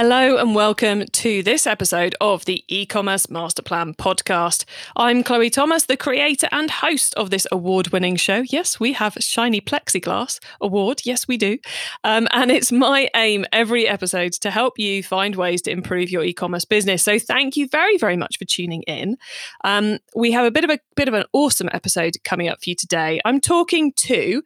Hello 0.00 0.36
and 0.36 0.54
welcome 0.54 1.06
to 1.06 1.42
this 1.42 1.66
episode 1.66 2.14
of 2.20 2.44
the 2.44 2.62
e-commerce 2.68 3.28
master 3.28 3.62
plan 3.62 3.94
podcast. 3.94 4.64
I'm 4.94 5.24
Chloe 5.24 5.50
Thomas, 5.50 5.86
the 5.86 5.96
creator 5.96 6.48
and 6.52 6.70
host 6.70 7.14
of 7.16 7.30
this 7.30 7.48
award-winning 7.50 8.14
show. 8.14 8.44
Yes, 8.46 8.78
we 8.78 8.92
have 8.92 9.16
shiny 9.18 9.60
plexiglass 9.60 10.38
award. 10.60 11.00
Yes, 11.04 11.26
we 11.26 11.36
do. 11.36 11.58
Um, 12.04 12.28
and 12.30 12.52
it's 12.52 12.70
my 12.70 13.10
aim 13.16 13.44
every 13.50 13.88
episode 13.88 14.34
to 14.34 14.52
help 14.52 14.78
you 14.78 15.02
find 15.02 15.34
ways 15.34 15.62
to 15.62 15.72
improve 15.72 16.12
your 16.12 16.22
e-commerce 16.22 16.64
business. 16.64 17.02
So 17.02 17.18
thank 17.18 17.56
you 17.56 17.66
very, 17.66 17.98
very 17.98 18.16
much 18.16 18.38
for 18.38 18.44
tuning 18.44 18.82
in. 18.82 19.16
Um, 19.64 19.98
we 20.14 20.30
have 20.30 20.46
a 20.46 20.52
bit 20.52 20.62
of 20.62 20.70
a 20.70 20.78
bit 20.94 21.08
of 21.08 21.14
an 21.14 21.24
awesome 21.32 21.70
episode 21.72 22.18
coming 22.22 22.48
up 22.48 22.62
for 22.62 22.70
you 22.70 22.76
today. 22.76 23.20
I'm 23.24 23.40
talking 23.40 23.92
to 23.94 24.44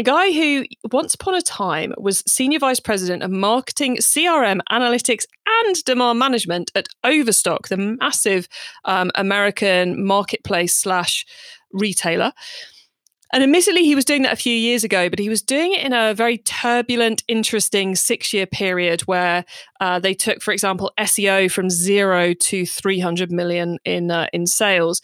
a 0.00 0.02
guy 0.02 0.32
who 0.32 0.64
once 0.92 1.12
upon 1.12 1.34
a 1.34 1.42
time 1.42 1.92
was 1.98 2.24
senior 2.26 2.58
vice 2.58 2.80
president 2.80 3.22
of 3.22 3.30
marketing, 3.30 3.98
CRM, 3.98 4.60
analytics, 4.72 5.24
and 5.46 5.84
demand 5.84 6.18
management 6.18 6.70
at 6.74 6.88
Overstock, 7.04 7.68
the 7.68 7.76
massive 7.76 8.48
um, 8.86 9.10
American 9.14 10.02
marketplace 10.02 10.74
slash 10.74 11.26
retailer. 11.74 12.32
And 13.34 13.42
admittedly, 13.42 13.84
he 13.84 13.94
was 13.94 14.06
doing 14.06 14.22
that 14.22 14.32
a 14.32 14.36
few 14.36 14.54
years 14.54 14.84
ago, 14.84 15.10
but 15.10 15.18
he 15.18 15.28
was 15.28 15.42
doing 15.42 15.74
it 15.74 15.84
in 15.84 15.92
a 15.92 16.14
very 16.14 16.38
turbulent, 16.38 17.22
interesting 17.28 17.94
six 17.94 18.32
year 18.32 18.46
period 18.46 19.02
where 19.02 19.44
uh, 19.80 19.98
they 19.98 20.14
took, 20.14 20.40
for 20.40 20.52
example, 20.52 20.92
SEO 20.98 21.52
from 21.52 21.68
zero 21.68 22.32
to 22.32 22.64
300 22.64 23.30
million 23.30 23.76
in, 23.84 24.10
uh, 24.10 24.28
in 24.32 24.46
sales. 24.46 25.02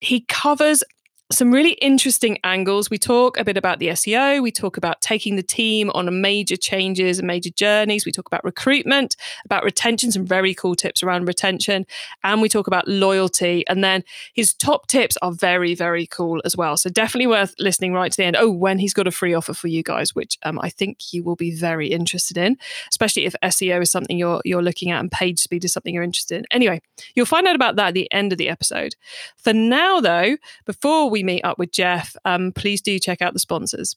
He 0.00 0.24
covers 0.28 0.84
some 1.32 1.52
really 1.52 1.72
interesting 1.74 2.38
angles. 2.42 2.90
We 2.90 2.98
talk 2.98 3.38
a 3.38 3.44
bit 3.44 3.56
about 3.56 3.78
the 3.78 3.88
SEO. 3.88 4.42
We 4.42 4.50
talk 4.50 4.76
about 4.76 5.00
taking 5.00 5.36
the 5.36 5.42
team 5.44 5.90
on 5.94 6.20
major 6.20 6.56
changes 6.56 7.18
and 7.18 7.26
major 7.26 7.50
journeys. 7.50 8.04
We 8.04 8.10
talk 8.10 8.26
about 8.26 8.42
recruitment, 8.42 9.16
about 9.44 9.62
retention, 9.62 10.10
some 10.10 10.26
very 10.26 10.54
cool 10.54 10.74
tips 10.74 11.04
around 11.04 11.28
retention. 11.28 11.86
And 12.24 12.42
we 12.42 12.48
talk 12.48 12.66
about 12.66 12.88
loyalty. 12.88 13.64
And 13.68 13.84
then 13.84 14.02
his 14.34 14.52
top 14.52 14.88
tips 14.88 15.16
are 15.22 15.30
very, 15.30 15.74
very 15.76 16.06
cool 16.06 16.42
as 16.44 16.56
well. 16.56 16.76
So 16.76 16.90
definitely 16.90 17.28
worth 17.28 17.54
listening 17.60 17.92
right 17.92 18.10
to 18.10 18.16
the 18.16 18.24
end. 18.24 18.36
Oh, 18.36 18.50
when 18.50 18.80
he's 18.80 18.94
got 18.94 19.06
a 19.06 19.12
free 19.12 19.32
offer 19.32 19.54
for 19.54 19.68
you 19.68 19.84
guys, 19.84 20.14
which 20.16 20.36
um, 20.42 20.58
I 20.60 20.68
think 20.68 21.12
you 21.12 21.22
will 21.22 21.36
be 21.36 21.54
very 21.54 21.88
interested 21.88 22.38
in, 22.38 22.56
especially 22.88 23.24
if 23.26 23.36
SEO 23.44 23.82
is 23.82 23.92
something 23.92 24.18
you're, 24.18 24.40
you're 24.44 24.62
looking 24.62 24.90
at 24.90 24.98
and 24.98 25.12
page 25.12 25.38
speed 25.38 25.64
is 25.64 25.72
something 25.72 25.94
you're 25.94 26.02
interested 26.02 26.38
in. 26.38 26.46
Anyway, 26.50 26.82
you'll 27.14 27.24
find 27.24 27.46
out 27.46 27.54
about 27.54 27.76
that 27.76 27.88
at 27.88 27.94
the 27.94 28.10
end 28.12 28.32
of 28.32 28.38
the 28.38 28.48
episode. 28.48 28.96
For 29.36 29.52
now, 29.52 30.00
though, 30.00 30.36
before 30.66 31.08
we 31.08 31.19
meet 31.22 31.44
up 31.44 31.58
with 31.58 31.72
Geoff, 31.72 32.16
um, 32.24 32.52
please 32.52 32.80
do 32.80 32.98
check 32.98 33.22
out 33.22 33.32
the 33.32 33.38
sponsors. 33.38 33.96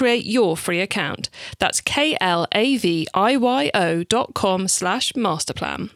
create 0.00 0.24
your 0.24 0.56
free 0.56 0.80
account. 0.80 1.28
That's 1.58 1.82
K-L-A-V-I-Y-O 1.82 2.24
dot 4.04 4.32
com 4.32 4.66
slash 4.66 5.12
masterplan. 5.12 5.90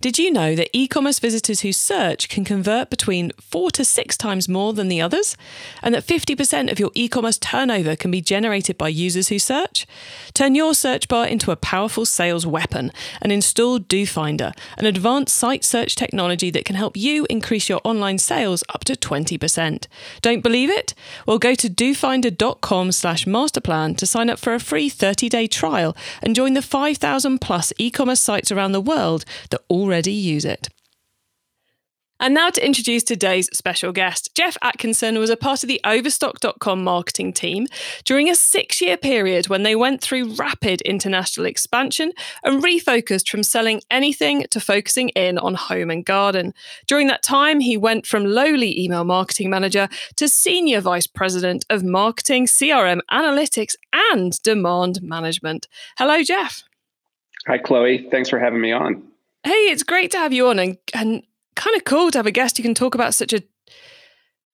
Did 0.00 0.18
you 0.18 0.30
know 0.30 0.54
that 0.54 0.70
e 0.72 0.86
commerce 0.86 1.18
visitors 1.18 1.60
who 1.60 1.72
search 1.72 2.28
can 2.28 2.44
convert 2.44 2.90
between 2.90 3.32
four 3.40 3.70
to 3.72 3.84
six 3.84 4.16
times 4.16 4.48
more 4.48 4.72
than 4.72 4.88
the 4.88 5.00
others? 5.00 5.36
And 5.82 5.94
that 5.94 6.06
50% 6.06 6.70
of 6.70 6.78
your 6.78 6.90
e 6.94 7.08
commerce 7.08 7.38
turnover 7.38 7.96
can 7.96 8.10
be 8.10 8.20
generated 8.20 8.78
by 8.78 8.88
users 8.88 9.28
who 9.28 9.38
search? 9.38 9.86
Turn 10.34 10.54
your 10.54 10.74
search 10.74 11.08
bar 11.08 11.26
into 11.26 11.50
a 11.50 11.56
powerful 11.56 12.06
sales 12.06 12.46
weapon 12.46 12.92
and 13.20 13.32
install 13.32 13.78
Doofinder, 13.78 14.56
an 14.76 14.86
advanced 14.86 15.36
site 15.36 15.64
search 15.64 15.96
technology 15.96 16.50
that 16.50 16.64
can 16.64 16.76
help 16.76 16.96
you 16.96 17.26
increase 17.28 17.68
your 17.68 17.80
online 17.84 18.18
sales 18.18 18.62
up 18.74 18.84
to 18.84 18.94
20%. 18.94 19.86
Don't 20.22 20.42
believe 20.42 20.70
it? 20.70 20.94
Well, 21.26 21.38
go 21.38 21.54
to 21.54 21.68
doofinder.com 21.68 22.92
slash 22.92 23.24
masterplan 23.24 23.96
to 23.96 24.06
sign 24.06 24.30
up 24.30 24.38
for 24.38 24.54
a 24.54 24.60
free 24.60 24.88
30 24.88 25.28
day 25.28 25.46
trial 25.46 25.96
and 26.22 26.36
join 26.36 26.54
the 26.54 26.62
5,000 26.62 27.40
plus 27.40 27.72
e 27.78 27.90
commerce 27.90 28.20
sites 28.20 28.52
around 28.52 28.72
the 28.72 28.80
world 28.80 29.24
that 29.50 29.62
already 29.78 30.12
use 30.12 30.44
it. 30.44 30.68
And 32.20 32.34
now 32.34 32.50
to 32.50 32.66
introduce 32.66 33.04
today's 33.04 33.48
special 33.56 33.92
guest. 33.92 34.34
Geoff 34.34 34.56
Atkinson 34.60 35.18
was 35.18 35.30
a 35.30 35.36
part 35.36 35.62
of 35.62 35.68
the 35.68 35.80
Overstock.com 35.84 36.82
marketing 36.82 37.32
team 37.32 37.66
during 38.04 38.28
a 38.28 38.34
six 38.34 38.80
year 38.80 38.96
period 38.96 39.48
when 39.48 39.62
they 39.62 39.76
went 39.76 40.00
through 40.00 40.34
rapid 40.34 40.80
international 40.80 41.46
expansion 41.46 42.12
and 42.42 42.62
refocused 42.62 43.28
from 43.28 43.44
selling 43.44 43.82
anything 43.88 44.46
to 44.50 44.58
focusing 44.58 45.10
in 45.10 45.38
on 45.38 45.54
home 45.54 45.90
and 45.90 46.04
garden. 46.04 46.54
During 46.88 47.06
that 47.06 47.22
time, 47.22 47.60
he 47.60 47.76
went 47.76 48.04
from 48.04 48.24
lowly 48.24 48.78
email 48.80 49.04
marketing 49.04 49.48
manager 49.48 49.88
to 50.16 50.28
senior 50.28 50.80
vice 50.80 51.06
president 51.06 51.64
of 51.70 51.84
marketing, 51.84 52.46
CRM, 52.46 52.98
analytics, 53.12 53.76
and 54.12 54.32
demand 54.42 55.02
management. 55.02 55.68
Hello, 55.96 56.24
Geoff. 56.24 56.64
Hi, 57.46 57.58
Chloe. 57.58 58.08
Thanks 58.10 58.28
for 58.28 58.40
having 58.40 58.60
me 58.60 58.72
on. 58.72 59.07
Hey, 59.44 59.70
it's 59.70 59.82
great 59.82 60.10
to 60.12 60.18
have 60.18 60.32
you 60.32 60.48
on 60.48 60.58
and, 60.58 60.78
and 60.94 61.22
kind 61.56 61.76
of 61.76 61.84
cool 61.84 62.10
to 62.10 62.18
have 62.18 62.26
a 62.26 62.30
guest 62.30 62.56
who 62.56 62.62
can 62.62 62.74
talk 62.74 62.94
about 62.94 63.14
such 63.14 63.32
a 63.32 63.42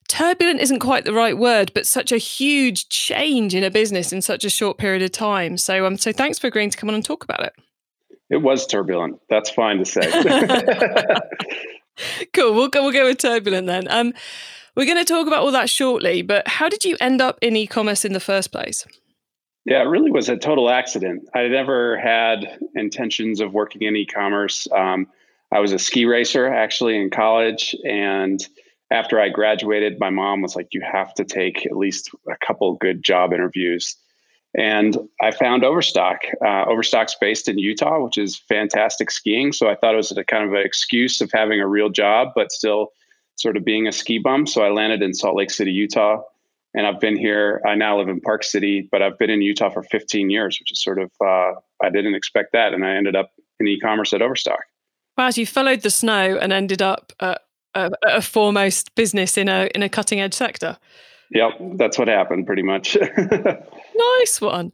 turbulent 0.09 0.61
isn't 0.61 0.81
quite 0.81 1.05
the 1.05 1.13
right 1.13 1.37
word, 1.37 1.73
but 1.75 1.87
such 1.87 2.13
a 2.13 2.19
huge 2.19 2.89
change 2.89 3.55
in 3.55 3.65
a 3.65 3.71
business 3.71 4.13
in 4.13 4.23
such 4.23 4.45
a 4.45 4.51
short 4.51 4.79
period 4.79 5.03
of 5.03 5.13
time. 5.13 5.57
So 5.57 5.87
um 5.87 5.97
so 5.99 6.13
thanks 6.13 6.39
for 6.39 6.47
agreeing 6.47 6.71
to 6.71 6.77
come 6.77 6.89
on 6.89 6.95
and 6.95 7.05
talk 7.05 7.25
about 7.25 7.41
it. 7.41 7.55
It 8.31 8.39
was 8.39 8.67
turbulent. 8.67 9.21
That's 9.29 9.51
fine 9.51 9.79
to 9.79 9.85
say. 9.85 10.03
cool. 12.33 12.55
We'll 12.55 12.69
go 12.69 12.83
we'll 12.83 12.93
go 12.93 13.07
with 13.07 13.19
turbulent 13.19 13.67
then. 13.67 13.89
Um 13.89 14.13
we're 14.77 14.87
going 14.87 14.99
to 14.99 15.05
talk 15.05 15.29
about 15.29 15.45
all 15.45 15.53
that 15.53 15.71
shortly, 15.71 16.23
but 16.23 16.49
how 16.49 16.69
did 16.69 16.85
you 16.85 16.97
end 17.01 17.21
up 17.21 17.39
in 17.41 17.55
e-commerce 17.55 18.05
in 18.05 18.13
the 18.13 18.19
first 18.19 18.51
place? 18.51 18.85
Yeah, 19.65 19.83
it 19.83 19.89
really 19.89 20.11
was 20.11 20.29
a 20.29 20.37
total 20.37 20.69
accident. 20.69 21.29
I 21.35 21.49
never 21.49 21.99
had 21.99 22.59
intentions 22.75 23.41
of 23.41 23.55
working 23.55 23.83
in 23.83 23.97
e-commerce. 23.97 24.69
Um, 24.71 25.07
I 25.51 25.61
was 25.61 25.73
a 25.73 25.79
ski 25.79 26.05
racer 26.05 26.47
actually 26.47 27.01
in 27.01 27.11
college, 27.11 27.75
and 27.85 28.47
after 28.91 29.19
I 29.19 29.31
graduated, 29.31 29.99
my 29.99 30.11
mom 30.11 30.43
was 30.43 30.55
like, 30.55 30.69
"You 30.73 30.83
have 30.83 31.15
to 31.15 31.25
take 31.25 31.65
at 31.65 31.77
least 31.77 32.11
a 32.31 32.37
couple 32.45 32.75
good 32.75 33.03
job 33.03 33.33
interviews." 33.33 33.97
And 34.57 34.97
I 35.21 35.31
found 35.31 35.65
Overstock. 35.65 36.21
Uh, 36.45 36.65
Overstock's 36.67 37.17
based 37.21 37.49
in 37.49 37.59
Utah, 37.59 38.05
which 38.05 38.19
is 38.19 38.39
fantastic 38.39 39.11
skiing. 39.11 39.53
So 39.53 39.69
I 39.69 39.75
thought 39.75 39.95
it 39.95 39.97
was 39.97 40.13
a 40.13 40.25
kind 40.25 40.45
of 40.45 40.53
an 40.53 40.63
excuse 40.65 41.21
of 41.21 41.33
having 41.33 41.61
a 41.61 41.67
real 41.67 41.89
job, 41.89 42.29
but 42.37 42.53
still 42.53 42.93
sort 43.37 43.57
of 43.57 43.65
being 43.65 43.89
a 43.89 43.93
ski 43.93 44.19
bum. 44.19 44.47
So 44.47 44.63
I 44.63 44.71
landed 44.71 45.03
in 45.03 45.15
Salt 45.15 45.37
Lake 45.37 45.51
City, 45.51 45.73
Utah 45.73 46.23
and 46.75 46.87
I've 46.87 47.01
been 47.01 47.17
here. 47.17 47.63
I 47.65 47.75
now 47.75 47.99
live 47.99 48.09
in 48.09 48.21
Park 48.21 48.45
City, 48.45 48.89
but 48.91 49.01
I've 49.03 49.19
been 49.19 49.31
in 49.31 49.43
Utah 49.43 49.71
for 49.71 49.83
15 49.83 50.29
years, 50.29 50.59
which 50.61 50.73
is 50.73 50.83
sort 50.83 51.01
of 51.01 51.11
uh, 51.25 51.53
I 51.83 51.91
didn't 51.91 52.15
expect 52.15 52.53
that, 52.53 52.75
and 52.75 52.85
I 52.85 52.97
ended 52.97 53.17
up 53.17 53.31
in 53.61 53.69
e-commerce 53.69 54.13
at 54.13 54.23
Overstock. 54.23 54.65
Wow, 55.17 55.31
so 55.31 55.41
you 55.41 55.47
followed 55.47 55.83
the 55.83 55.91
snow 55.91 56.37
and 56.37 56.53
ended 56.53 56.83
up 56.83 57.13
at 57.21 57.43
a, 57.75 57.91
a 58.03 58.23
foremost 58.23 58.95
business 58.95 59.39
in 59.39 59.49
a 59.49 59.71
in 59.75 59.83
a 59.83 59.89
cutting 59.89 60.21
edge 60.21 60.35
sector. 60.35 60.77
Yep, 61.31 61.53
that's 61.77 61.99
what 61.99 62.09
happened, 62.09 62.47
pretty 62.47 62.63
much. 62.63 62.97
nice 63.97 64.41
one. 64.41 64.73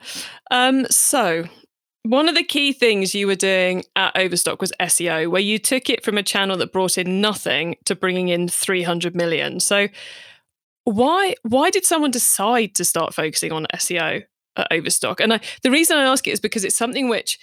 Um, 0.51 0.87
so 0.91 1.45
one 2.03 2.29
of 2.29 2.35
the 2.35 2.43
key 2.43 2.73
things 2.73 3.15
you 3.15 3.27
were 3.27 3.35
doing 3.35 3.85
at 3.95 4.17
Overstock 4.17 4.61
was 4.61 4.73
SEO, 4.81 5.31
where 5.31 5.41
you 5.41 5.59
took 5.59 5.89
it 5.89 6.05
from 6.05 6.19
a 6.19 6.23
channel 6.23 6.57
that 6.57 6.73
brought 6.73 6.99
in 6.99 7.21
nothing 7.21 7.77
to 7.85 7.95
bringing 7.95 8.29
in 8.29 8.49
300 8.49 9.15
million. 9.15 9.61
So 9.61 9.89
why 10.85 11.35
why 11.43 11.71
did 11.71 11.85
someone 11.85 12.11
decide 12.11 12.75
to 12.77 12.85
start 12.85 13.15
focusing 13.15 13.53
on 13.53 13.67
SEO 13.75 14.25
at 14.57 14.69
Overstock? 14.71 15.21
And 15.21 15.35
I, 15.35 15.41
the 15.63 15.71
reason 15.71 15.97
I 15.97 16.05
ask 16.05 16.27
it 16.27 16.33
is 16.33 16.41
because 16.41 16.65
it's 16.65 16.77
something 16.77 17.09
which 17.09 17.39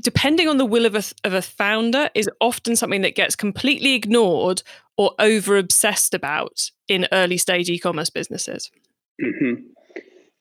depending 0.00 0.48
on 0.48 0.56
the 0.56 0.64
will 0.64 0.86
of 0.86 0.94
a, 0.94 1.02
of 1.24 1.34
a 1.34 1.42
founder, 1.42 2.08
is 2.14 2.30
often 2.40 2.76
something 2.76 3.02
that 3.02 3.14
gets 3.14 3.36
completely 3.36 3.94
ignored 3.94 4.62
or 4.96 5.12
over 5.18 5.58
obsessed 5.58 6.14
about 6.14 6.70
in 6.88 7.06
early 7.12 7.36
stage 7.36 7.68
e 7.68 7.78
commerce 7.78 8.10
businesses? 8.10 8.70
Mm-hmm. 9.22 9.62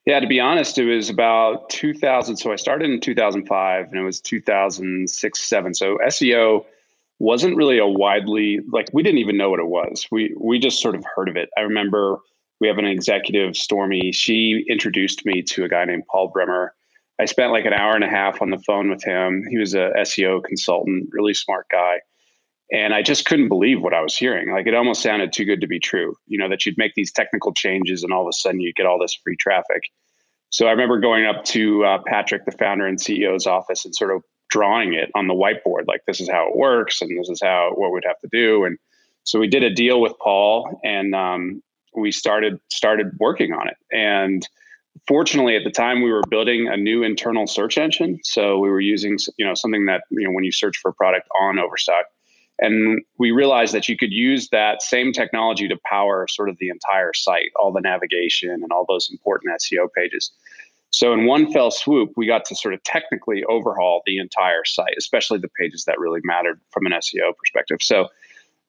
Yeah, 0.05 0.19
to 0.19 0.27
be 0.27 0.39
honest, 0.39 0.77
it 0.77 0.85
was 0.85 1.09
about 1.09 1.69
2000. 1.71 2.37
So 2.37 2.51
I 2.51 2.55
started 2.55 2.89
in 2.89 3.01
2005 3.01 3.87
and 3.87 3.99
it 3.99 4.03
was 4.03 4.21
2006, 4.21 5.39
seven. 5.41 5.73
So 5.73 5.97
SEO 6.05 6.65
wasn't 7.19 7.55
really 7.55 7.77
a 7.77 7.87
widely, 7.87 8.59
like, 8.71 8.87
we 8.93 9.03
didn't 9.03 9.19
even 9.19 9.37
know 9.37 9.49
what 9.49 9.59
it 9.59 9.67
was. 9.67 10.07
We, 10.11 10.35
we 10.39 10.59
just 10.59 10.81
sort 10.81 10.95
of 10.95 11.05
heard 11.15 11.29
of 11.29 11.35
it. 11.35 11.49
I 11.57 11.61
remember 11.61 12.19
we 12.59 12.67
have 12.67 12.77
an 12.77 12.85
executive, 12.85 13.55
Stormy. 13.55 14.11
She 14.11 14.65
introduced 14.69 15.25
me 15.25 15.41
to 15.43 15.65
a 15.65 15.69
guy 15.69 15.85
named 15.85 16.03
Paul 16.09 16.29
Bremer. 16.33 16.73
I 17.19 17.25
spent 17.25 17.51
like 17.51 17.65
an 17.65 17.73
hour 17.73 17.95
and 17.95 18.03
a 18.03 18.09
half 18.09 18.41
on 18.41 18.49
the 18.49 18.59
phone 18.59 18.89
with 18.89 19.03
him. 19.03 19.43
He 19.49 19.57
was 19.57 19.73
a 19.73 19.91
SEO 19.99 20.43
consultant, 20.43 21.09
really 21.11 21.33
smart 21.33 21.67
guy. 21.71 21.99
And 22.71 22.93
I 22.93 23.03
just 23.03 23.25
couldn't 23.25 23.47
believe 23.47 23.81
what 23.81 23.93
I 23.93 24.01
was 24.01 24.17
hearing. 24.17 24.51
Like 24.51 24.67
it 24.67 24.73
almost 24.73 25.01
sounded 25.01 25.31
too 25.31 25.45
good 25.45 25.61
to 25.61 25.67
be 25.67 25.79
true, 25.79 26.15
you 26.25 26.37
know, 26.37 26.49
that 26.49 26.65
you'd 26.65 26.77
make 26.77 26.93
these 26.95 27.11
technical 27.11 27.53
changes 27.53 28.03
and 28.03 28.11
all 28.11 28.23
of 28.23 28.27
a 28.27 28.33
sudden 28.33 28.59
you 28.59 28.73
get 28.73 28.85
all 28.85 28.99
this 28.99 29.17
free 29.23 29.37
traffic. 29.39 29.83
So 30.49 30.67
I 30.67 30.71
remember 30.71 30.99
going 30.99 31.25
up 31.25 31.43
to 31.45 31.85
uh, 31.85 31.97
Patrick, 32.05 32.45
the 32.45 32.51
founder 32.51 32.87
and 32.87 32.99
CEO's 32.99 33.45
office, 33.45 33.85
and 33.85 33.93
sort 33.93 34.15
of 34.15 34.23
drawing 34.49 34.93
it 34.93 35.09
on 35.15 35.27
the 35.27 35.33
whiteboard, 35.33 35.87
like 35.87 36.01
this 36.07 36.21
is 36.21 36.29
how 36.29 36.47
it 36.49 36.55
works 36.55 37.01
and 37.01 37.19
this 37.19 37.29
is 37.29 37.41
how 37.41 37.71
what 37.75 37.91
we'd 37.91 38.05
have 38.05 38.19
to 38.19 38.29
do. 38.31 38.65
And 38.65 38.77
so 39.23 39.39
we 39.39 39.47
did 39.47 39.63
a 39.63 39.73
deal 39.73 39.99
with 39.99 40.13
Paul, 40.19 40.79
and 40.83 41.15
um, 41.15 41.63
we 41.95 42.11
started 42.11 42.59
started 42.71 43.07
working 43.19 43.53
on 43.53 43.67
it. 43.67 43.75
And 43.91 44.47
fortunately, 45.07 45.55
at 45.55 45.63
the 45.63 45.71
time, 45.71 46.03
we 46.03 46.11
were 46.11 46.21
building 46.29 46.67
a 46.67 46.77
new 46.77 47.03
internal 47.03 47.47
search 47.47 47.77
engine. 47.77 48.19
So 48.23 48.59
we 48.59 48.69
were 48.69 48.79
using 48.79 49.17
you 49.37 49.45
know 49.45 49.55
something 49.55 49.87
that 49.87 50.03
you 50.11 50.25
know 50.25 50.31
when 50.31 50.43
you 50.43 50.51
search 50.51 50.77
for 50.77 50.89
a 50.89 50.93
product 50.93 51.27
on 51.41 51.57
Overstock, 51.57 52.05
and 52.59 53.01
we 53.17 53.31
realized 53.31 53.73
that 53.73 53.89
you 53.89 53.97
could 53.97 54.11
use 54.11 54.49
that 54.49 54.83
same 54.83 55.11
technology 55.11 55.67
to 55.67 55.77
power 55.85 56.27
sort 56.29 56.49
of 56.49 56.57
the 56.59 56.69
entire 56.69 57.13
site, 57.13 57.51
all 57.55 57.73
the 57.73 57.81
navigation 57.81 58.51
and 58.51 58.71
all 58.71 58.85
those 58.87 59.09
important 59.11 59.53
SEO 59.59 59.87
pages. 59.95 60.31
So, 60.95 61.11
in 61.11 61.25
one 61.25 61.51
fell 61.51 61.71
swoop, 61.71 62.13
we 62.15 62.25
got 62.25 62.45
to 62.45 62.55
sort 62.55 62.73
of 62.73 62.81
technically 62.83 63.43
overhaul 63.49 64.01
the 64.05 64.17
entire 64.17 64.63
site, 64.63 64.93
especially 64.97 65.39
the 65.39 65.49
pages 65.59 65.83
that 65.83 65.99
really 65.99 66.21
mattered 66.23 66.61
from 66.71 66.85
an 66.85 66.93
SEO 66.93 67.35
perspective. 67.37 67.79
So, 67.81 68.07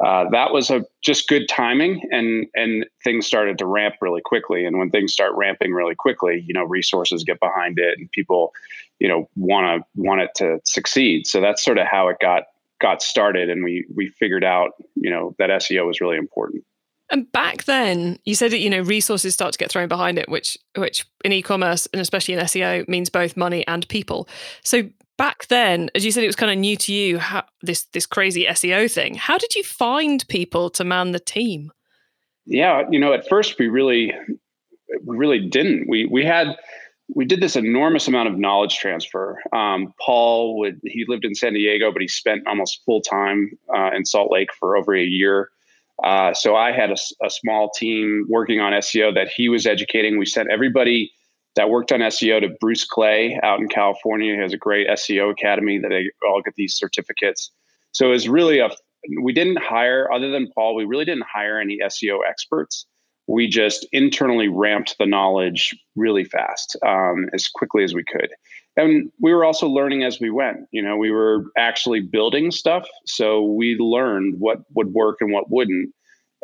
uh, 0.04 0.28
that 0.30 0.52
was 0.52 0.68
a 0.68 0.84
just 1.02 1.28
good 1.28 1.48
timing, 1.48 2.02
and 2.10 2.46
and 2.56 2.84
things 3.04 3.28
started 3.28 3.58
to 3.58 3.66
ramp 3.66 3.94
really 4.00 4.22
quickly. 4.24 4.64
And 4.64 4.76
when 4.76 4.90
things 4.90 5.12
start 5.12 5.34
ramping 5.36 5.72
really 5.72 5.94
quickly, 5.94 6.44
you 6.44 6.52
know, 6.52 6.64
resources 6.64 7.22
get 7.22 7.38
behind 7.38 7.78
it, 7.78 7.96
and 7.96 8.10
people, 8.10 8.52
you 8.98 9.06
know, 9.06 9.28
want 9.36 9.80
to 9.80 9.86
want 9.94 10.20
it 10.20 10.30
to 10.38 10.58
succeed. 10.64 11.28
So 11.28 11.40
that's 11.40 11.64
sort 11.64 11.78
of 11.78 11.86
how 11.86 12.08
it 12.08 12.16
got 12.20 12.42
got 12.80 13.02
started 13.02 13.48
and 13.48 13.64
we 13.64 13.86
we 13.94 14.08
figured 14.18 14.44
out 14.44 14.72
you 14.96 15.10
know 15.10 15.34
that 15.38 15.48
SEO 15.48 15.86
was 15.86 16.00
really 16.00 16.16
important. 16.16 16.64
And 17.10 17.30
back 17.30 17.64
then, 17.64 18.18
you 18.24 18.34
said 18.34 18.50
that 18.50 18.58
you 18.58 18.70
know 18.70 18.80
resources 18.80 19.34
start 19.34 19.52
to 19.52 19.58
get 19.58 19.70
thrown 19.70 19.88
behind 19.88 20.18
it, 20.18 20.28
which 20.28 20.58
which 20.76 21.06
in 21.24 21.32
e-commerce 21.32 21.86
and 21.92 22.00
especially 22.00 22.34
in 22.34 22.40
SEO 22.40 22.88
means 22.88 23.10
both 23.10 23.36
money 23.36 23.66
and 23.66 23.88
people. 23.88 24.28
So 24.62 24.88
back 25.16 25.46
then, 25.46 25.90
as 25.94 26.04
you 26.04 26.12
said, 26.12 26.24
it 26.24 26.28
was 26.28 26.36
kind 26.36 26.52
of 26.52 26.58
new 26.58 26.76
to 26.76 26.92
you 26.92 27.18
how, 27.18 27.44
this 27.62 27.84
this 27.92 28.06
crazy 28.06 28.44
SEO 28.46 28.90
thing. 28.90 29.14
How 29.14 29.38
did 29.38 29.54
you 29.54 29.62
find 29.62 30.26
people 30.28 30.70
to 30.70 30.84
man 30.84 31.12
the 31.12 31.20
team? 31.20 31.72
Yeah, 32.46 32.82
you 32.90 32.98
know, 32.98 33.12
at 33.12 33.28
first 33.28 33.58
we 33.58 33.68
really 33.68 34.12
we 35.04 35.16
really 35.16 35.48
didn't. 35.48 35.88
We 35.88 36.06
we 36.06 36.24
had 36.24 36.56
we 37.14 37.24
did 37.24 37.40
this 37.40 37.56
enormous 37.56 38.08
amount 38.08 38.28
of 38.28 38.38
knowledge 38.38 38.76
transfer. 38.76 39.40
Um, 39.52 39.94
Paul 40.04 40.58
would 40.58 40.80
he 40.84 41.04
lived 41.08 41.24
in 41.24 41.34
San 41.34 41.54
Diego, 41.54 41.92
but 41.92 42.02
he 42.02 42.08
spent 42.08 42.46
almost 42.46 42.82
full 42.84 43.00
time 43.00 43.50
uh, 43.74 43.90
in 43.94 44.04
Salt 44.04 44.30
Lake 44.30 44.52
for 44.58 44.76
over 44.76 44.94
a 44.94 45.04
year. 45.04 45.50
Uh, 46.04 46.34
so 46.34 46.54
I 46.56 46.72
had 46.72 46.90
a, 46.90 46.96
a, 47.24 47.30
small 47.30 47.70
team 47.70 48.26
working 48.28 48.60
on 48.60 48.72
SEO 48.74 49.14
that 49.14 49.28
he 49.34 49.48
was 49.48 49.66
educating. 49.66 50.18
We 50.18 50.26
sent 50.26 50.50
everybody 50.50 51.10
that 51.54 51.70
worked 51.70 51.90
on 51.90 52.00
SEO 52.00 52.42
to 52.42 52.50
Bruce 52.60 52.84
Clay 52.84 53.40
out 53.42 53.60
in 53.60 53.68
California. 53.68 54.34
He 54.34 54.40
has 54.40 54.52
a 54.52 54.58
great 54.58 54.88
SEO 54.88 55.30
academy 55.30 55.78
that 55.78 55.88
they 55.88 56.10
all 56.28 56.42
get 56.42 56.54
these 56.54 56.76
certificates. 56.76 57.50
So 57.92 58.08
it 58.08 58.10
was 58.10 58.28
really 58.28 58.58
a 58.58 58.68
we 59.22 59.32
didn't 59.32 59.58
hire 59.62 60.12
other 60.12 60.30
than 60.30 60.50
Paul. 60.54 60.74
We 60.74 60.84
really 60.84 61.04
didn't 61.06 61.26
hire 61.32 61.58
any 61.58 61.78
SEO 61.82 62.18
experts 62.28 62.86
we 63.26 63.48
just 63.48 63.86
internally 63.92 64.48
ramped 64.48 64.96
the 64.98 65.06
knowledge 65.06 65.74
really 65.96 66.24
fast 66.24 66.76
um, 66.86 67.28
as 67.34 67.48
quickly 67.48 67.84
as 67.84 67.94
we 67.94 68.04
could 68.04 68.30
and 68.76 69.10
we 69.20 69.32
were 69.32 69.44
also 69.44 69.68
learning 69.68 70.04
as 70.04 70.20
we 70.20 70.30
went 70.30 70.68
you 70.70 70.82
know 70.82 70.96
we 70.96 71.10
were 71.10 71.46
actually 71.56 72.00
building 72.00 72.50
stuff. 72.50 72.86
So 73.06 73.42
we 73.42 73.76
learned 73.76 74.36
what 74.38 74.58
would 74.74 74.92
work 74.92 75.18
and 75.20 75.32
what 75.32 75.50
wouldn't. 75.50 75.92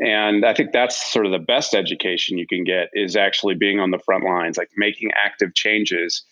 And 0.00 0.44
i 0.44 0.54
think 0.54 0.72
that's 0.72 1.12
sort 1.12 1.26
of 1.26 1.32
the 1.32 1.38
best 1.38 1.74
education 1.74 2.38
you 2.38 2.46
can 2.46 2.64
get 2.64 2.88
is 2.94 3.16
actually 3.16 3.54
being 3.54 3.78
on 3.78 3.90
the 3.90 3.98
front 3.98 4.24
lines 4.24 4.56
like 4.56 4.70
making 4.76 5.10
active 5.12 5.54
changes 5.54 6.22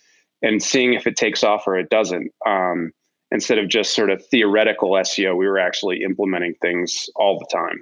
and 0.43 0.63
seeing 0.63 0.95
if 0.95 1.07
it 1.07 1.17
takes 1.17 1.45
off 1.45 1.65
or 1.67 1.77
it 1.77 1.91
doesn't. 1.91 2.33
Um, 2.47 2.93
instead 3.31 3.59
of 3.59 3.69
just 3.69 3.95
sort 3.95 4.11
of 4.11 4.25
theoretical 4.27 4.91
seo 4.91 5.37
we 5.37 5.47
were 5.47 5.59
actually 5.59 6.03
implementing 6.03 6.55
things 6.61 7.09
all 7.17 7.39
the 7.39 7.47
time 7.53 7.81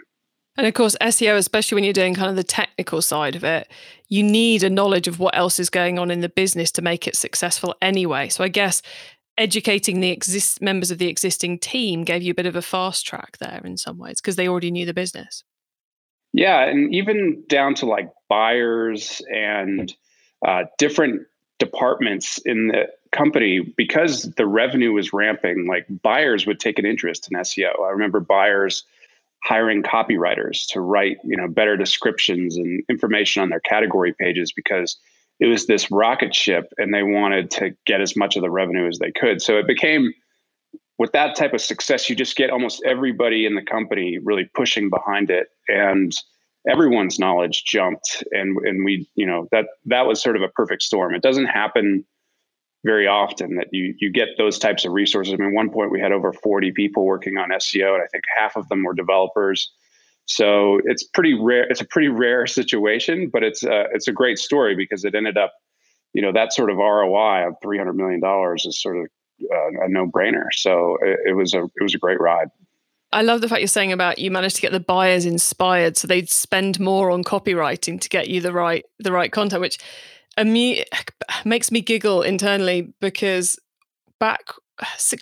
and 0.58 0.66
of 0.66 0.74
course, 0.74 0.96
SEO, 1.00 1.36
especially 1.36 1.76
when 1.76 1.84
you're 1.84 1.92
doing 1.92 2.14
kind 2.14 2.28
of 2.28 2.34
the 2.34 2.42
technical 2.42 3.00
side 3.00 3.36
of 3.36 3.44
it, 3.44 3.68
you 4.08 4.24
need 4.24 4.64
a 4.64 4.68
knowledge 4.68 5.06
of 5.06 5.20
what 5.20 5.36
else 5.36 5.60
is 5.60 5.70
going 5.70 6.00
on 6.00 6.10
in 6.10 6.20
the 6.20 6.28
business 6.28 6.72
to 6.72 6.82
make 6.82 7.06
it 7.06 7.14
successful 7.14 7.76
anyway. 7.80 8.28
So 8.28 8.42
I 8.42 8.48
guess 8.48 8.82
educating 9.38 10.00
the 10.00 10.10
exist 10.10 10.60
members 10.60 10.90
of 10.90 10.98
the 10.98 11.06
existing 11.06 11.60
team 11.60 12.02
gave 12.02 12.22
you 12.22 12.32
a 12.32 12.34
bit 12.34 12.46
of 12.46 12.56
a 12.56 12.62
fast 12.62 13.06
track 13.06 13.38
there 13.38 13.60
in 13.64 13.76
some 13.76 13.98
ways 13.98 14.20
because 14.20 14.34
they 14.34 14.48
already 14.48 14.72
knew 14.72 14.84
the 14.84 14.92
business. 14.92 15.44
Yeah, 16.32 16.64
and 16.64 16.92
even 16.92 17.44
down 17.48 17.74
to 17.76 17.86
like 17.86 18.10
buyers 18.28 19.22
and 19.32 19.94
uh, 20.44 20.64
different 20.76 21.22
departments 21.60 22.38
in 22.44 22.68
the 22.68 22.88
company 23.12 23.60
because 23.76 24.24
the 24.36 24.46
revenue 24.46 24.92
was 24.92 25.12
ramping. 25.12 25.66
Like 25.68 25.86
buyers 26.02 26.46
would 26.46 26.58
take 26.58 26.80
an 26.80 26.86
interest 26.86 27.28
in 27.30 27.38
SEO. 27.38 27.80
I 27.80 27.90
remember 27.90 28.18
buyers 28.18 28.82
hiring 29.44 29.82
copywriters 29.82 30.66
to 30.70 30.80
write 30.80 31.18
you 31.24 31.36
know 31.36 31.48
better 31.48 31.76
descriptions 31.76 32.56
and 32.56 32.82
information 32.88 33.42
on 33.42 33.48
their 33.48 33.60
category 33.60 34.14
pages 34.18 34.52
because 34.52 34.98
it 35.40 35.46
was 35.46 35.66
this 35.66 35.90
rocket 35.90 36.34
ship 36.34 36.72
and 36.78 36.92
they 36.92 37.02
wanted 37.02 37.50
to 37.50 37.70
get 37.86 38.00
as 38.00 38.16
much 38.16 38.36
of 38.36 38.42
the 38.42 38.50
revenue 38.50 38.88
as 38.88 38.98
they 38.98 39.12
could. 39.12 39.40
So 39.40 39.58
it 39.58 39.66
became 39.66 40.12
with 40.98 41.12
that 41.12 41.36
type 41.36 41.54
of 41.54 41.60
success 41.60 42.10
you 42.10 42.16
just 42.16 42.36
get 42.36 42.50
almost 42.50 42.82
everybody 42.84 43.46
in 43.46 43.54
the 43.54 43.62
company 43.62 44.18
really 44.22 44.50
pushing 44.54 44.90
behind 44.90 45.30
it 45.30 45.46
and 45.68 46.12
everyone's 46.68 47.20
knowledge 47.20 47.62
jumped 47.64 48.24
and 48.32 48.56
and 48.66 48.84
we 48.84 49.08
you 49.14 49.26
know 49.26 49.46
that 49.52 49.66
that 49.86 50.06
was 50.06 50.20
sort 50.20 50.36
of 50.36 50.42
a 50.42 50.48
perfect 50.48 50.82
storm. 50.82 51.14
It 51.14 51.22
doesn't 51.22 51.46
happen 51.46 52.04
very 52.84 53.06
often 53.06 53.56
that 53.56 53.68
you 53.72 53.94
you 53.98 54.10
get 54.10 54.28
those 54.38 54.58
types 54.58 54.84
of 54.84 54.92
resources. 54.92 55.34
I 55.34 55.36
mean, 55.36 55.54
one 55.54 55.70
point 55.70 55.90
we 55.90 56.00
had 56.00 56.12
over 56.12 56.32
40 56.32 56.72
people 56.72 57.04
working 57.04 57.36
on 57.36 57.50
SEO, 57.50 57.94
and 57.94 58.02
I 58.02 58.06
think 58.06 58.24
half 58.36 58.56
of 58.56 58.68
them 58.68 58.84
were 58.84 58.94
developers. 58.94 59.70
So 60.26 60.80
it's 60.84 61.02
pretty 61.02 61.34
rare. 61.34 61.64
It's 61.68 61.80
a 61.80 61.86
pretty 61.86 62.08
rare 62.08 62.46
situation, 62.60 63.30
but 63.32 63.42
it's 63.42 63.62
a, 63.62 63.86
it's 63.92 64.08
a 64.08 64.12
great 64.12 64.38
story 64.38 64.76
because 64.76 65.04
it 65.04 65.14
ended 65.14 65.38
up, 65.38 65.52
you 66.12 66.22
know, 66.22 66.32
that 66.32 66.52
sort 66.52 66.70
of 66.70 66.76
ROI 66.76 67.48
of 67.48 67.54
300 67.62 67.94
million 67.94 68.20
dollars 68.20 68.64
is 68.66 68.80
sort 68.80 68.98
of 68.98 69.06
uh, 69.42 69.84
a 69.84 69.88
no 69.88 70.06
brainer. 70.06 70.46
So 70.52 70.98
it, 71.02 71.18
it 71.30 71.32
was 71.32 71.54
a 71.54 71.64
it 71.64 71.82
was 71.82 71.94
a 71.94 71.98
great 71.98 72.20
ride. 72.20 72.48
I 73.10 73.22
love 73.22 73.40
the 73.40 73.48
fact 73.48 73.62
you're 73.62 73.68
saying 73.68 73.92
about 73.92 74.18
you 74.18 74.30
managed 74.30 74.56
to 74.56 74.62
get 74.62 74.72
the 74.72 74.80
buyers 74.80 75.24
inspired, 75.24 75.96
so 75.96 76.06
they'd 76.06 76.28
spend 76.28 76.78
more 76.78 77.10
on 77.10 77.24
copywriting 77.24 77.98
to 78.00 78.08
get 78.08 78.28
you 78.28 78.40
the 78.40 78.52
right 78.52 78.84
the 78.98 79.12
right 79.12 79.32
content, 79.32 79.62
which 79.62 79.78
amu- 80.38 80.82
makes 81.44 81.70
me 81.70 81.80
giggle 81.80 82.22
internally 82.22 82.92
because 83.00 83.58
back 84.18 84.50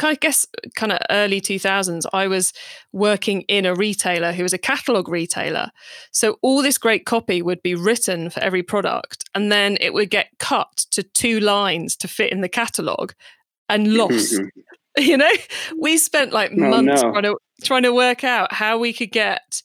I 0.03 0.15
guess 0.21 0.47
kind 0.75 0.93
of 0.93 0.99
early 1.11 1.41
2000s, 1.41 2.05
I 2.13 2.27
was 2.27 2.53
working 2.93 3.43
in 3.43 3.65
a 3.65 3.75
retailer 3.75 4.33
who 4.33 4.43
was 4.43 4.53
a 4.53 4.59
catalog 4.59 5.09
retailer. 5.09 5.71
So 6.13 6.39
all 6.43 6.63
this 6.63 6.79
great 6.79 7.07
copy 7.07 7.43
would 7.43 7.63
be 7.63 7.75
written 7.75 8.31
for 8.31 8.41
every 8.41 8.63
product, 8.63 9.25
and 9.35 9.51
then 9.51 9.79
it 9.81 9.95
would 9.95 10.11
get 10.11 10.29
cut 10.39 10.87
to 10.91 11.03
two 11.03 11.41
lines 11.41 11.97
to 11.97 12.09
fit 12.09 12.33
in 12.33 12.41
the 12.41 12.49
catalog 12.49 13.13
and 13.69 13.95
lost. 13.95 14.35
you 14.99 15.17
know, 15.17 15.33
we 15.79 15.97
spent 15.97 16.33
like 16.33 16.53
oh, 16.53 16.57
months 16.57 17.03
no. 17.03 17.13
trying 17.13 17.23
to 17.23 17.37
trying 17.63 17.83
to 17.83 17.95
work 17.95 18.25
out 18.25 18.53
how 18.53 18.79
we 18.79 18.93
could 18.93 19.11
get 19.11 19.63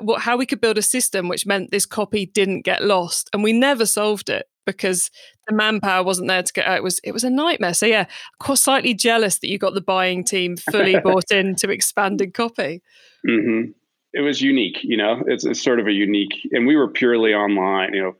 what 0.00 0.22
how 0.22 0.36
we 0.36 0.46
could 0.46 0.60
build 0.60 0.78
a 0.78 0.82
system 0.82 1.28
which 1.28 1.46
meant 1.46 1.70
this 1.70 1.86
copy 1.86 2.26
didn't 2.26 2.62
get 2.62 2.82
lost, 2.82 3.28
and 3.32 3.42
we 3.42 3.52
never 3.52 3.84
solved 3.84 4.30
it 4.30 4.46
because 4.64 5.10
the 5.46 5.54
manpower 5.54 6.02
wasn't 6.02 6.28
there 6.28 6.42
to 6.42 6.52
get 6.52 6.66
out. 6.66 6.78
It 6.78 6.82
was 6.82 7.00
it 7.04 7.12
was 7.12 7.24
a 7.24 7.30
nightmare. 7.30 7.74
So 7.74 7.86
yeah, 7.86 8.06
quite 8.40 8.58
slightly 8.58 8.94
jealous 8.94 9.38
that 9.38 9.48
you 9.48 9.58
got 9.58 9.74
the 9.74 9.80
buying 9.80 10.24
team 10.24 10.56
fully 10.56 10.98
bought 11.04 11.30
in 11.30 11.54
to 11.56 11.70
expanded 11.70 12.34
copy. 12.34 12.82
Mm-hmm. 13.28 13.72
It 14.12 14.20
was 14.20 14.40
unique, 14.40 14.78
you 14.82 14.96
know. 14.96 15.22
It's, 15.26 15.44
it's 15.44 15.62
sort 15.62 15.80
of 15.80 15.88
a 15.88 15.92
unique, 15.92 16.48
and 16.52 16.66
we 16.66 16.76
were 16.76 16.88
purely 16.88 17.34
online. 17.34 17.94
You 17.94 18.02
know, 18.02 18.16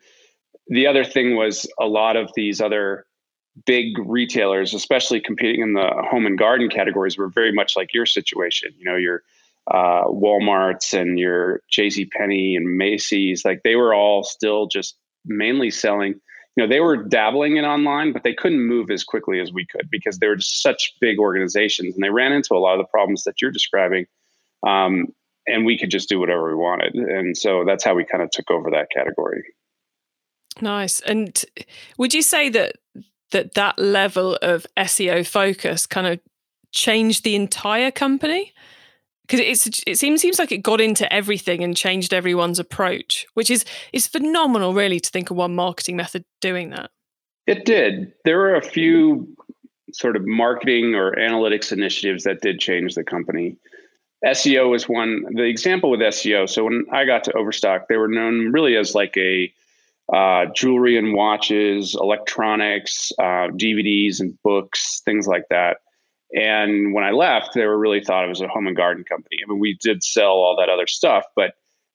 the 0.67 0.87
other 0.87 1.05
thing 1.05 1.37
was 1.37 1.71
a 1.81 1.87
lot 1.87 2.17
of 2.17 2.31
these 2.35 2.61
other 2.61 3.07
big 3.65 3.97
retailers, 4.05 4.75
especially 4.75 5.21
competing 5.21 5.63
in 5.63 5.75
the 5.75 5.89
home 6.11 6.27
and 6.27 6.37
garden 6.37 6.69
categories, 6.69 7.17
were 7.17 7.29
very 7.29 7.53
much 7.53 7.77
like 7.77 7.95
your 7.95 8.07
situation. 8.07 8.73
You 8.77 8.91
know, 8.91 8.97
your 8.97 9.23
uh, 9.71 10.05
Walmart's 10.07 10.93
and 10.93 11.19
your 11.19 11.61
J.C. 11.71 12.07
Penney 12.07 12.57
and 12.57 12.77
Macy's, 12.77 13.45
like 13.45 13.63
they 13.63 13.77
were 13.77 13.95
all 13.95 14.23
still 14.25 14.67
just 14.67 14.97
mainly 15.25 15.71
selling. 15.71 16.21
You 16.57 16.63
know, 16.63 16.69
they 16.69 16.81
were 16.81 16.97
dabbling 16.97 17.57
in 17.57 17.65
online, 17.65 18.13
but 18.13 18.23
they 18.23 18.35
couldn't 18.35 18.65
move 18.65 18.91
as 18.91 19.03
quickly 19.03 19.41
as 19.41 19.53
we 19.53 19.67
could 19.67 19.91
because 19.91 20.19
they 20.19 20.29
were 20.29 20.37
just 20.37 20.63
such 20.63 20.95
big 21.01 21.19
organizations, 21.19 21.95
and 21.95 22.03
they 22.03 22.11
ran 22.11 22.33
into 22.33 22.55
a 22.55 22.59
lot 22.59 22.75
of 22.75 22.79
the 22.79 22.91
problems 22.91 23.25
that 23.25 23.43
you're 23.43 23.51
describing. 23.51 24.07
Um, 24.67 25.09
and 25.47 25.67
we 25.67 25.77
could 25.77 25.91
just 25.91 26.09
do 26.09 26.19
whatever 26.21 26.49
we 26.49 26.55
wanted, 26.55 26.95
and 26.95 27.37
so 27.37 27.65
that's 27.67 27.85
how 27.85 27.95
we 27.95 28.05
kind 28.05 28.23
of 28.23 28.31
took 28.31 28.51
over 28.51 28.71
that 28.71 28.89
category. 28.95 29.43
Nice. 30.61 31.01
And 31.01 31.45
would 31.99 32.15
you 32.15 32.23
say 32.23 32.49
that 32.51 32.77
that 33.33 33.55
that 33.55 33.79
level 33.79 34.39
of 34.41 34.67
SEO 34.77 35.27
focus 35.27 35.87
kind 35.87 36.07
of 36.07 36.21
changed 36.73 37.25
the 37.25 37.35
entire 37.35 37.91
company? 37.91 38.53
Because 39.27 39.41
it's 39.41 39.83
it 39.87 39.99
seems 39.99 40.21
seems 40.21 40.39
like 40.39 40.53
it 40.53 40.59
got 40.59 40.81
into 40.81 41.11
everything 41.13 41.65
and 41.65 41.77
changed 41.77 42.13
everyone's 42.13 42.59
approach, 42.59 43.27
which 43.35 43.51
is 43.51 43.65
is 43.93 44.07
phenomenal, 44.07 44.75
really, 44.75 45.01
to 45.01 45.11
think 45.11 45.31
of 45.31 45.37
one 45.37 45.55
marketing 45.55 45.97
method 45.97 46.25
doing 46.41 46.71
that. 46.71 46.91
It 47.47 47.65
did. 47.65 48.13
There 48.25 48.39
were 48.39 48.55
a 48.55 48.63
few 48.63 49.35
sort 49.93 50.17
of 50.17 50.27
marketing 50.27 50.95
or 50.95 51.13
analytics 51.13 51.73
initiatives 51.73 52.25
that 52.25 52.41
did 52.41 52.59
change 52.59 52.95
the 52.95 53.05
company. 53.05 53.57
SEO 54.25 54.71
was 54.71 54.89
one. 54.89 55.25
The 55.35 55.45
example 55.45 55.91
with 55.91 56.01
SEO. 56.01 56.49
So 56.49 56.65
when 56.65 56.87
I 56.93 57.05
got 57.05 57.25
to 57.25 57.33
Overstock, 57.33 57.89
they 57.89 57.97
were 57.97 58.09
known 58.09 58.53
really 58.53 58.77
as 58.77 58.95
like 58.95 59.17
a 59.17 59.53
uh, 60.13 60.47
jewelry 60.55 60.99
and 60.99 61.15
watches, 61.15 61.95
electronics, 61.95 63.13
uh, 63.19 63.49
DVDs 63.49 64.21
and 64.21 64.41
books, 64.43 65.01
things 65.05 65.27
like 65.27 65.45
that. 65.51 65.79
And 66.35 66.93
when 66.93 67.05
I 67.05 67.11
left, 67.11 67.55
they 67.55 67.65
were 67.65 67.79
really 67.79 68.03
thought 68.03 68.25
it 68.25 68.29
was 68.29 68.41
a 68.41 68.49
home 68.49 68.67
and 68.67 68.77
garden 68.77 69.05
company. 69.05 69.39
I 69.43 69.51
mean, 69.51 69.61
we 69.61 69.79
did 69.81 70.03
sell 70.03 70.33
all 70.33 70.57
that 70.59 70.69
other 70.69 70.87
stuff, 70.87 71.25
but 71.37 71.55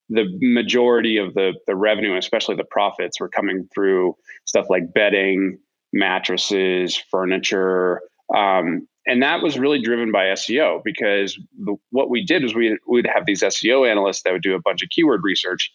the 0.10 0.26
majority 0.42 1.18
of 1.18 1.34
the 1.34 1.54
the 1.68 1.76
revenue, 1.76 2.16
especially 2.18 2.56
the 2.56 2.64
profits, 2.64 3.20
were 3.20 3.30
coming 3.30 3.68
through 3.74 4.16
stuff 4.46 4.68
like 4.70 4.94
bedding, 4.94 5.60
mattresses, 5.94 6.96
furniture, 6.96 8.02
um, 8.36 8.88
and 9.06 9.24
that 9.24 9.42
was 9.42 9.58
really 9.58 9.82
driven 9.82 10.12
by 10.12 10.26
SEO 10.26 10.82
because 10.84 11.40
the, 11.58 11.76
what 11.90 12.10
we 12.10 12.24
did 12.24 12.44
was 12.44 12.54
we 12.54 12.78
would 12.88 13.08
have 13.08 13.26
these 13.26 13.42
SEO 13.42 13.90
analysts 13.90 14.22
that 14.24 14.34
would 14.34 14.44
do 14.44 14.56
a 14.56 14.62
bunch 14.62 14.84
of 14.84 14.90
keyword 14.90 15.22
research, 15.24 15.72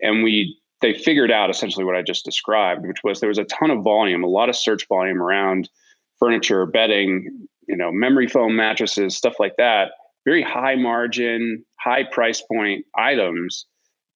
and 0.00 0.22
we 0.22 0.58
they 0.80 0.94
figured 0.94 1.30
out 1.30 1.50
essentially 1.50 1.84
what 1.84 1.96
I 1.96 2.02
just 2.02 2.24
described, 2.24 2.86
which 2.86 3.02
was 3.02 3.20
there 3.20 3.28
was 3.28 3.38
a 3.38 3.44
ton 3.44 3.70
of 3.70 3.82
volume, 3.82 4.22
a 4.22 4.28
lot 4.28 4.48
of 4.48 4.56
search 4.56 4.86
volume 4.88 5.20
around 5.20 5.68
furniture, 6.18 6.66
bedding, 6.66 7.47
you 7.68 7.76
know, 7.76 7.92
memory 7.92 8.26
foam 8.26 8.56
mattresses, 8.56 9.16
stuff 9.16 9.34
like 9.38 9.56
that. 9.58 9.90
Very 10.24 10.42
high 10.42 10.74
margin, 10.74 11.64
high 11.78 12.04
price 12.04 12.40
point 12.40 12.84
items, 12.96 13.66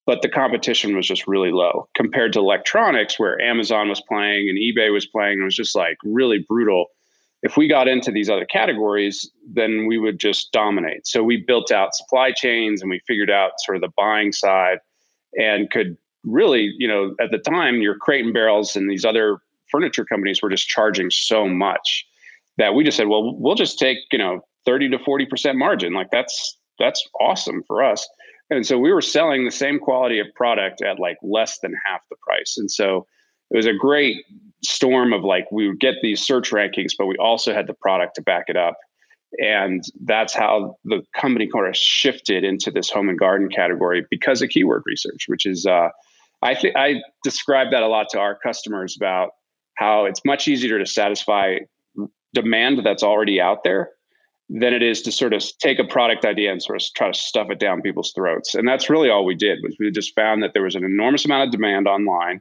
but 0.06 0.22
the 0.22 0.28
competition 0.28 0.96
was 0.96 1.06
just 1.06 1.26
really 1.26 1.52
low 1.52 1.88
compared 1.94 2.32
to 2.32 2.40
electronics, 2.40 3.18
where 3.18 3.40
Amazon 3.40 3.88
was 3.88 4.02
playing 4.08 4.48
and 4.48 4.58
eBay 4.58 4.92
was 4.92 5.06
playing. 5.06 5.40
It 5.40 5.44
was 5.44 5.56
just 5.56 5.76
like 5.76 5.96
really 6.04 6.44
brutal. 6.48 6.86
If 7.42 7.56
we 7.56 7.68
got 7.68 7.88
into 7.88 8.10
these 8.10 8.30
other 8.30 8.44
categories, 8.44 9.30
then 9.52 9.86
we 9.86 9.98
would 9.98 10.18
just 10.18 10.52
dominate. 10.52 11.06
So 11.06 11.22
we 11.22 11.44
built 11.44 11.72
out 11.72 11.94
supply 11.94 12.32
chains 12.32 12.82
and 12.82 12.90
we 12.90 13.00
figured 13.06 13.30
out 13.30 13.52
sort 13.58 13.76
of 13.76 13.82
the 13.82 13.92
buying 13.96 14.32
side 14.32 14.78
and 15.38 15.70
could 15.70 15.96
really, 16.24 16.72
you 16.78 16.86
know, 16.86 17.14
at 17.20 17.30
the 17.30 17.38
time, 17.38 17.82
your 17.82 17.96
crate 17.96 18.24
and 18.24 18.34
barrels 18.34 18.76
and 18.76 18.88
these 18.88 19.04
other 19.04 19.38
furniture 19.70 20.04
companies 20.04 20.40
were 20.42 20.50
just 20.50 20.68
charging 20.68 21.10
so 21.10 21.48
much 21.48 22.06
that 22.58 22.74
we 22.74 22.84
just 22.84 22.96
said, 22.96 23.08
well, 23.08 23.34
we'll 23.38 23.54
just 23.54 23.78
take, 23.78 23.98
you 24.10 24.18
know, 24.18 24.40
30 24.66 24.90
to 24.90 24.98
40% 24.98 25.56
margin. 25.56 25.92
Like 25.92 26.10
that's 26.10 26.58
that's 26.78 27.06
awesome 27.20 27.62
for 27.66 27.82
us. 27.82 28.08
And 28.50 28.66
so 28.66 28.78
we 28.78 28.92
were 28.92 29.00
selling 29.00 29.44
the 29.44 29.50
same 29.50 29.78
quality 29.78 30.18
of 30.18 30.26
product 30.34 30.82
at 30.82 30.98
like 30.98 31.16
less 31.22 31.58
than 31.60 31.74
half 31.86 32.00
the 32.10 32.16
price. 32.26 32.56
And 32.58 32.70
so 32.70 33.06
it 33.50 33.56
was 33.56 33.66
a 33.66 33.72
great 33.72 34.24
storm 34.62 35.12
of 35.12 35.24
like 35.24 35.50
we 35.50 35.68
would 35.68 35.80
get 35.80 35.94
these 36.02 36.20
search 36.20 36.50
rankings, 36.50 36.92
but 36.98 37.06
we 37.06 37.16
also 37.16 37.54
had 37.54 37.66
the 37.66 37.74
product 37.74 38.16
to 38.16 38.22
back 38.22 38.44
it 38.48 38.56
up. 38.56 38.76
And 39.38 39.82
that's 40.04 40.34
how 40.34 40.76
the 40.84 41.02
company 41.16 41.48
kind 41.50 41.66
of 41.66 41.76
shifted 41.76 42.44
into 42.44 42.70
this 42.70 42.90
home 42.90 43.08
and 43.08 43.18
garden 43.18 43.48
category 43.48 44.04
because 44.10 44.42
of 44.42 44.50
keyword 44.50 44.82
research, 44.84 45.24
which 45.26 45.46
is 45.46 45.64
uh, 45.64 45.88
I 46.42 46.54
think 46.54 46.76
I 46.76 47.00
describe 47.24 47.70
that 47.70 47.82
a 47.82 47.88
lot 47.88 48.08
to 48.10 48.18
our 48.18 48.36
customers 48.36 48.96
about 48.96 49.30
how 49.78 50.04
it's 50.04 50.20
much 50.26 50.48
easier 50.48 50.78
to 50.78 50.84
satisfy 50.84 51.58
demand 52.34 52.84
that's 52.84 53.02
already 53.02 53.40
out 53.40 53.64
there 53.64 53.90
than 54.48 54.74
it 54.74 54.82
is 54.82 55.00
to 55.02 55.12
sort 55.12 55.32
of 55.32 55.42
take 55.58 55.78
a 55.78 55.84
product 55.84 56.24
idea 56.24 56.52
and 56.52 56.62
sort 56.62 56.80
of 56.80 56.86
try 56.94 57.10
to 57.10 57.18
stuff 57.18 57.50
it 57.50 57.58
down 57.58 57.80
people's 57.80 58.12
throats. 58.12 58.54
And 58.54 58.68
that's 58.68 58.90
really 58.90 59.08
all 59.08 59.24
we 59.24 59.34
did 59.34 59.60
was 59.62 59.76
we 59.78 59.90
just 59.90 60.14
found 60.14 60.42
that 60.42 60.52
there 60.52 60.62
was 60.62 60.74
an 60.74 60.84
enormous 60.84 61.24
amount 61.24 61.46
of 61.46 61.52
demand 61.52 61.88
online 61.88 62.40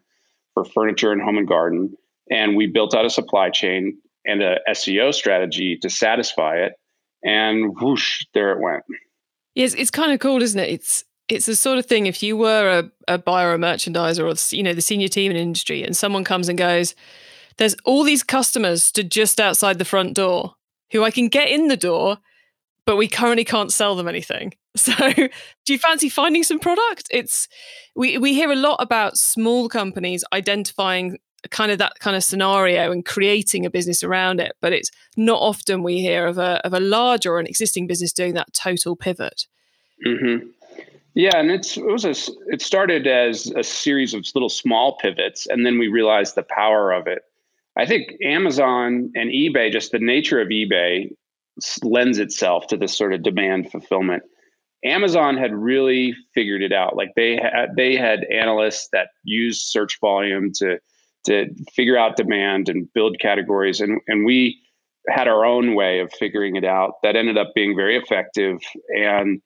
for 0.54 0.66
furniture 0.66 1.12
and 1.12 1.22
home 1.22 1.38
and 1.38 1.48
garden, 1.48 1.96
and 2.30 2.58
we 2.58 2.68
built 2.68 2.94
out 2.94 3.06
a 3.06 3.10
supply 3.10 3.50
chain 3.50 3.98
and 4.26 4.42
a 4.42 4.58
SEO 4.70 5.14
strategy 5.14 5.78
to 5.82 5.90
satisfy 5.90 6.56
it. 6.56 6.74
And 7.24 7.80
whoosh, 7.80 8.26
there 8.34 8.52
it 8.52 8.62
went. 8.62 8.84
Yes, 9.56 9.74
it's 9.76 9.92
kind 9.92 10.12
of 10.12 10.20
cool, 10.20 10.42
isn't 10.42 10.60
it? 10.60 10.70
It's 10.70 11.06
it's 11.30 11.46
the 11.46 11.56
sort 11.56 11.78
of 11.78 11.86
thing 11.86 12.08
if 12.08 12.22
you 12.22 12.36
were 12.36 12.84
a, 13.08 13.14
a 13.14 13.18
buyer 13.18 13.52
or 13.52 13.54
a 13.54 13.58
merchandiser 13.58 14.20
or 14.20 14.56
you 14.56 14.64
know 14.64 14.74
the 14.74 14.82
senior 14.82 15.08
team 15.08 15.32
in 15.32 15.38
industry 15.38 15.82
and 15.84 15.96
someone 15.96 16.26
comes 16.26 16.50
and 16.50 16.58
goes 16.58 16.94
there's 17.58 17.76
all 17.86 18.04
these 18.04 18.24
customers 18.24 18.84
stood 18.84 19.12
just 19.12 19.40
outside 19.40 19.78
the 19.78 19.86
front 19.86 20.16
door 20.16 20.56
who 20.92 21.04
i 21.04 21.12
can 21.12 21.28
get 21.28 21.50
in 21.50 21.68
the 21.68 21.78
door 21.78 22.18
but 22.86 22.96
we 22.96 23.08
currently 23.08 23.46
can't 23.46 23.74
sell 23.74 23.96
them 23.96 24.08
anything 24.08 24.54
so 24.76 24.94
do 25.14 25.30
you 25.68 25.78
fancy 25.78 26.10
finding 26.10 26.44
some 26.44 26.60
product 26.60 27.08
it's 27.12 27.48
we 27.96 28.18
we 28.18 28.34
hear 28.34 28.52
a 28.52 28.56
lot 28.56 28.78
about 28.80 29.18
small 29.18 29.68
companies 29.70 30.24
identifying 30.34 31.18
kind 31.50 31.72
of 31.72 31.80
that 31.80 31.98
kind 32.00 32.16
of 32.16 32.24
scenario 32.24 32.92
and 32.92 33.04
creating 33.04 33.66
a 33.66 33.70
business 33.70 34.04
around 34.04 34.40
it 34.40 34.54
but 34.62 34.74
it's 34.74 34.92
not 35.18 35.42
often 35.42 35.84
we 35.84 36.00
hear 36.00 36.28
of 36.28 36.38
a 36.38 36.66
of 36.66 36.74
a 36.74 36.80
large 36.80 37.26
or 37.26 37.40
an 37.40 37.48
existing 37.48 37.88
business 37.88 38.14
doing 38.14 38.34
that 38.34 38.54
total 38.54 38.96
pivot 38.96 39.48
mm-hmm. 40.06 40.48
Yeah, 41.14 41.38
and 41.38 41.52
it's 41.52 41.78
it 41.78 41.86
was 41.86 42.06
a 42.06 42.16
it 42.48 42.62
started 42.62 43.06
as 43.06 43.52
a 43.56 43.64
series 43.64 44.14
of 44.14 44.26
little 44.34 44.50
small 44.50 44.98
pivots, 44.98 45.46
and 45.46 45.66
then 45.66 45.78
we 45.78 45.88
realized 45.88 46.36
the 46.36 46.44
power 46.44 46.94
of 46.94 47.08
it. 47.08 47.24
I 47.78 47.86
think 47.86 48.14
Amazon 48.24 49.12
and 49.16 49.30
eBay, 49.30 49.72
just 49.72 49.92
the 49.92 50.00
nature 50.00 50.42
of 50.42 50.50
eBay, 50.50 51.10
lends 51.84 52.20
itself 52.20 52.68
to 52.68 52.78
this 52.78 52.98
sort 52.98 53.14
of 53.14 53.24
demand 53.24 53.72
fulfillment. 53.72 54.24
Amazon 54.84 55.38
had 55.38 55.54
really 55.54 56.16
figured 56.34 56.64
it 56.64 56.74
out. 56.74 56.96
Like 56.96 57.12
they 57.16 57.36
had 57.36 57.76
they 57.78 57.96
had 57.96 58.26
analysts 58.32 58.90
that 58.94 59.10
used 59.24 59.62
search 59.62 60.00
volume 60.02 60.52
to 60.56 60.80
to 61.26 61.48
figure 61.74 61.98
out 61.98 62.18
demand 62.18 62.68
and 62.68 62.92
build 62.94 63.20
categories, 63.20 63.80
and 63.80 64.02
and 64.08 64.26
we 64.26 64.60
had 65.08 65.28
our 65.28 65.46
own 65.46 65.76
way 65.76 66.00
of 66.00 66.12
figuring 66.14 66.56
it 66.56 66.66
out 66.66 66.94
that 67.04 67.16
ended 67.16 67.38
up 67.38 67.52
being 67.56 67.76
very 67.76 67.98
effective 67.98 68.60
and 68.96 69.42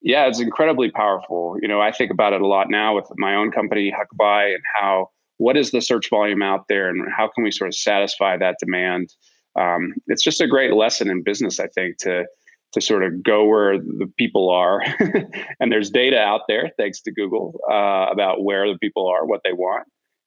yeah, 0.00 0.26
it's 0.26 0.40
incredibly 0.40 0.90
powerful. 0.90 1.56
You 1.60 1.68
know, 1.68 1.80
I 1.80 1.90
think 1.90 2.10
about 2.10 2.32
it 2.32 2.40
a 2.40 2.46
lot 2.46 2.70
now 2.70 2.94
with 2.94 3.06
my 3.16 3.34
own 3.34 3.50
company, 3.50 3.92
Huckabuy, 3.92 4.54
and 4.54 4.62
how 4.80 5.10
what 5.38 5.56
is 5.56 5.70
the 5.70 5.80
search 5.80 6.10
volume 6.10 6.42
out 6.42 6.66
there 6.68 6.88
and 6.88 7.06
how 7.16 7.28
can 7.28 7.42
we 7.42 7.50
sort 7.50 7.68
of 7.68 7.74
satisfy 7.74 8.36
that 8.36 8.56
demand? 8.60 9.14
Um, 9.58 9.94
it's 10.06 10.22
just 10.22 10.40
a 10.40 10.46
great 10.46 10.74
lesson 10.74 11.10
in 11.10 11.22
business, 11.22 11.58
I 11.58 11.68
think, 11.68 11.98
to 11.98 12.26
to 12.72 12.80
sort 12.82 13.02
of 13.02 13.22
go 13.22 13.46
where 13.46 13.78
the 13.78 14.12
people 14.18 14.50
are. 14.50 14.82
and 15.60 15.72
there's 15.72 15.88
data 15.88 16.18
out 16.18 16.42
there, 16.48 16.70
thanks 16.76 17.00
to 17.00 17.12
Google, 17.12 17.58
uh, 17.70 18.08
about 18.12 18.44
where 18.44 18.70
the 18.70 18.78
people 18.78 19.08
are, 19.08 19.24
what 19.24 19.40
they 19.42 19.54
want, 19.54 19.86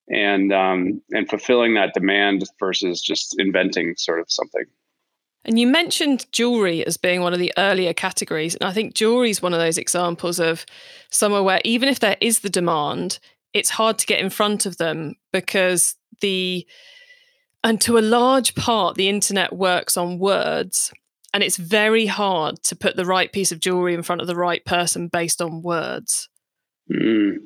and 0.10 0.52
um, 0.52 1.02
and 1.12 1.30
fulfilling 1.30 1.76
that 1.76 1.94
demand 1.94 2.44
versus 2.60 3.02
just 3.02 3.36
inventing 3.38 3.96
sort 3.98 4.20
of 4.20 4.26
something. 4.30 4.66
And 5.44 5.60
you 5.60 5.66
mentioned 5.66 6.28
jewelry 6.32 6.86
as 6.86 6.98
being 6.98 7.22
one 7.22 7.34
of 7.34 7.40
the 7.40 7.54
earlier 7.58 7.94
categories. 7.94 8.56
And 8.56 8.70
I 8.70 8.74
think 8.74 8.94
jewelry 8.94 9.32
is 9.32 9.42
one 9.42 9.54
of 9.54 9.60
those 9.60 9.78
examples 9.78 10.40
of 10.40 10.66
somewhere 11.10 11.42
where 11.42 11.62
even 11.66 11.90
if 11.90 12.00
there 12.00 12.18
is 12.22 12.40
the 12.40 12.50
demand, 12.50 13.18
it's 13.54 13.70
hard 13.70 13.98
to 14.00 14.06
get 14.06 14.20
in 14.20 14.30
front 14.30 14.66
of 14.66 14.78
them 14.78 15.16
because 15.32 15.96
the, 16.22 16.66
and 17.64 17.80
to 17.82 17.98
a 17.98 18.00
large 18.00 18.56
part, 18.56 18.96
the 18.96 19.10
internet 19.10 19.54
works 19.54 19.98
on 19.98 20.20
words. 20.20 20.92
And 21.34 21.44
it's 21.44 21.58
very 21.58 22.08
hard 22.08 22.62
to 22.64 22.76
put 22.76 22.98
the 22.98 23.06
right 23.06 23.32
piece 23.32 23.52
of 23.52 23.60
jewelry 23.60 23.94
in 23.94 24.04
front 24.04 24.22
of 24.22 24.28
the 24.28 24.36
right 24.36 24.64
person 24.66 25.08
based 25.08 25.42
on 25.42 25.62
words. 25.62 26.28
Mm, 26.92 27.38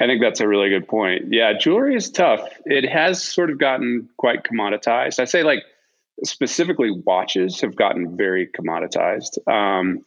I 0.00 0.06
think 0.06 0.20
that's 0.20 0.40
a 0.40 0.46
really 0.46 0.68
good 0.68 0.86
point. 0.86 1.24
Yeah, 1.30 1.52
jewelry 1.58 1.96
is 1.96 2.08
tough. 2.10 2.48
It 2.66 2.88
has 2.88 3.22
sort 3.22 3.50
of 3.50 3.58
gotten 3.58 4.08
quite 4.16 4.44
commoditized. 4.44 5.18
I 5.18 5.24
say, 5.24 5.42
like, 5.42 5.64
specifically 6.22 6.90
watches 6.90 7.60
have 7.62 7.74
gotten 7.74 8.16
very 8.16 8.46
commoditized. 8.46 9.38
Um, 9.50 10.04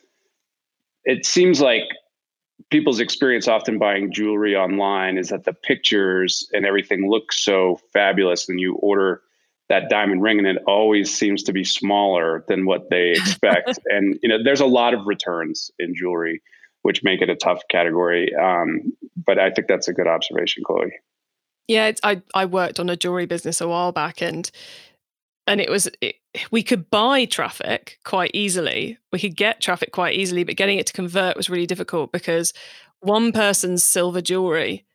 it 1.04 1.26
seems 1.26 1.60
like 1.60 1.84
people's 2.70 3.00
experience 3.00 3.48
often 3.48 3.80
buying 3.80 4.12
jewelry 4.12 4.56
online 4.56 5.18
is 5.18 5.30
that 5.30 5.46
the 5.46 5.54
pictures 5.54 6.50
and 6.54 6.66
everything 6.66 7.10
look 7.10 7.32
so 7.32 7.80
fabulous 7.94 8.50
and 8.50 8.60
you 8.60 8.76
order 8.76 9.22
that 9.70 9.90
diamond 9.90 10.22
ring 10.22 10.40
and 10.40 10.48
it 10.48 10.58
always 10.68 11.16
seems 11.16 11.44
to 11.44 11.54
be 11.54 11.64
smaller 11.64 12.44
than 12.48 12.66
what 12.66 12.90
they 12.90 13.12
expect. 13.16 13.80
And 13.86 14.20
you 14.22 14.30
know 14.30 14.44
there's 14.44 14.62
a 14.62 14.66
lot 14.66 14.94
of 14.94 15.08
returns 15.08 15.72
in 15.80 15.96
jewelry 15.96 16.42
which 16.82 17.04
make 17.04 17.22
it 17.22 17.30
a 17.30 17.36
tough 17.36 17.62
category 17.70 18.34
um, 18.36 18.94
but 19.26 19.38
i 19.38 19.50
think 19.52 19.68
that's 19.68 19.88
a 19.88 19.94
good 19.94 20.08
observation 20.08 20.64
chloe. 20.66 20.92
Yeah 21.68 21.92
i 22.04 22.22
i 22.34 22.46
worked 22.46 22.80
on 22.80 22.90
a 22.90 22.96
jewelry 22.96 23.26
business 23.26 23.62
a 23.62 23.68
while 23.68 23.92
back 23.92 24.22
and 24.22 24.50
and 25.50 25.60
it 25.60 25.70
was 25.70 25.90
it, 26.00 26.16
we 26.52 26.64
could 26.64 26.90
buy 26.90 27.26
traffic 27.26 28.00
quite 28.06 28.32
easily. 28.34 28.98
We 29.12 29.20
could 29.20 29.36
get 29.36 29.62
traffic 29.62 29.92
quite 29.92 30.16
easily 30.16 30.44
but 30.44 30.56
getting 30.56 30.78
it 30.78 30.88
to 30.88 30.94
convert 30.94 31.36
was 31.36 31.50
really 31.50 31.66
difficult 31.66 32.12
because 32.12 32.54
one 33.02 33.32
person's 33.32 33.84
silver 33.84 34.22
jewelry 34.22 34.86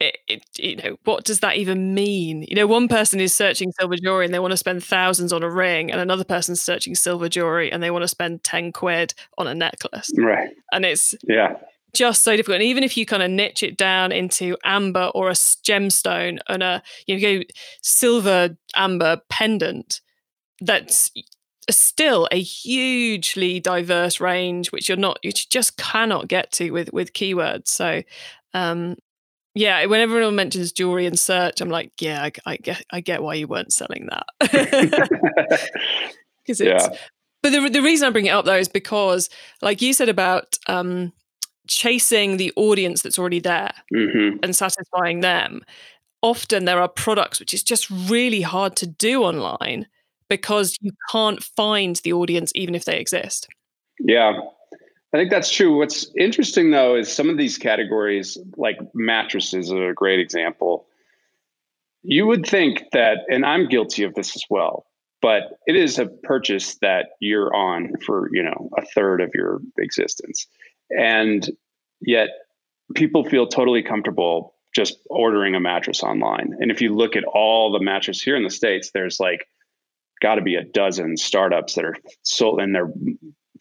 it, 0.00 0.18
it, 0.28 0.42
you 0.56 0.76
know 0.76 0.96
what 1.04 1.24
does 1.24 1.40
that 1.40 1.56
even 1.56 1.92
mean? 1.92 2.44
You 2.44 2.54
know 2.54 2.68
one 2.68 2.86
person 2.86 3.18
is 3.18 3.34
searching 3.34 3.72
silver 3.72 3.96
jewelry 3.96 4.24
and 4.24 4.32
they 4.32 4.38
want 4.38 4.52
to 4.52 4.56
spend 4.56 4.84
thousands 4.84 5.32
on 5.32 5.42
a 5.42 5.50
ring 5.50 5.90
and 5.90 6.00
another 6.00 6.22
person's 6.24 6.62
searching 6.62 6.94
silver 6.94 7.28
jewelry 7.28 7.72
and 7.72 7.82
they 7.82 7.90
want 7.90 8.02
to 8.02 8.08
spend 8.08 8.44
10 8.44 8.72
quid 8.72 9.12
on 9.36 9.48
a 9.48 9.54
necklace. 9.56 10.08
Right. 10.16 10.50
And 10.72 10.84
it's 10.84 11.16
yeah 11.26 11.54
just 11.94 12.22
so 12.22 12.36
difficult 12.36 12.56
and 12.56 12.64
even 12.64 12.84
if 12.84 12.96
you 12.96 13.06
kind 13.06 13.22
of 13.22 13.30
niche 13.30 13.62
it 13.62 13.76
down 13.76 14.12
into 14.12 14.56
amber 14.64 15.10
or 15.14 15.30
a 15.30 15.34
gemstone 15.34 16.38
and 16.48 16.62
a 16.62 16.82
you 17.06 17.18
know 17.18 17.42
silver 17.82 18.56
amber 18.76 19.20
pendant 19.30 20.00
that's 20.60 21.10
still 21.70 22.28
a 22.30 22.40
hugely 22.40 23.60
diverse 23.60 24.20
range 24.20 24.70
which 24.72 24.88
you're 24.88 24.98
not 24.98 25.18
you 25.22 25.32
just 25.32 25.76
cannot 25.76 26.28
get 26.28 26.50
to 26.52 26.70
with 26.70 26.92
with 26.92 27.12
keywords 27.12 27.68
so 27.68 28.02
um 28.54 28.96
yeah, 29.54 29.84
whenever 29.86 30.16
anyone 30.16 30.36
mentions 30.36 30.70
jewelry 30.70 31.06
and 31.06 31.18
search, 31.18 31.60
I'm 31.60 31.68
like, 31.68 31.90
yeah, 32.00 32.22
I, 32.22 32.32
I 32.46 32.56
get, 32.58 32.84
I 32.92 33.00
get 33.00 33.24
why 33.24 33.34
you 33.34 33.48
weren't 33.48 33.72
selling 33.72 34.08
that. 34.10 35.70
Because 36.48 36.62
it's, 36.62 36.88
yeah. 36.88 36.98
but 37.42 37.50
the 37.52 37.68
the 37.68 37.82
reason 37.82 38.08
I 38.08 38.10
bring 38.10 38.24
it 38.24 38.30
up 38.30 38.46
though 38.46 38.56
is 38.56 38.68
because, 38.70 39.28
like 39.60 39.82
you 39.82 39.92
said 39.92 40.08
about 40.08 40.58
um, 40.66 41.12
chasing 41.68 42.36
the 42.36 42.52
audience 42.56 43.02
that's 43.02 43.18
already 43.18 43.40
there 43.40 43.72
mm-hmm. 43.94 44.38
and 44.42 44.56
satisfying 44.56 45.20
them. 45.20 45.62
Often 46.22 46.64
there 46.64 46.80
are 46.80 46.88
products 46.88 47.38
which 47.38 47.54
is 47.54 47.62
just 47.62 47.88
really 47.90 48.40
hard 48.40 48.74
to 48.76 48.86
do 48.86 49.22
online 49.22 49.86
because 50.28 50.76
you 50.80 50.92
can't 51.10 51.42
find 51.42 51.96
the 51.96 52.12
audience 52.12 52.52
even 52.54 52.74
if 52.74 52.84
they 52.84 52.98
exist. 52.98 53.48
Yeah, 54.00 54.40
I 55.12 55.16
think 55.16 55.30
that's 55.30 55.50
true. 55.50 55.76
What's 55.78 56.10
interesting 56.16 56.70
though 56.70 56.96
is 56.96 57.10
some 57.10 57.30
of 57.30 57.38
these 57.38 57.56
categories, 57.56 58.36
like 58.56 58.78
mattresses, 58.94 59.72
are 59.72 59.90
a 59.90 59.94
great 59.94 60.20
example. 60.20 60.86
You 62.02 62.26
would 62.26 62.46
think 62.46 62.84
that, 62.92 63.18
and 63.28 63.44
I'm 63.44 63.68
guilty 63.68 64.04
of 64.04 64.14
this 64.14 64.36
as 64.36 64.44
well, 64.50 64.86
but 65.20 65.58
it 65.66 65.76
is 65.76 65.98
a 65.98 66.06
purchase 66.06 66.76
that 66.82 67.10
you're 67.20 67.54
on 67.54 67.94
for 68.04 68.28
you 68.32 68.42
know 68.42 68.68
a 68.76 68.82
third 68.82 69.20
of 69.20 69.30
your 69.34 69.60
existence, 69.78 70.46
and 70.90 71.48
yet 72.00 72.28
people 72.94 73.24
feel 73.24 73.46
totally 73.46 73.82
comfortable 73.82 74.54
just 74.74 74.98
ordering 75.10 75.54
a 75.54 75.60
mattress 75.60 76.02
online. 76.02 76.54
And 76.60 76.70
if 76.70 76.80
you 76.80 76.94
look 76.94 77.16
at 77.16 77.24
all 77.24 77.72
the 77.72 77.80
mattresses 77.80 78.22
here 78.22 78.36
in 78.36 78.44
the 78.44 78.50
states, 78.50 78.90
there's 78.92 79.18
like 79.18 79.46
got 80.20 80.36
to 80.36 80.42
be 80.42 80.56
a 80.56 80.64
dozen 80.64 81.16
startups 81.16 81.74
that 81.74 81.84
are 81.84 81.96
sold, 82.22 82.60
and 82.60 82.74
they're 82.74 82.92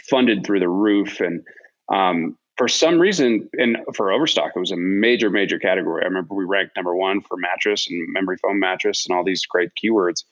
funded 0.09 0.45
through 0.45 0.59
the 0.59 0.69
roof. 0.69 1.19
And 1.19 1.43
um, 1.91 2.37
for 2.57 2.67
some 2.67 2.99
reason, 2.99 3.49
and 3.53 3.77
for 3.95 4.11
Overstock, 4.11 4.51
it 4.55 4.59
was 4.59 4.71
a 4.71 4.77
major, 4.77 5.29
major 5.29 5.59
category. 5.59 6.03
I 6.03 6.07
remember 6.07 6.35
we 6.35 6.45
ranked 6.45 6.75
number 6.75 6.95
one 6.95 7.21
for 7.21 7.37
mattress 7.37 7.87
and 7.89 8.11
memory 8.11 8.37
foam 8.37 8.59
mattress 8.59 9.05
and 9.07 9.15
all 9.15 9.23
these 9.23 9.45
great 9.45 9.69
keywords. 9.81 10.23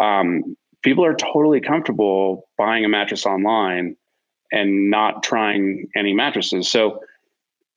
Um, 0.00 0.56
people 0.82 1.04
are 1.04 1.14
totally 1.14 1.60
comfortable 1.60 2.48
buying 2.58 2.84
a 2.84 2.88
mattress 2.88 3.26
online 3.26 3.96
and 4.52 4.90
not 4.90 5.22
trying 5.22 5.88
any 5.96 6.12
mattresses. 6.12 6.68
So 6.68 7.00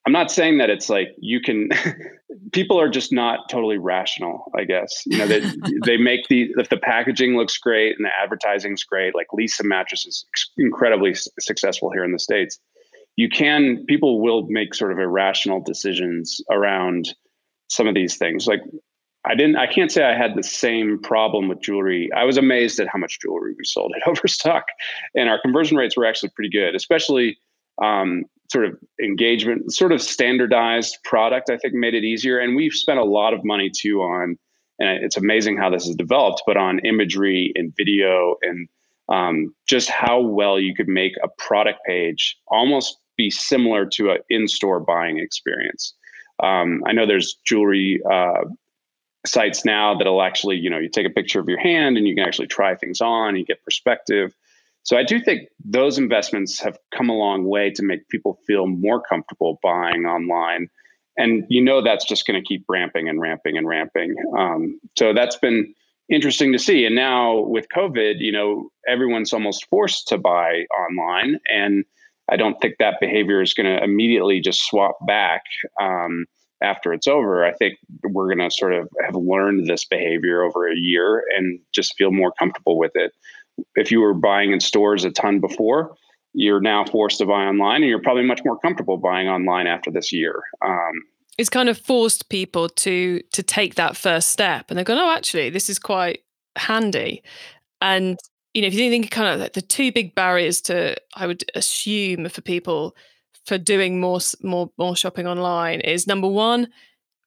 I'm 0.06 0.14
not 0.14 0.32
saying 0.32 0.58
that 0.60 0.70
it's 0.70 0.90
like 0.90 1.16
you 1.20 1.42
can. 1.42 1.70
people 2.52 2.80
are 2.80 2.90
just 2.90 3.12
not 3.12 3.50
totally 3.50 3.78
rational. 3.78 4.52
I 4.58 4.64
guess 4.64 5.04
you 5.06 5.18
know 5.18 5.28
they 5.28 5.42
they 5.86 5.98
make 5.98 6.28
the 6.30 6.50
if 6.58 6.70
the 6.70 6.78
packaging 6.78 7.36
looks 7.36 7.58
great 7.58 7.96
and 7.98 8.06
the 8.06 8.12
advertising's 8.22 8.84
great. 8.84 9.14
Like 9.14 9.28
Leesa 9.34 9.64
mattress 9.64 10.06
is 10.06 10.26
incredibly 10.58 11.14
successful 11.40 11.92
here 11.92 12.04
in 12.04 12.12
the 12.12 12.20
states. 12.20 12.60
You 13.18 13.30
can 13.30 13.86
people 13.88 14.22
will 14.22 14.48
make 14.48 14.74
sort 14.74 14.92
of 14.92 15.00
irrational 15.00 15.62
decisions 15.62 16.42
around 16.50 17.14
some 17.70 17.88
of 17.88 17.94
these 17.94 18.18
things. 18.18 18.48
Like 18.48 18.62
I 19.26 19.36
didn't. 19.36 19.58
I 19.58 19.68
can't 19.68 19.92
say 19.92 20.04
I 20.04 20.16
had 20.16 20.36
the 20.36 20.44
same 20.44 21.00
problem 21.02 21.50
with 21.50 21.62
jewelry. 21.62 22.10
I 22.16 22.24
was 22.24 22.38
amazed 22.38 22.80
at 22.80 22.88
how 22.88 23.00
much 23.00 23.20
jewelry 23.20 23.54
we 23.58 23.66
sold 23.66 23.94
at 23.96 24.08
Overstock, 24.08 24.66
and 25.16 25.30
our 25.30 25.42
conversion 25.42 25.78
rates 25.78 25.98
were 25.98 26.06
actually 26.06 26.30
pretty 26.30 26.50
good, 26.50 26.76
especially 26.76 27.38
um, 27.82 28.24
sort 28.52 28.66
of 28.66 28.78
engagement, 29.02 29.74
sort 29.74 29.92
of 29.92 30.02
standardized 30.02 30.98
product, 31.04 31.50
I 31.50 31.58
think 31.58 31.74
made 31.74 31.94
it 31.94 32.04
easier. 32.04 32.40
And 32.40 32.56
we've 32.56 32.74
spent 32.74 33.00
a 33.00 33.04
lot 33.04 33.34
of 33.34 33.44
money 33.44 33.70
too 33.70 34.02
on, 34.02 34.38
and 34.80 35.04
it's 35.04 35.18
amazing 35.18 35.58
how 35.58 35.70
this 35.70 35.86
has 35.86 35.96
developed, 35.96 36.44
but 36.48 36.58
on 36.58 36.80
imagery 36.80 37.52
and 37.56 37.74
video 37.78 38.36
and 38.42 38.68
um, 39.10 39.54
just 39.68 39.90
how 39.90 40.22
well 40.22 40.60
you 40.60 40.74
could 40.76 40.88
make 40.88 41.14
a 41.24 41.28
product 41.38 41.80
page 41.86 42.38
almost 42.48 42.98
be 43.18 43.30
similar 43.30 43.86
to 43.86 44.12
an 44.12 44.20
in-store 44.30 44.80
buying 44.80 45.20
experience. 45.20 45.94
Um, 46.42 46.82
I 46.86 46.94
know 46.94 47.06
there's 47.06 47.36
jewelry 47.46 48.00
uh, 48.10 48.46
sites 49.26 49.66
now 49.66 49.96
that'll 49.96 50.22
actually, 50.22 50.58
you 50.58 50.70
know, 50.70 50.80
you 50.80 50.90
take 50.90 51.06
a 51.06 51.10
picture 51.10 51.40
of 51.40 51.48
your 51.48 51.60
hand 51.60 51.98
and 51.98 52.08
you 52.08 52.16
can 52.16 52.26
actually 52.26 52.48
try 52.48 52.76
things 52.76 53.02
on, 53.02 53.36
you 53.36 53.46
get 53.46 53.64
perspective. 53.64 54.36
So 54.84 54.98
I 54.98 55.04
do 55.04 55.20
think 55.20 55.50
those 55.64 55.98
investments 55.98 56.60
have 56.62 56.78
come 56.96 57.10
a 57.10 57.14
long 57.14 57.46
way 57.46 57.70
to 57.72 57.84
make 57.84 58.08
people 58.10 58.40
feel 58.48 58.66
more 58.66 59.02
comfortable 59.02 59.60
buying 59.62 60.06
online. 60.06 60.70
And 61.18 61.44
you 61.50 61.62
know 61.62 61.84
that's 61.84 62.06
just 62.06 62.26
going 62.26 62.42
to 62.42 62.48
keep 62.48 62.64
ramping 62.70 63.10
and 63.10 63.20
ramping 63.20 63.58
and 63.58 63.68
ramping. 63.68 64.16
Um, 64.38 64.80
so 64.98 65.14
that's 65.14 65.36
been 65.36 65.74
interesting 66.10 66.54
to 66.54 66.60
see. 66.60 66.86
And 66.86 66.96
now 66.96 67.40
with 67.40 67.68
COVID, 67.76 68.16
you 68.20 68.32
know, 68.32 68.70
everyone's 68.88 69.34
almost 69.34 69.68
forced 69.70 70.08
to 70.08 70.18
buy 70.18 70.66
online. 70.74 71.40
And 71.54 71.84
I 72.32 72.38
don't 72.38 72.60
think 72.62 72.76
that 72.80 73.00
behavior 73.02 73.42
is 73.42 73.54
going 73.54 73.66
to 73.66 73.84
immediately 73.84 74.40
just 74.40 74.62
swap 74.62 74.98
back 75.06 75.44
um, 75.82 76.26
after 76.62 76.94
it's 76.94 77.08
over. 77.08 77.46
I 77.46 77.54
think 77.54 77.78
we're 78.04 78.34
going 78.34 78.50
to 78.50 78.56
sort 78.56 78.74
of 78.74 78.88
have 79.04 79.16
learned 79.16 79.68
this 79.68 79.86
behavior 79.86 80.44
over 80.44 80.68
a 80.68 80.76
year 80.76 81.24
and 81.36 81.60
just 81.74 81.96
feel 81.98 82.12
more 82.12 82.34
comfortable 82.40 82.78
with 82.78 82.92
it 82.96 83.14
if 83.76 83.92
you 83.92 84.02
were 84.02 84.14
buying 84.14 84.52
in 84.52 84.60
stores 84.60 85.06
a 85.06 85.12
ton 85.12 85.40
before, 85.40 85.96
you're 86.34 86.62
now 86.62 86.86
forced 86.86 87.20
to 87.20 87.26
buy 87.26 87.46
online, 87.46 87.82
and 87.82 87.90
you're 87.90 88.02
probably 88.02 88.24
much 88.24 88.42
more 88.46 88.58
comfortable 88.60 88.98
buying 88.98 89.28
online 89.28 89.68
after 89.68 89.92
this 89.92 90.12
year. 90.12 90.42
Um, 90.64 90.94
it's 91.38 91.50
kind 91.50 91.70
of 91.70 91.78
forced 91.78 92.30
people 92.30 92.70
to 92.70 93.22
to 93.34 93.44
take 93.44 93.76
that 93.76 93.98
first 93.98 94.30
step, 94.30 94.66
and 94.70 94.78
they're 94.78 94.84
going, 94.84 95.00
"Oh, 95.00 95.12
actually, 95.12 95.50
this 95.50 95.70
is 95.70 95.80
quite 95.80 96.20
handy." 96.56 97.24
And 97.82 98.18
you 98.54 98.62
know, 98.62 98.68
if 98.68 98.74
you 98.74 98.90
think 98.90 99.10
kind 99.12 99.42
of 99.42 99.54
the 99.54 99.62
two 99.62 99.92
big 99.92 100.16
barriers 100.16 100.62
to, 100.62 100.96
I 101.16 101.28
would 101.28 101.44
assume 101.56 102.28
for 102.30 102.42
people 102.42 102.96
for 103.50 103.58
doing 103.58 104.00
more 104.00 104.20
more 104.44 104.70
more 104.78 104.96
shopping 104.96 105.28
online 105.28 105.82
is 105.82 106.06
number 106.06 106.28
one, 106.28 106.70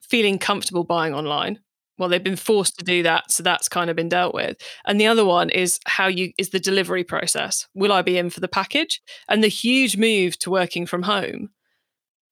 feeling 0.01 0.39
comfortable 0.39 0.85
buying 0.85 1.13
online. 1.15 1.59
Well 1.99 2.09
they've 2.09 2.23
been 2.23 2.37
forced 2.37 2.79
to 2.79 2.85
do 2.85 3.03
that 3.03 3.31
so 3.31 3.43
that's 3.43 3.69
kind 3.69 3.91
of 3.91 3.97
been 3.97 4.09
dealt 4.09 4.33
with. 4.33 4.57
And 4.87 5.01
the 5.01 5.09
other 5.09 5.25
one 5.25 5.51
is 5.51 5.81
how 5.85 6.07
you 6.07 6.33
is 6.39 6.51
the 6.51 6.61
delivery 6.61 7.03
process. 7.03 7.67
Will 7.75 7.93
i 7.93 8.03
be 8.03 8.17
in 8.17 8.31
for 8.31 8.39
the 8.39 8.49
package? 8.49 9.03
And 9.29 9.43
the 9.43 9.49
huge 9.49 9.97
move 9.97 10.39
to 10.39 10.51
working 10.51 10.87
from 10.87 11.03
home. 11.03 11.51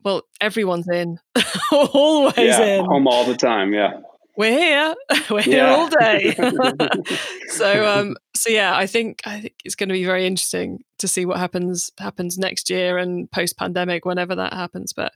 Well 0.05 0.23
everyone's 0.41 0.89
in. 0.89 1.19
Always 1.73 2.39
yeah, 2.39 2.79
in. 2.79 2.85
home 2.85 3.09
all 3.09 3.27
the 3.27 3.37
time 3.37 3.75
yeah. 3.75 4.01
We're 4.37 4.57
here. 4.57 4.95
We're 5.31 5.43
here 5.43 5.67
all 5.67 5.89
day. 5.89 6.35
So 7.49 7.99
um 7.99 8.17
so 8.41 8.49
yeah 8.49 8.75
i 8.75 8.87
think 8.87 9.21
i 9.27 9.41
think 9.41 9.55
it's 9.65 9.75
going 9.75 9.89
to 9.89 9.93
be 9.93 10.05
very 10.05 10.27
interesting 10.27 10.83
to 10.99 11.07
see 11.07 11.27
what 11.27 11.39
happens 11.39 11.91
happens 11.99 12.39
next 12.39 12.71
year 12.71 12.97
and 12.97 13.31
post 13.31 13.57
pandemic 13.59 14.05
whenever 14.05 14.35
that 14.35 14.53
happens 14.53 14.93
but 14.93 15.13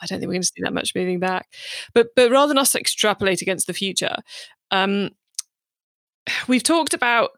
i 0.00 0.06
don't 0.06 0.18
think 0.18 0.28
we're 0.28 0.34
going 0.34 0.42
to 0.42 0.48
see 0.48 0.62
that 0.62 0.74
much 0.74 0.94
moving 0.94 1.18
back 1.18 1.48
but 1.94 2.08
but 2.14 2.30
rather 2.30 2.48
than 2.48 2.58
us 2.58 2.74
extrapolate 2.74 3.40
against 3.40 3.66
the 3.66 3.72
future 3.72 4.16
um 4.70 5.10
we've 6.48 6.62
talked 6.62 6.92
about 6.92 7.30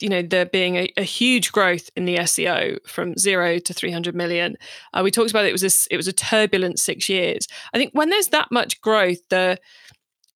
you 0.00 0.08
know 0.08 0.22
there 0.22 0.46
being 0.46 0.76
a, 0.76 0.92
a, 0.96 1.02
huge 1.02 1.50
growth 1.50 1.90
in 1.96 2.04
the 2.04 2.18
SEO 2.18 2.78
from 2.86 3.16
zero 3.16 3.58
to 3.58 3.74
300 3.74 4.14
million. 4.14 4.56
Uh, 4.94 5.00
we 5.02 5.10
talked 5.10 5.30
about 5.30 5.44
it, 5.44 5.50
was 5.50 5.64
a, 5.64 5.92
it 5.92 5.96
was 5.96 6.06
a 6.06 6.12
turbulent 6.12 6.78
six 6.78 7.08
years. 7.08 7.48
I 7.74 7.78
think 7.78 7.90
when 7.94 8.08
there's 8.08 8.28
that 8.28 8.52
much 8.52 8.80
growth, 8.80 9.18
the 9.28 9.58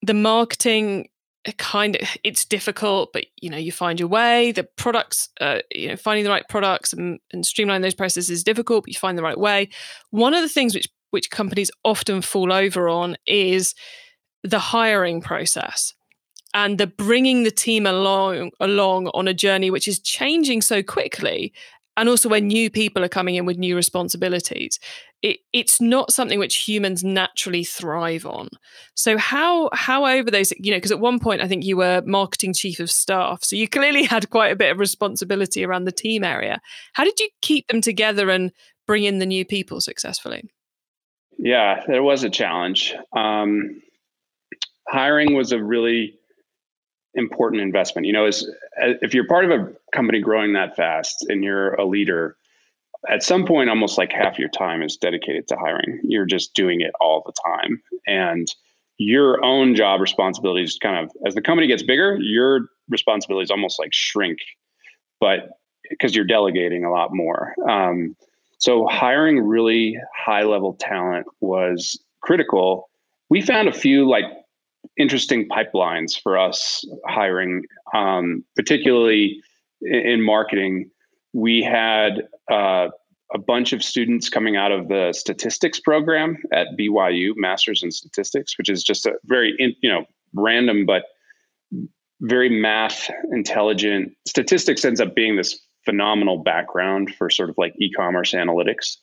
the 0.02 0.14
marketing 0.14 1.08
kind 1.58 1.96
of 1.96 2.08
it's 2.22 2.44
difficult 2.44 3.12
but 3.12 3.24
you 3.40 3.50
know 3.50 3.56
you 3.56 3.72
find 3.72 3.98
your 3.98 4.08
way. 4.08 4.52
The 4.52 4.64
products 4.64 5.28
uh, 5.40 5.60
you 5.74 5.88
know 5.88 5.96
finding 5.96 6.24
the 6.24 6.30
right 6.30 6.48
products 6.48 6.92
and, 6.92 7.18
and 7.32 7.44
streamline 7.44 7.82
those 7.82 7.94
processes 7.94 8.30
is 8.30 8.44
difficult 8.44 8.84
but 8.84 8.92
you 8.92 8.98
find 8.98 9.18
the 9.18 9.22
right 9.22 9.38
way. 9.38 9.68
One 10.10 10.34
of 10.34 10.42
the 10.42 10.48
things 10.48 10.74
which 10.74 10.88
which 11.10 11.30
companies 11.30 11.70
often 11.84 12.22
fall 12.22 12.52
over 12.52 12.88
on 12.88 13.16
is 13.26 13.74
the 14.42 14.58
hiring 14.58 15.20
process 15.20 15.94
and 16.54 16.78
the 16.78 16.86
bringing 16.86 17.42
the 17.42 17.50
team 17.50 17.86
along 17.86 18.50
along 18.60 19.08
on 19.08 19.28
a 19.28 19.34
journey 19.34 19.70
which 19.70 19.88
is 19.88 19.98
changing 19.98 20.60
so 20.60 20.82
quickly 20.82 21.52
and 21.96 22.08
also 22.08 22.28
when 22.28 22.46
new 22.46 22.70
people 22.70 23.04
are 23.04 23.08
coming 23.08 23.34
in 23.34 23.46
with 23.46 23.58
new 23.58 23.76
responsibilities 23.76 24.78
it, 25.22 25.38
it's 25.52 25.80
not 25.80 26.12
something 26.12 26.38
which 26.38 26.64
humans 26.66 27.04
naturally 27.04 27.62
thrive 27.64 28.26
on. 28.26 28.48
So 28.94 29.16
how 29.16 29.70
how 29.72 30.04
over 30.04 30.30
those 30.30 30.52
you 30.58 30.72
know 30.72 30.76
because 30.76 30.92
at 30.92 31.00
one 31.00 31.20
point 31.20 31.40
i 31.40 31.48
think 31.48 31.64
you 31.64 31.76
were 31.76 32.02
marketing 32.04 32.52
chief 32.52 32.80
of 32.80 32.90
staff 32.90 33.44
so 33.44 33.56
you 33.56 33.68
clearly 33.68 34.02
had 34.14 34.30
quite 34.30 34.52
a 34.52 34.56
bit 34.56 34.72
of 34.72 34.78
responsibility 34.78 35.64
around 35.64 35.84
the 35.84 35.92
team 35.92 36.24
area. 36.24 36.60
How 36.92 37.04
did 37.04 37.18
you 37.20 37.28
keep 37.40 37.68
them 37.68 37.80
together 37.80 38.30
and 38.30 38.52
bring 38.86 39.04
in 39.04 39.20
the 39.20 39.26
new 39.26 39.44
people 39.44 39.80
successfully? 39.80 40.50
Yeah 41.38 41.84
there 41.86 42.02
was 42.02 42.24
a 42.24 42.30
challenge. 42.30 42.94
Um, 43.16 43.80
hiring 44.88 45.34
was 45.34 45.52
a 45.52 45.62
really 45.62 46.18
important 47.14 47.62
investment. 47.62 48.06
You 48.06 48.12
know, 48.12 48.26
is 48.26 48.50
if 48.78 49.14
you're 49.14 49.26
part 49.26 49.44
of 49.44 49.50
a 49.50 49.72
company 49.94 50.20
growing 50.20 50.52
that 50.54 50.76
fast 50.76 51.26
and 51.28 51.44
you're 51.44 51.74
a 51.74 51.84
leader, 51.84 52.36
at 53.08 53.22
some 53.22 53.46
point, 53.46 53.68
almost 53.68 53.98
like 53.98 54.12
half 54.12 54.38
your 54.38 54.48
time 54.48 54.82
is 54.82 54.96
dedicated 54.96 55.48
to 55.48 55.56
hiring. 55.56 56.00
You're 56.04 56.26
just 56.26 56.54
doing 56.54 56.80
it 56.80 56.92
all 57.00 57.22
the 57.26 57.32
time, 57.44 57.82
and 58.06 58.48
your 58.98 59.44
own 59.44 59.74
job 59.74 60.00
responsibilities 60.00 60.78
kind 60.80 61.04
of 61.04 61.10
as 61.26 61.34
the 61.34 61.42
company 61.42 61.66
gets 61.66 61.82
bigger, 61.82 62.16
your 62.20 62.68
responsibilities 62.88 63.50
almost 63.50 63.78
like 63.78 63.92
shrink, 63.92 64.38
but 65.20 65.50
because 65.90 66.14
you're 66.14 66.24
delegating 66.24 66.84
a 66.84 66.90
lot 66.90 67.12
more. 67.12 67.54
Um, 67.68 68.16
so 68.58 68.86
hiring 68.86 69.40
really 69.40 69.98
high 70.16 70.44
level 70.44 70.74
talent 70.74 71.26
was 71.40 71.98
critical. 72.22 72.88
We 73.28 73.40
found 73.40 73.68
a 73.68 73.72
few 73.72 74.08
like 74.08 74.24
interesting 74.96 75.48
pipelines 75.48 76.20
for 76.20 76.38
us 76.38 76.84
hiring, 77.06 77.62
um, 77.94 78.44
particularly 78.56 79.40
in, 79.80 80.00
in, 80.00 80.22
marketing. 80.22 80.90
We 81.32 81.62
had 81.62 82.28
uh, 82.50 82.88
a 83.34 83.38
bunch 83.38 83.72
of 83.72 83.82
students 83.82 84.28
coming 84.28 84.56
out 84.56 84.72
of 84.72 84.88
the 84.88 85.12
statistics 85.12 85.80
program 85.80 86.36
at 86.52 86.68
BYU, 86.78 87.32
Masters 87.36 87.82
in 87.82 87.90
Statistics, 87.90 88.58
which 88.58 88.68
is 88.68 88.82
just 88.82 89.06
a 89.06 89.14
very 89.24 89.54
you 89.80 89.90
know 89.90 90.04
random 90.34 90.86
but 90.86 91.04
very 92.20 92.48
math 92.48 93.10
intelligent. 93.32 94.12
Statistics 94.26 94.84
ends 94.84 95.00
up 95.00 95.14
being 95.14 95.36
this 95.36 95.60
phenomenal 95.84 96.38
background 96.38 97.12
for 97.14 97.28
sort 97.28 97.50
of 97.50 97.56
like 97.58 97.74
e-commerce 97.80 98.32
analytics 98.32 98.96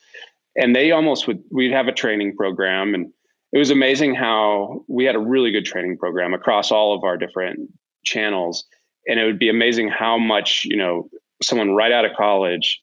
and 0.55 0.75
they 0.75 0.91
almost 0.91 1.27
would 1.27 1.43
we'd 1.51 1.71
have 1.71 1.87
a 1.87 1.91
training 1.91 2.35
program 2.35 2.93
and 2.93 3.11
it 3.51 3.57
was 3.57 3.71
amazing 3.71 4.15
how 4.15 4.83
we 4.87 5.05
had 5.05 5.15
a 5.15 5.19
really 5.19 5.51
good 5.51 5.65
training 5.65 5.97
program 5.97 6.33
across 6.33 6.71
all 6.71 6.95
of 6.95 7.03
our 7.03 7.17
different 7.17 7.71
channels. 8.03 8.65
And 9.07 9.19
it 9.19 9.25
would 9.25 9.39
be 9.39 9.49
amazing 9.49 9.89
how 9.89 10.17
much 10.17 10.65
you 10.65 10.77
know 10.77 11.09
someone 11.41 11.75
right 11.75 11.91
out 11.91 12.05
of 12.05 12.15
college 12.15 12.81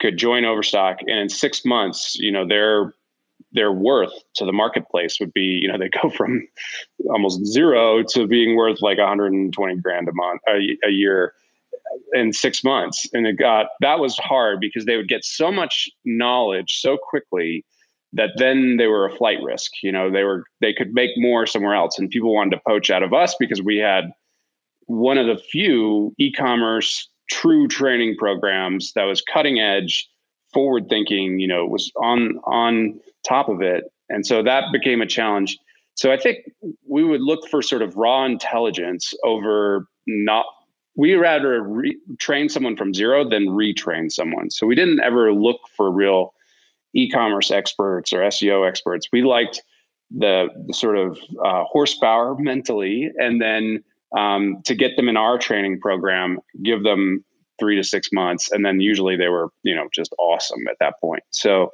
could 0.00 0.16
join 0.16 0.44
overstock 0.44 0.98
and 1.00 1.18
in 1.18 1.28
six 1.28 1.64
months 1.64 2.16
you 2.16 2.30
know 2.30 2.46
their 2.46 2.92
their 3.52 3.72
worth 3.72 4.12
to 4.34 4.44
the 4.44 4.52
marketplace 4.52 5.18
would 5.18 5.32
be 5.32 5.60
you 5.62 5.68
know 5.68 5.78
they 5.78 5.88
go 6.02 6.10
from 6.10 6.46
almost 7.08 7.44
zero 7.46 8.02
to 8.02 8.26
being 8.26 8.56
worth 8.56 8.82
like 8.82 8.98
120 8.98 9.76
grand 9.76 10.08
a 10.08 10.12
month 10.12 10.40
a, 10.48 10.76
a 10.86 10.90
year 10.90 11.32
in 12.12 12.32
six 12.32 12.64
months. 12.64 13.08
And 13.12 13.26
it 13.26 13.34
got 13.34 13.66
that 13.80 13.98
was 13.98 14.16
hard 14.18 14.60
because 14.60 14.84
they 14.84 14.96
would 14.96 15.08
get 15.08 15.24
so 15.24 15.50
much 15.50 15.88
knowledge 16.04 16.80
so 16.80 16.96
quickly 16.96 17.64
that 18.14 18.30
then 18.36 18.76
they 18.76 18.86
were 18.86 19.06
a 19.06 19.14
flight 19.14 19.38
risk. 19.42 19.72
You 19.82 19.92
know, 19.92 20.10
they 20.10 20.22
were 20.22 20.44
they 20.60 20.72
could 20.72 20.94
make 20.94 21.10
more 21.16 21.46
somewhere 21.46 21.74
else, 21.74 21.98
and 21.98 22.08
people 22.08 22.34
wanted 22.34 22.56
to 22.56 22.62
poach 22.66 22.90
out 22.90 23.02
of 23.02 23.12
us 23.12 23.36
because 23.38 23.60
we 23.60 23.76
had 23.76 24.04
one 24.86 25.18
of 25.18 25.26
the 25.26 25.42
few 25.42 26.14
e-commerce 26.18 27.08
true 27.30 27.66
training 27.68 28.16
programs 28.16 28.92
that 28.92 29.04
was 29.04 29.20
cutting 29.20 29.58
edge, 29.58 30.08
forward 30.52 30.88
thinking. 30.88 31.40
You 31.40 31.48
know, 31.48 31.66
was 31.66 31.90
on 31.96 32.38
on 32.44 33.00
top 33.26 33.48
of 33.48 33.60
it, 33.60 33.84
and 34.08 34.26
so 34.26 34.42
that 34.42 34.72
became 34.72 35.02
a 35.02 35.06
challenge. 35.06 35.58
So 35.96 36.12
I 36.12 36.16
think 36.16 36.38
we 36.88 37.04
would 37.04 37.20
look 37.20 37.48
for 37.48 37.62
sort 37.62 37.82
of 37.82 37.96
raw 37.96 38.24
intelligence 38.24 39.12
over 39.24 39.86
not. 40.06 40.46
We 40.96 41.14
rather 41.14 41.60
re- 41.60 41.98
train 42.20 42.48
someone 42.48 42.76
from 42.76 42.94
zero 42.94 43.28
than 43.28 43.46
retrain 43.46 44.12
someone. 44.12 44.50
So 44.50 44.64
we 44.64 44.76
didn't 44.76 45.00
ever 45.00 45.32
look 45.32 45.58
for 45.76 45.90
real 45.90 46.32
e-commerce 46.94 47.50
experts 47.50 48.12
or 48.12 48.20
SEO 48.20 48.66
experts. 48.66 49.08
We 49.12 49.22
liked 49.22 49.62
the, 50.10 50.48
the 50.66 50.74
sort 50.74 50.96
of 50.96 51.18
uh, 51.44 51.64
horsepower 51.64 52.36
mentally, 52.38 53.10
and 53.16 53.40
then 53.40 53.82
um, 54.16 54.62
to 54.64 54.74
get 54.74 54.96
them 54.96 55.08
in 55.08 55.16
our 55.16 55.38
training 55.38 55.80
program, 55.80 56.38
give 56.62 56.82
them 56.82 57.24
three 57.58 57.76
to 57.76 57.84
six 57.84 58.08
months, 58.12 58.50
and 58.50 58.64
then 58.64 58.80
usually 58.80 59.16
they 59.16 59.28
were 59.28 59.48
you 59.62 59.74
know 59.74 59.88
just 59.92 60.14
awesome 60.18 60.66
at 60.68 60.76
that 60.80 61.00
point. 61.00 61.22
So 61.30 61.70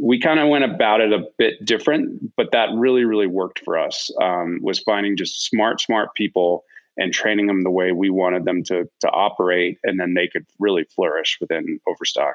we 0.00 0.20
kind 0.20 0.38
of 0.38 0.48
went 0.48 0.64
about 0.64 1.00
it 1.00 1.12
a 1.12 1.26
bit 1.36 1.64
different, 1.64 2.34
but 2.36 2.52
that 2.52 2.68
really 2.74 3.04
really 3.04 3.26
worked 3.26 3.60
for 3.64 3.78
us. 3.78 4.10
Um, 4.20 4.60
was 4.62 4.78
finding 4.80 5.16
just 5.16 5.44
smart 5.44 5.80
smart 5.80 6.14
people 6.14 6.64
and 6.96 7.12
training 7.12 7.46
them 7.46 7.62
the 7.62 7.70
way 7.70 7.92
we 7.92 8.10
wanted 8.10 8.44
them 8.44 8.62
to 8.64 8.88
to 9.00 9.08
operate, 9.10 9.78
and 9.84 9.98
then 9.98 10.14
they 10.14 10.28
could 10.28 10.46
really 10.58 10.84
flourish 10.84 11.38
within 11.40 11.80
Overstock. 11.88 12.34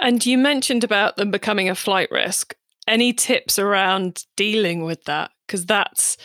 And 0.00 0.24
you 0.24 0.38
mentioned 0.38 0.84
about 0.84 1.16
them 1.16 1.30
becoming 1.30 1.68
a 1.68 1.74
flight 1.74 2.10
risk. 2.10 2.54
Any 2.88 3.12
tips 3.12 3.58
around 3.58 4.24
dealing 4.36 4.84
with 4.84 5.04
that? 5.04 5.30
Because 5.46 5.66
that's 5.66 6.16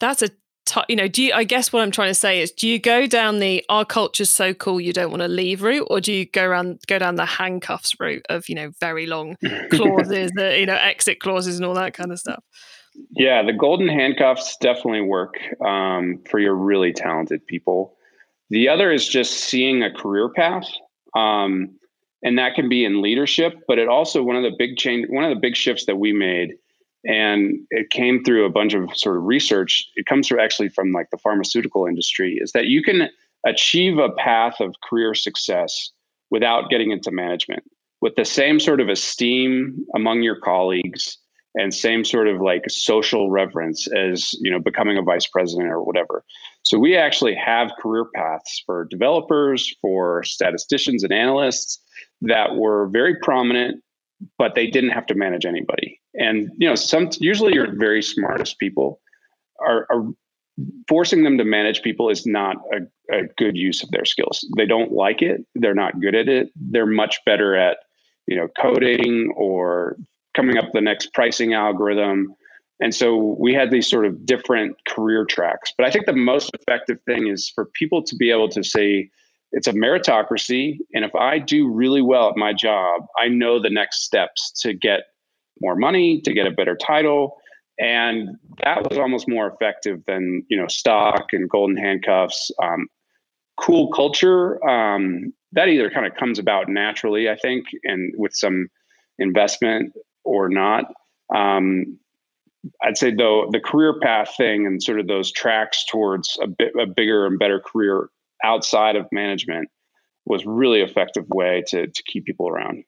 that's 0.00 0.22
a 0.22 0.30
t- 0.64 0.80
you 0.88 0.96
know. 0.96 1.08
Do 1.08 1.22
you, 1.22 1.32
I 1.32 1.44
guess 1.44 1.72
what 1.72 1.82
I'm 1.82 1.90
trying 1.90 2.08
to 2.08 2.14
say 2.14 2.40
is, 2.40 2.50
do 2.50 2.66
you 2.66 2.78
go 2.78 3.06
down 3.06 3.38
the 3.38 3.64
our 3.68 3.84
culture's 3.84 4.30
so 4.30 4.54
cool 4.54 4.80
you 4.80 4.92
don't 4.92 5.10
want 5.10 5.22
to 5.22 5.28
leave 5.28 5.62
route, 5.62 5.86
or 5.90 6.00
do 6.00 6.12
you 6.12 6.26
go 6.26 6.44
around 6.44 6.80
go 6.86 6.98
down 6.98 7.16
the 7.16 7.26
handcuffs 7.26 7.98
route 8.00 8.24
of 8.28 8.48
you 8.48 8.54
know 8.54 8.72
very 8.80 9.06
long 9.06 9.36
clauses, 9.70 10.32
the, 10.34 10.58
you 10.58 10.66
know 10.66 10.76
exit 10.76 11.20
clauses 11.20 11.56
and 11.56 11.66
all 11.66 11.74
that 11.74 11.94
kind 11.94 12.12
of 12.12 12.18
stuff? 12.18 12.42
Yeah, 13.10 13.42
the 13.42 13.52
golden 13.52 13.88
handcuffs 13.88 14.56
definitely 14.56 15.02
work 15.02 15.34
um, 15.64 16.20
for 16.28 16.38
your 16.40 16.54
really 16.54 16.92
talented 16.92 17.46
people. 17.46 17.96
The 18.48 18.68
other 18.68 18.90
is 18.90 19.08
just 19.08 19.32
seeing 19.32 19.82
a 19.82 19.92
career 19.92 20.28
path. 20.28 20.68
Um, 21.14 21.78
and 22.22 22.38
that 22.38 22.54
can 22.54 22.68
be 22.68 22.84
in 22.84 23.02
leadership 23.02 23.54
but 23.66 23.78
it 23.78 23.88
also 23.88 24.22
one 24.22 24.36
of 24.36 24.42
the 24.42 24.54
big 24.56 24.76
change 24.76 25.06
one 25.08 25.24
of 25.24 25.30
the 25.30 25.40
big 25.40 25.56
shifts 25.56 25.86
that 25.86 25.96
we 25.96 26.12
made 26.12 26.54
and 27.04 27.58
it 27.70 27.90
came 27.90 28.22
through 28.22 28.44
a 28.44 28.50
bunch 28.50 28.74
of 28.74 28.88
sort 28.96 29.16
of 29.16 29.22
research 29.24 29.88
it 29.96 30.06
comes 30.06 30.28
through 30.28 30.40
actually 30.40 30.68
from 30.68 30.92
like 30.92 31.08
the 31.10 31.18
pharmaceutical 31.18 31.86
industry 31.86 32.38
is 32.40 32.52
that 32.52 32.66
you 32.66 32.82
can 32.82 33.08
achieve 33.46 33.98
a 33.98 34.10
path 34.10 34.60
of 34.60 34.74
career 34.88 35.14
success 35.14 35.90
without 36.30 36.70
getting 36.70 36.90
into 36.90 37.10
management 37.10 37.62
with 38.00 38.14
the 38.16 38.24
same 38.24 38.58
sort 38.60 38.80
of 38.80 38.88
esteem 38.88 39.84
among 39.94 40.22
your 40.22 40.36
colleagues 40.36 41.18
and 41.54 41.74
same 41.74 42.04
sort 42.04 42.28
of 42.28 42.40
like 42.40 42.62
social 42.68 43.30
reverence 43.30 43.88
as 43.92 44.32
you 44.40 44.50
know 44.50 44.60
becoming 44.60 44.96
a 44.96 45.02
vice 45.02 45.26
president 45.26 45.70
or 45.70 45.82
whatever. 45.82 46.24
So 46.62 46.78
we 46.78 46.96
actually 46.96 47.34
have 47.34 47.72
career 47.80 48.06
paths 48.14 48.62
for 48.64 48.86
developers 48.90 49.74
for 49.80 50.22
statisticians 50.22 51.02
and 51.02 51.12
analysts 51.12 51.80
that 52.22 52.56
were 52.56 52.88
very 52.88 53.16
prominent, 53.16 53.82
but 54.38 54.54
they 54.54 54.66
didn't 54.66 54.90
have 54.90 55.06
to 55.06 55.14
manage 55.14 55.44
anybody. 55.44 56.00
And 56.14 56.50
you 56.56 56.68
know, 56.68 56.74
some 56.74 57.10
usually 57.18 57.54
your 57.54 57.74
very 57.74 58.02
smartest 58.02 58.58
people 58.58 59.00
are, 59.60 59.86
are 59.90 60.06
forcing 60.88 61.24
them 61.24 61.38
to 61.38 61.44
manage 61.44 61.82
people 61.82 62.10
is 62.10 62.26
not 62.26 62.56
a, 62.72 63.14
a, 63.14 63.22
good 63.36 63.56
use 63.56 63.82
of 63.82 63.90
their 63.90 64.04
skills. 64.04 64.46
They 64.56 64.66
don't 64.66 64.92
like 64.92 65.22
it. 65.22 65.44
They're 65.54 65.74
not 65.74 66.00
good 66.00 66.14
at 66.14 66.28
it. 66.28 66.50
They're 66.56 66.86
much 66.86 67.18
better 67.24 67.56
at 67.56 67.78
you 68.26 68.36
know 68.36 68.48
coding 68.60 69.32
or 69.36 69.96
coming 70.34 70.58
up 70.58 70.72
the 70.72 70.80
next 70.80 71.12
pricing 71.12 71.54
algorithm. 71.54 72.34
And 72.80 72.94
so 72.94 73.36
we 73.38 73.52
had 73.52 73.70
these 73.70 73.88
sort 73.88 74.06
of 74.06 74.24
different 74.24 74.76
career 74.88 75.26
tracks. 75.26 75.72
But 75.76 75.86
I 75.86 75.90
think 75.90 76.06
the 76.06 76.14
most 76.14 76.50
effective 76.54 76.98
thing 77.02 77.28
is 77.28 77.50
for 77.50 77.66
people 77.74 78.02
to 78.04 78.16
be 78.16 78.30
able 78.30 78.48
to 78.50 78.64
say, 78.64 79.10
it's 79.52 79.66
a 79.66 79.72
meritocracy. 79.72 80.78
And 80.94 81.04
if 81.04 81.14
I 81.14 81.38
do 81.38 81.68
really 81.68 82.02
well 82.02 82.28
at 82.28 82.36
my 82.36 82.52
job, 82.52 83.02
I 83.18 83.28
know 83.28 83.60
the 83.60 83.70
next 83.70 84.02
steps 84.04 84.52
to 84.60 84.74
get 84.74 85.00
more 85.60 85.76
money, 85.76 86.20
to 86.22 86.32
get 86.32 86.46
a 86.46 86.50
better 86.50 86.76
title. 86.76 87.36
And 87.78 88.36
that 88.64 88.88
was 88.88 88.98
almost 88.98 89.28
more 89.28 89.48
effective 89.48 90.02
than, 90.06 90.44
you 90.48 90.56
know, 90.56 90.68
stock 90.68 91.32
and 91.32 91.48
golden 91.48 91.76
handcuffs. 91.76 92.50
Um, 92.62 92.88
cool 93.58 93.90
culture, 93.90 94.62
um, 94.68 95.32
that 95.52 95.68
either 95.68 95.90
kind 95.90 96.06
of 96.06 96.14
comes 96.14 96.38
about 96.38 96.68
naturally, 96.68 97.28
I 97.28 97.36
think, 97.36 97.66
and 97.84 98.12
with 98.16 98.34
some 98.34 98.68
investment 99.18 99.92
or 100.24 100.48
not. 100.48 100.84
Um, 101.34 101.98
I'd 102.82 102.98
say 102.98 103.12
though 103.14 103.48
the 103.50 103.60
career 103.60 103.98
path 104.00 104.34
thing 104.36 104.66
and 104.66 104.82
sort 104.82 105.00
of 105.00 105.06
those 105.06 105.32
tracks 105.32 105.84
towards 105.86 106.38
a 106.42 106.46
bit 106.46 106.72
a 106.78 106.86
bigger 106.86 107.26
and 107.26 107.38
better 107.38 107.60
career 107.60 108.10
outside 108.44 108.96
of 108.96 109.06
management 109.12 109.68
was 110.26 110.46
really 110.46 110.80
effective 110.80 111.24
way 111.28 111.62
to, 111.68 111.86
to 111.86 112.02
keep 112.04 112.24
people 112.24 112.48
around. 112.48 112.84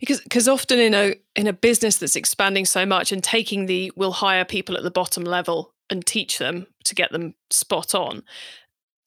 because 0.00 0.20
because 0.20 0.48
often 0.48 0.78
in 0.78 0.94
a 0.94 1.14
in 1.34 1.46
a 1.46 1.52
business 1.52 1.96
that's 1.96 2.16
expanding 2.16 2.64
so 2.64 2.86
much 2.86 3.12
and 3.12 3.22
taking 3.22 3.66
the 3.66 3.92
we'll 3.96 4.12
hire 4.12 4.44
people 4.44 4.76
at 4.76 4.82
the 4.82 4.90
bottom 4.90 5.24
level 5.24 5.74
and 5.90 6.06
teach 6.06 6.38
them 6.38 6.66
to 6.84 6.94
get 6.94 7.12
them 7.12 7.34
spot 7.50 7.94
on 7.94 8.22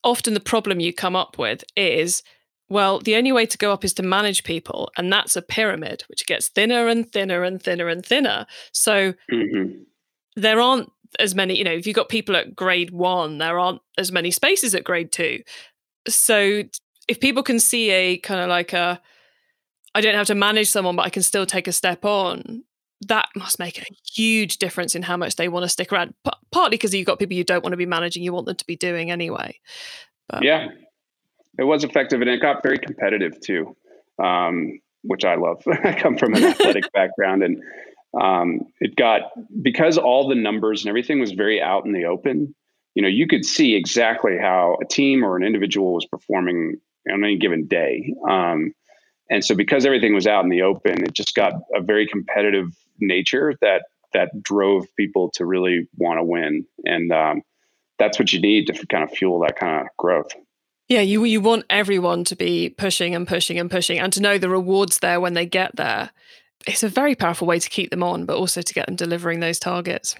often 0.03 0.33
the 0.33 0.39
problem 0.39 0.79
you 0.79 0.93
come 0.93 1.15
up 1.15 1.37
with 1.37 1.63
is 1.75 2.23
well 2.69 2.99
the 2.99 3.15
only 3.15 3.31
way 3.31 3.45
to 3.45 3.57
go 3.57 3.71
up 3.71 3.83
is 3.83 3.93
to 3.93 4.03
manage 4.03 4.43
people 4.43 4.91
and 4.97 5.11
that's 5.11 5.35
a 5.35 5.41
pyramid 5.41 6.03
which 6.07 6.25
gets 6.25 6.47
thinner 6.49 6.87
and 6.87 7.11
thinner 7.11 7.43
and 7.43 7.61
thinner 7.61 7.87
and 7.87 8.05
thinner 8.05 8.45
so 8.71 9.13
mm-hmm. 9.31 9.81
there 10.35 10.59
aren't 10.59 10.91
as 11.19 11.35
many 11.35 11.57
you 11.57 11.63
know 11.63 11.71
if 11.71 11.85
you've 11.85 11.95
got 11.95 12.09
people 12.09 12.35
at 12.35 12.55
grade 12.55 12.91
1 12.91 13.37
there 13.37 13.59
aren't 13.59 13.81
as 13.97 14.11
many 14.11 14.31
spaces 14.31 14.73
at 14.73 14.83
grade 14.83 15.11
2 15.11 15.41
so 16.07 16.63
if 17.07 17.19
people 17.19 17.43
can 17.43 17.59
see 17.59 17.89
a 17.91 18.17
kind 18.17 18.39
of 18.39 18.49
like 18.49 18.73
a 18.73 19.01
I 19.93 20.01
don't 20.01 20.15
have 20.15 20.27
to 20.27 20.35
manage 20.35 20.69
someone, 20.69 20.95
but 20.95 21.05
I 21.05 21.09
can 21.09 21.23
still 21.23 21.45
take 21.45 21.67
a 21.67 21.71
step 21.71 22.05
on. 22.05 22.63
That 23.07 23.27
must 23.35 23.59
make 23.59 23.79
a 23.79 23.85
huge 24.13 24.57
difference 24.57 24.95
in 24.95 25.01
how 25.01 25.17
much 25.17 25.35
they 25.35 25.49
want 25.49 25.63
to 25.63 25.69
stick 25.69 25.91
around. 25.91 26.13
P- 26.23 26.31
partly 26.51 26.77
because 26.77 26.93
you've 26.93 27.07
got 27.07 27.19
people 27.19 27.35
you 27.35 27.43
don't 27.43 27.63
want 27.63 27.73
to 27.73 27.77
be 27.77 27.85
managing, 27.85 28.23
you 28.23 28.31
want 28.31 28.45
them 28.45 28.55
to 28.55 28.65
be 28.65 28.75
doing 28.75 29.11
anyway. 29.11 29.59
But, 30.29 30.43
yeah, 30.43 30.67
it 31.57 31.63
was 31.63 31.83
effective 31.83 32.21
and 32.21 32.29
it 32.29 32.41
got 32.41 32.63
very 32.63 32.77
competitive 32.77 33.39
too, 33.41 33.75
um, 34.23 34.79
which 35.03 35.25
I 35.25 35.35
love. 35.35 35.63
I 35.83 35.93
come 35.93 36.17
from 36.17 36.35
an 36.35 36.43
athletic 36.43 36.89
background 36.93 37.43
and 37.43 37.61
um, 38.19 38.61
it 38.79 38.95
got 38.95 39.31
because 39.61 39.97
all 39.97 40.27
the 40.27 40.35
numbers 40.35 40.81
and 40.81 40.89
everything 40.89 41.19
was 41.19 41.31
very 41.31 41.61
out 41.61 41.85
in 41.85 41.93
the 41.93 42.05
open. 42.05 42.53
You 42.95 43.01
know, 43.01 43.07
you 43.07 43.27
could 43.27 43.45
see 43.45 43.75
exactly 43.75 44.37
how 44.37 44.77
a 44.81 44.85
team 44.85 45.23
or 45.23 45.37
an 45.37 45.43
individual 45.43 45.93
was 45.93 46.05
performing 46.05 46.79
on 47.09 47.23
any 47.23 47.37
given 47.37 47.67
day. 47.67 48.13
Um, 48.29 48.73
and 49.29 49.45
so 49.45 49.55
because 49.55 49.85
everything 49.85 50.13
was 50.13 50.27
out 50.27 50.43
in 50.43 50.49
the 50.49 50.63
open, 50.63 51.05
it 51.05 51.13
just 51.13 51.35
got 51.35 51.53
a 51.73 51.81
very 51.81 52.05
competitive 52.05 52.75
nature 52.99 53.55
that 53.61 53.83
that 54.13 54.43
drove 54.43 54.85
people 54.97 55.31
to 55.35 55.45
really 55.45 55.87
want 55.95 56.19
to 56.19 56.23
win. 56.23 56.65
And 56.83 57.13
um, 57.13 57.43
that's 57.97 58.19
what 58.19 58.33
you 58.33 58.41
need 58.41 58.67
to 58.67 58.87
kind 58.87 59.05
of 59.05 59.11
fuel 59.11 59.39
that 59.39 59.55
kind 59.55 59.81
of 59.81 59.87
growth. 59.97 60.33
Yeah, 60.89 60.99
you 60.99 61.23
you 61.23 61.39
want 61.39 61.63
everyone 61.69 62.25
to 62.25 62.35
be 62.35 62.69
pushing 62.69 63.15
and 63.15 63.25
pushing 63.25 63.57
and 63.57 63.71
pushing, 63.71 63.97
and 63.99 64.11
to 64.11 64.21
know 64.21 64.37
the 64.37 64.49
rewards 64.49 64.99
there 64.99 65.21
when 65.21 65.33
they 65.33 65.45
get 65.45 65.77
there. 65.77 66.11
It's 66.67 66.83
a 66.83 66.89
very 66.89 67.15
powerful 67.15 67.47
way 67.47 67.59
to 67.59 67.69
keep 67.69 67.89
them 67.89 68.03
on, 68.03 68.25
but 68.25 68.37
also 68.37 68.61
to 68.61 68.73
get 68.73 68.87
them 68.87 68.95
delivering 68.95 69.39
those 69.39 69.59
targets. 69.59 70.15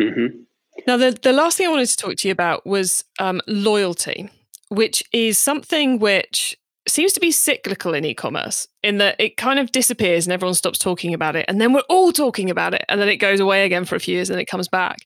Mm-hmm. 0.00 0.42
Now, 0.86 0.96
the 0.96 1.10
the 1.10 1.32
last 1.32 1.56
thing 1.56 1.66
I 1.66 1.70
wanted 1.70 1.88
to 1.88 1.96
talk 1.96 2.16
to 2.16 2.28
you 2.28 2.32
about 2.32 2.66
was 2.66 3.04
um, 3.18 3.40
loyalty, 3.46 4.30
which 4.68 5.02
is 5.12 5.38
something 5.38 5.98
which 5.98 6.56
seems 6.88 7.12
to 7.12 7.20
be 7.20 7.30
cyclical 7.30 7.94
in 7.94 8.04
e-commerce 8.04 8.66
in 8.82 8.98
that 8.98 9.16
it 9.18 9.36
kind 9.36 9.58
of 9.58 9.70
disappears 9.72 10.26
and 10.26 10.32
everyone 10.32 10.54
stops 10.54 10.78
talking 10.78 11.14
about 11.14 11.36
it 11.36 11.44
and 11.46 11.60
then 11.60 11.72
we're 11.72 11.80
all 11.88 12.10
talking 12.10 12.50
about 12.50 12.74
it 12.74 12.84
and 12.88 13.00
then 13.00 13.08
it 13.08 13.16
goes 13.16 13.38
away 13.38 13.64
again 13.64 13.84
for 13.84 13.96
a 13.96 14.00
few 14.00 14.14
years 14.14 14.30
and 14.30 14.40
it 14.40 14.46
comes 14.46 14.66
back 14.66 14.98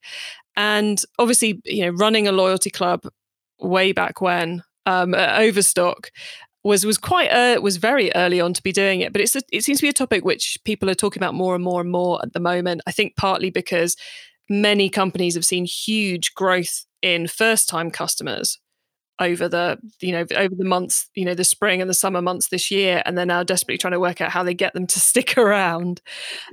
and 0.57 1.03
obviously 1.19 1.61
you 1.65 1.85
know 1.85 1.91
running 1.91 2.29
a 2.29 2.33
loyalty 2.33 2.71
club 2.71 3.03
way 3.59 3.93
back 3.93 4.21
when 4.21 4.63
um, 4.87 5.15
overstock 5.15 6.11
was 6.65 6.85
was 6.87 6.99
quite 6.99 7.31
uh, 7.31 7.61
was 7.61 7.77
very 7.77 8.11
early 8.15 8.41
on 8.41 8.55
to 8.55 8.63
be 8.63 8.73
doing 8.73 9.01
it 9.01 9.13
but 9.13 9.21
it's 9.21 9.37
a, 9.37 9.43
it 9.53 9.63
seems 9.63 9.79
to 9.79 9.85
be 9.85 9.91
a 9.91 9.93
topic 9.93 10.25
which 10.25 10.59
people 10.65 10.91
are 10.91 10.95
talking 10.95 11.23
about 11.23 11.35
more 11.35 11.55
and 11.55 11.63
more 11.63 11.81
and 11.81 11.91
more 11.91 12.21
at 12.23 12.33
the 12.33 12.41
moment. 12.41 12.81
I 12.87 12.91
think 12.91 13.17
partly 13.17 13.51
because 13.51 13.97
many 14.49 14.89
companies 14.89 15.35
have 15.35 15.45
seen 15.45 15.65
huge 15.65 16.35
growth 16.35 16.85
in 17.03 17.29
first 17.29 17.69
time 17.69 17.91
customers 17.91 18.59
over 19.21 19.49
the 19.49 19.79
you 20.01 20.11
know 20.11 20.27
over 20.37 20.55
the 20.57 20.65
months 20.65 21.09
you 21.15 21.25
know 21.25 21.35
the 21.35 21.45
spring 21.45 21.81
and 21.81 21.89
the 21.89 21.95
summer 21.95 22.21
months 22.21 22.49
this 22.49 22.69
year 22.71 23.01
and 23.07 23.17
they're 23.17 23.25
now 23.25 23.45
desperately 23.45 23.79
trying 23.79 23.93
to 23.93 24.01
work 24.01 24.21
out 24.21 24.31
how 24.31 24.43
they 24.43 24.55
get 24.55 24.75
them 24.75 24.87
to 24.87 25.01
stick 25.11 25.37
around. 25.39 26.01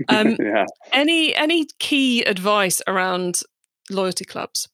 Um, 0.09 0.35
yeah. 0.39 0.65
any 0.91 1.33
any 1.35 1.67
key 1.79 2.23
advice 2.23 2.81
around 2.87 3.41
loyalty 3.89 4.25
clubs 4.25 4.67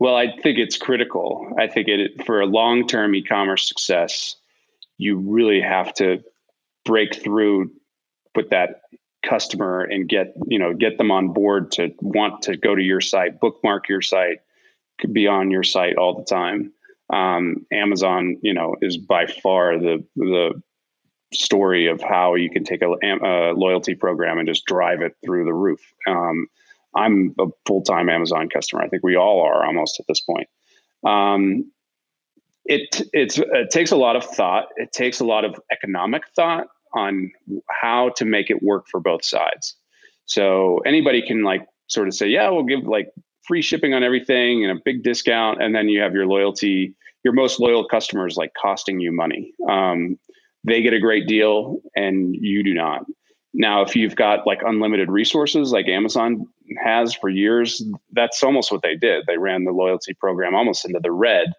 well 0.00 0.16
i 0.16 0.26
think 0.26 0.58
it's 0.58 0.76
critical 0.76 1.48
i 1.58 1.68
think 1.68 1.86
it 1.86 2.26
for 2.26 2.40
a 2.40 2.46
long-term 2.46 3.14
e-commerce 3.14 3.68
success 3.68 4.34
you 4.98 5.16
really 5.16 5.60
have 5.60 5.94
to 5.94 6.22
break 6.84 7.14
through 7.14 7.70
with 8.34 8.50
that 8.50 8.82
customer 9.22 9.82
and 9.82 10.08
get 10.08 10.34
you 10.48 10.58
know 10.58 10.74
get 10.74 10.98
them 10.98 11.12
on 11.12 11.32
board 11.32 11.70
to 11.70 11.94
want 12.00 12.42
to 12.42 12.56
go 12.56 12.74
to 12.74 12.82
your 12.82 13.00
site 13.00 13.38
bookmark 13.38 13.88
your 13.88 14.02
site 14.02 14.40
be 15.06 15.26
on 15.26 15.50
your 15.50 15.62
site 15.62 15.96
all 15.96 16.14
the 16.14 16.24
time. 16.24 16.72
Um, 17.12 17.66
Amazon, 17.72 18.38
you 18.42 18.54
know, 18.54 18.76
is 18.80 18.96
by 18.96 19.26
far 19.26 19.78
the 19.78 20.04
the 20.16 20.62
story 21.32 21.86
of 21.86 22.00
how 22.02 22.34
you 22.34 22.50
can 22.50 22.64
take 22.64 22.82
a, 22.82 22.88
a 22.88 23.54
loyalty 23.54 23.94
program 23.94 24.38
and 24.38 24.48
just 24.48 24.66
drive 24.66 25.00
it 25.00 25.16
through 25.24 25.44
the 25.44 25.52
roof. 25.52 25.80
Um, 26.06 26.48
I'm 26.94 27.34
a 27.38 27.46
full 27.66 27.82
time 27.82 28.08
Amazon 28.08 28.48
customer. 28.48 28.82
I 28.82 28.88
think 28.88 29.02
we 29.02 29.16
all 29.16 29.42
are 29.42 29.64
almost 29.64 30.00
at 30.00 30.06
this 30.08 30.20
point. 30.20 30.48
Um, 31.04 31.70
it 32.64 33.02
it 33.12 33.70
takes 33.70 33.90
a 33.90 33.96
lot 33.96 34.16
of 34.16 34.24
thought. 34.24 34.68
It 34.76 34.92
takes 34.92 35.20
a 35.20 35.24
lot 35.24 35.44
of 35.44 35.60
economic 35.72 36.22
thought 36.36 36.66
on 36.94 37.30
how 37.68 38.10
to 38.16 38.24
make 38.24 38.50
it 38.50 38.62
work 38.62 38.86
for 38.90 39.00
both 39.00 39.24
sides. 39.24 39.76
So 40.26 40.78
anybody 40.86 41.22
can 41.26 41.42
like 41.42 41.66
sort 41.86 42.08
of 42.08 42.14
say, 42.14 42.28
yeah, 42.28 42.48
we'll 42.50 42.64
give 42.64 42.84
like 42.84 43.12
free 43.46 43.62
shipping 43.62 43.94
on 43.94 44.04
everything 44.04 44.64
and 44.64 44.78
a 44.78 44.80
big 44.84 45.02
discount, 45.02 45.62
and 45.62 45.74
then 45.74 45.88
you 45.88 46.00
have 46.00 46.14
your 46.14 46.26
loyalty, 46.26 46.94
your 47.24 47.34
most 47.34 47.58
loyal 47.60 47.86
customers 47.86 48.36
like 48.36 48.52
costing 48.60 49.00
you 49.00 49.12
money. 49.12 49.52
Um, 49.68 50.18
they 50.64 50.82
get 50.82 50.92
a 50.92 51.00
great 51.00 51.26
deal, 51.26 51.80
and 51.96 52.34
you 52.34 52.62
do 52.62 52.74
not. 52.74 53.04
Now, 53.52 53.82
if 53.82 53.96
you've 53.96 54.16
got 54.16 54.46
like 54.46 54.60
unlimited 54.64 55.10
resources 55.10 55.72
like 55.72 55.88
Amazon 55.88 56.46
has 56.82 57.14
for 57.14 57.28
years, 57.28 57.82
that's 58.12 58.42
almost 58.42 58.70
what 58.70 58.82
they 58.82 58.94
did. 58.94 59.24
They 59.26 59.38
ran 59.38 59.64
the 59.64 59.72
loyalty 59.72 60.14
program 60.14 60.54
almost 60.54 60.84
into 60.84 61.00
the 61.00 61.10
red, 61.10 61.52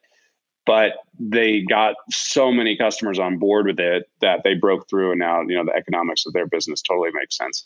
but 0.65 0.93
they 1.19 1.62
got 1.62 1.95
so 2.10 2.51
many 2.51 2.77
customers 2.77 3.19
on 3.19 3.38
board 3.39 3.65
with 3.65 3.80
it 3.80 4.10
that 4.21 4.41
they 4.43 4.54
broke 4.54 4.88
through, 4.89 5.12
and 5.12 5.19
now 5.19 5.41
you 5.41 5.56
know 5.56 5.65
the 5.65 5.75
economics 5.75 6.25
of 6.25 6.34
their 6.34 6.47
business 6.47 6.82
totally 6.82 7.10
makes 7.13 7.38
sense. 7.38 7.65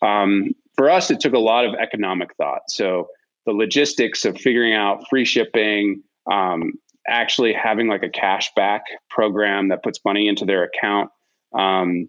Um, 0.00 0.54
for 0.74 0.88
us, 0.88 1.10
it 1.10 1.20
took 1.20 1.34
a 1.34 1.38
lot 1.38 1.66
of 1.66 1.74
economic 1.74 2.34
thought. 2.36 2.62
So 2.68 3.08
the 3.44 3.52
logistics 3.52 4.24
of 4.24 4.38
figuring 4.38 4.74
out 4.74 5.04
free 5.10 5.24
shipping, 5.24 6.02
um, 6.30 6.74
actually 7.08 7.52
having 7.52 7.88
like 7.88 8.02
a 8.02 8.08
cash 8.08 8.50
back 8.54 8.82
program 9.10 9.68
that 9.68 9.82
puts 9.82 10.04
money 10.04 10.28
into 10.28 10.44
their 10.44 10.64
account. 10.64 11.10
Um, 11.52 12.08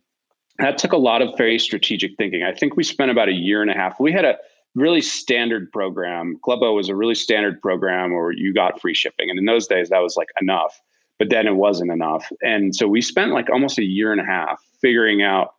that 0.60 0.78
took 0.78 0.92
a 0.92 0.98
lot 0.98 1.22
of 1.22 1.38
very 1.38 1.60
strategic 1.60 2.16
thinking. 2.18 2.44
I 2.44 2.54
think 2.54 2.76
we 2.76 2.84
spent 2.84 3.12
about 3.12 3.30
a 3.30 3.34
year 3.34 3.62
and 3.62 3.72
a 3.72 3.74
half. 3.74 4.00
We 4.00 4.12
had 4.12 4.26
a 4.26 4.38
really 4.76 5.02
standard 5.02 5.72
program. 5.72 6.38
Club 6.44 6.62
O 6.62 6.74
was 6.74 6.90
a 6.90 6.96
really 6.96 7.16
standard 7.16 7.62
program 7.62 8.14
where 8.14 8.32
you 8.32 8.54
got 8.54 8.80
free 8.80 8.94
shipping. 8.94 9.30
And 9.30 9.40
in 9.40 9.46
those 9.46 9.68
days, 9.68 9.90
that 9.90 10.00
was 10.00 10.16
like 10.16 10.30
enough, 10.42 10.80
but 11.18 11.30
then 11.30 11.48
it 11.48 11.56
wasn't 11.56 11.92
enough. 11.92 12.32
And 12.42 12.76
so 12.76 12.88
we 12.88 13.02
spent 13.02 13.32
like 13.32 13.50
almost 13.50 13.80
a 13.80 13.84
year 13.84 14.12
and 14.12 14.22
a 14.22 14.26
half 14.26 14.62
figuring 14.82 15.22
out 15.22 15.56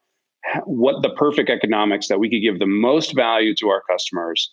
what 0.65 1.03
the 1.03 1.11
perfect 1.11 1.51
economics 1.51 2.09
that 2.09 2.19
we 2.19 2.31
could 2.31 2.41
give 2.41 2.59
the 2.59 2.67
most 2.67 3.15
value 3.15 3.55
to 3.57 3.69
our 3.69 3.83
customers 3.91 4.51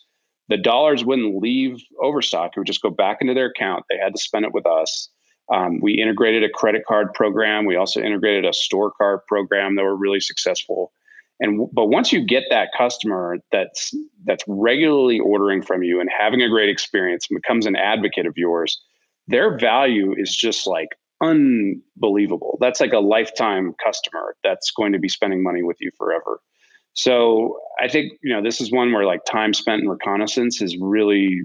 the 0.48 0.56
dollars 0.56 1.04
wouldn't 1.04 1.40
leave 1.40 1.84
Overstock; 2.02 2.52
it 2.56 2.60
would 2.60 2.66
just 2.66 2.82
go 2.82 2.90
back 2.90 3.18
into 3.20 3.34
their 3.34 3.46
account. 3.46 3.84
They 3.88 3.98
had 3.98 4.14
to 4.14 4.20
spend 4.20 4.44
it 4.44 4.52
with 4.52 4.66
us. 4.66 5.08
Um, 5.52 5.80
we 5.80 5.94
integrated 5.94 6.44
a 6.44 6.48
credit 6.48 6.84
card 6.86 7.14
program. 7.14 7.64
We 7.64 7.76
also 7.76 8.00
integrated 8.00 8.44
a 8.44 8.52
store 8.52 8.90
card 8.90 9.20
program 9.26 9.76
that 9.76 9.82
were 9.82 9.96
really 9.96 10.20
successful. 10.20 10.92
And 11.40 11.68
but 11.72 11.86
once 11.86 12.12
you 12.12 12.24
get 12.24 12.44
that 12.50 12.70
customer 12.76 13.38
that's 13.52 13.94
that's 14.24 14.44
regularly 14.48 15.20
ordering 15.20 15.62
from 15.62 15.82
you 15.82 16.00
and 16.00 16.10
having 16.10 16.42
a 16.42 16.48
great 16.48 16.68
experience 16.68 17.26
and 17.30 17.40
becomes 17.40 17.66
an 17.66 17.76
advocate 17.76 18.26
of 18.26 18.36
yours, 18.36 18.80
their 19.28 19.56
value 19.56 20.14
is 20.16 20.34
just 20.34 20.66
like 20.66 20.88
unbelievable. 21.22 22.58
That's 22.60 22.80
like 22.80 22.92
a 22.92 22.98
lifetime 22.98 23.74
customer 23.82 24.36
that's 24.42 24.70
going 24.70 24.92
to 24.92 24.98
be 24.98 25.08
spending 25.08 25.42
money 25.42 25.62
with 25.62 25.76
you 25.80 25.90
forever. 25.96 26.40
So 26.94 27.58
I 27.80 27.88
think 27.88 28.12
you 28.22 28.34
know 28.34 28.42
this 28.42 28.60
is 28.60 28.72
one 28.72 28.92
where 28.92 29.04
like 29.04 29.24
time 29.24 29.54
spent 29.54 29.82
in 29.82 29.88
reconnaissance 29.88 30.60
is 30.60 30.76
really 30.80 31.42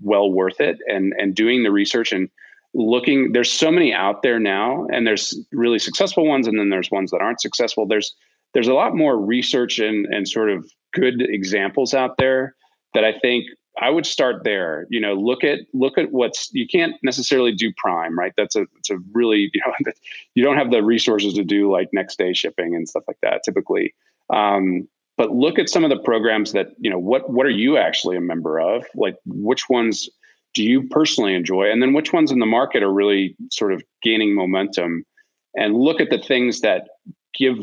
well 0.00 0.32
worth 0.32 0.60
it, 0.60 0.78
and 0.88 1.12
and 1.16 1.34
doing 1.34 1.62
the 1.62 1.70
research 1.70 2.12
and 2.12 2.28
looking. 2.76 3.32
There's 3.32 3.50
so 3.50 3.70
many 3.70 3.92
out 3.92 4.22
there 4.22 4.38
now, 4.38 4.86
and 4.92 5.06
there's 5.06 5.38
really 5.52 5.78
successful 5.78 6.26
ones, 6.26 6.46
and 6.46 6.58
then 6.58 6.68
there's 6.68 6.90
ones 6.90 7.10
that 7.10 7.20
aren't 7.20 7.40
successful. 7.40 7.86
There's 7.86 8.14
there's 8.54 8.68
a 8.68 8.74
lot 8.74 8.94
more 8.94 9.18
research 9.18 9.78
and 9.78 10.06
and 10.06 10.28
sort 10.28 10.50
of 10.50 10.70
good 10.92 11.22
examples 11.22 11.94
out 11.94 12.16
there 12.18 12.54
that 12.94 13.04
I 13.04 13.18
think 13.18 13.46
I 13.80 13.90
would 13.90 14.06
start 14.06 14.44
there. 14.44 14.86
You 14.90 15.00
know, 15.00 15.14
look 15.14 15.44
at 15.44 15.60
look 15.72 15.98
at 15.98 16.12
what's 16.12 16.50
you 16.52 16.66
can't 16.66 16.94
necessarily 17.02 17.52
do 17.52 17.72
Prime, 17.76 18.18
right? 18.18 18.32
That's 18.36 18.56
a 18.56 18.66
it's 18.78 18.90
a 18.90 18.98
really 19.12 19.50
you 19.54 19.60
know 19.66 19.92
you 20.34 20.44
don't 20.44 20.56
have 20.56 20.70
the 20.70 20.82
resources 20.82 21.34
to 21.34 21.44
do 21.44 21.70
like 21.70 21.88
next 21.92 22.18
day 22.18 22.32
shipping 22.32 22.74
and 22.74 22.88
stuff 22.88 23.04
like 23.08 23.18
that 23.22 23.42
typically. 23.44 23.94
Um, 24.32 24.88
but 25.16 25.30
look 25.30 25.58
at 25.58 25.70
some 25.70 25.82
of 25.84 25.90
the 25.90 25.98
programs 25.98 26.52
that 26.52 26.68
you 26.78 26.90
know 26.90 26.98
what 26.98 27.30
what 27.30 27.46
are 27.46 27.50
you 27.50 27.76
actually 27.78 28.16
a 28.16 28.20
member 28.20 28.60
of 28.60 28.84
like 28.94 29.16
which 29.24 29.68
ones 29.68 30.08
do 30.56 30.64
you 30.64 30.88
personally 30.88 31.34
enjoy 31.34 31.70
and 31.70 31.82
then 31.82 31.92
which 31.92 32.14
ones 32.14 32.32
in 32.32 32.38
the 32.38 32.46
market 32.46 32.82
are 32.82 32.92
really 32.92 33.36
sort 33.52 33.74
of 33.74 33.82
gaining 34.02 34.34
momentum 34.34 35.04
and 35.54 35.76
look 35.76 36.00
at 36.00 36.08
the 36.08 36.18
things 36.18 36.62
that 36.62 36.88
give 37.38 37.58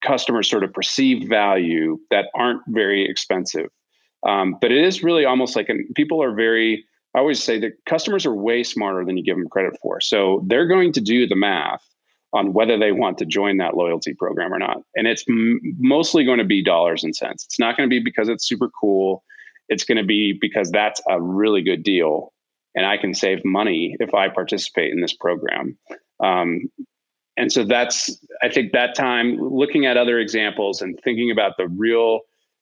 customers 0.00 0.48
sort 0.48 0.62
of 0.62 0.72
perceived 0.72 1.28
value 1.28 1.98
that 2.10 2.26
aren't 2.34 2.62
very 2.68 3.04
expensive. 3.04 3.68
Um, 4.26 4.56
but 4.60 4.70
it 4.70 4.84
is 4.84 5.02
really 5.02 5.24
almost 5.24 5.56
like 5.56 5.68
an, 5.68 5.88
people 5.96 6.22
are 6.22 6.34
very. 6.34 6.84
I 7.16 7.18
always 7.18 7.42
say 7.42 7.58
that 7.58 7.72
customers 7.86 8.24
are 8.24 8.34
way 8.34 8.62
smarter 8.62 9.04
than 9.04 9.16
you 9.16 9.24
give 9.24 9.36
them 9.36 9.48
credit 9.48 9.76
for. 9.82 10.00
So 10.00 10.44
they're 10.46 10.68
going 10.68 10.92
to 10.92 11.00
do 11.00 11.26
the 11.26 11.34
math 11.34 11.82
on 12.32 12.52
whether 12.52 12.78
they 12.78 12.92
want 12.92 13.18
to 13.18 13.26
join 13.26 13.56
that 13.56 13.76
loyalty 13.76 14.14
program 14.14 14.54
or 14.54 14.60
not. 14.60 14.76
And 14.94 15.08
it's 15.08 15.24
m- 15.28 15.58
mostly 15.80 16.24
going 16.24 16.38
to 16.38 16.44
be 16.44 16.62
dollars 16.62 17.02
and 17.02 17.16
cents. 17.16 17.44
It's 17.46 17.58
not 17.58 17.76
going 17.76 17.88
to 17.88 17.90
be 17.90 17.98
because 17.98 18.28
it's 18.28 18.46
super 18.46 18.68
cool. 18.68 19.24
It's 19.70 19.84
going 19.84 19.96
to 19.96 20.04
be 20.04 20.36
because 20.38 20.70
that's 20.70 21.00
a 21.08 21.20
really 21.20 21.62
good 21.62 21.82
deal 21.82 22.32
and 22.74 22.86
I 22.86 22.96
can 22.96 23.14
save 23.14 23.44
money 23.44 23.96
if 24.00 24.14
I 24.14 24.28
participate 24.28 24.92
in 24.92 25.00
this 25.00 25.14
program. 25.14 25.78
Um, 26.22 26.70
and 27.36 27.50
so 27.50 27.64
that's, 27.64 28.18
I 28.42 28.48
think 28.48 28.72
that 28.72 28.94
time 28.94 29.38
looking 29.40 29.86
at 29.86 29.96
other 29.96 30.18
examples 30.18 30.82
and 30.82 30.98
thinking 31.02 31.30
about 31.30 31.56
the 31.56 31.68
real, 31.68 32.20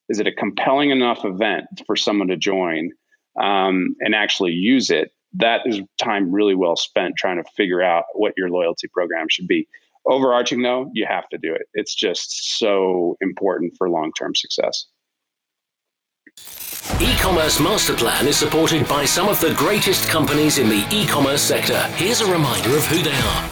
is 0.09 0.21
it 0.21 0.27
a 0.27 0.33
compelling 0.33 0.91
enough 0.91 1.25
event 1.25 1.67
for 1.87 1.97
someone 1.97 2.29
to 2.29 2.37
join 2.37 2.91
um, 3.41 3.97
and 4.01 4.15
actually 4.15 4.53
use 4.53 4.91
it? 4.91 5.13
That 5.35 5.63
is 5.67 5.83
time 6.01 6.33
really 6.33 6.55
well 6.55 6.77
spent 6.77 7.17
trying 7.19 7.43
to 7.43 7.51
figure 7.57 7.83
out 7.83 8.05
what 8.15 8.33
your 8.37 8.49
loyalty 8.49 8.89
program 8.89 9.27
should 9.29 9.47
be. 9.47 9.69
Overarching 10.07 10.63
though, 10.63 10.91
you 10.95 11.05
have 11.07 11.29
to 11.31 11.39
do 11.39 11.53
it. 11.53 11.63
It's 11.75 11.95
just 11.95 12.59
so 12.59 13.17
important 13.21 13.75
for 13.77 13.91
long 13.91 14.13
term 14.19 14.35
success. 14.35 14.87
E-commerce 17.01 17.61
Master 17.61 17.95
Plan 17.95 18.27
is 18.27 18.37
supported 18.37 18.89
by 18.89 19.05
some 19.05 19.29
of 19.29 19.41
the 19.41 19.55
greatest 19.55 20.09
companies 20.09 20.59
in 20.59 20.69
the 20.69 20.87
e-commerce 20.91 21.43
sector. 21.43 21.81
Here's 21.95 22.21
a 22.21 22.31
reminder 22.31 22.77
of 22.77 22.85
who 22.87 23.03
they 23.03 23.13
are. 23.13 23.51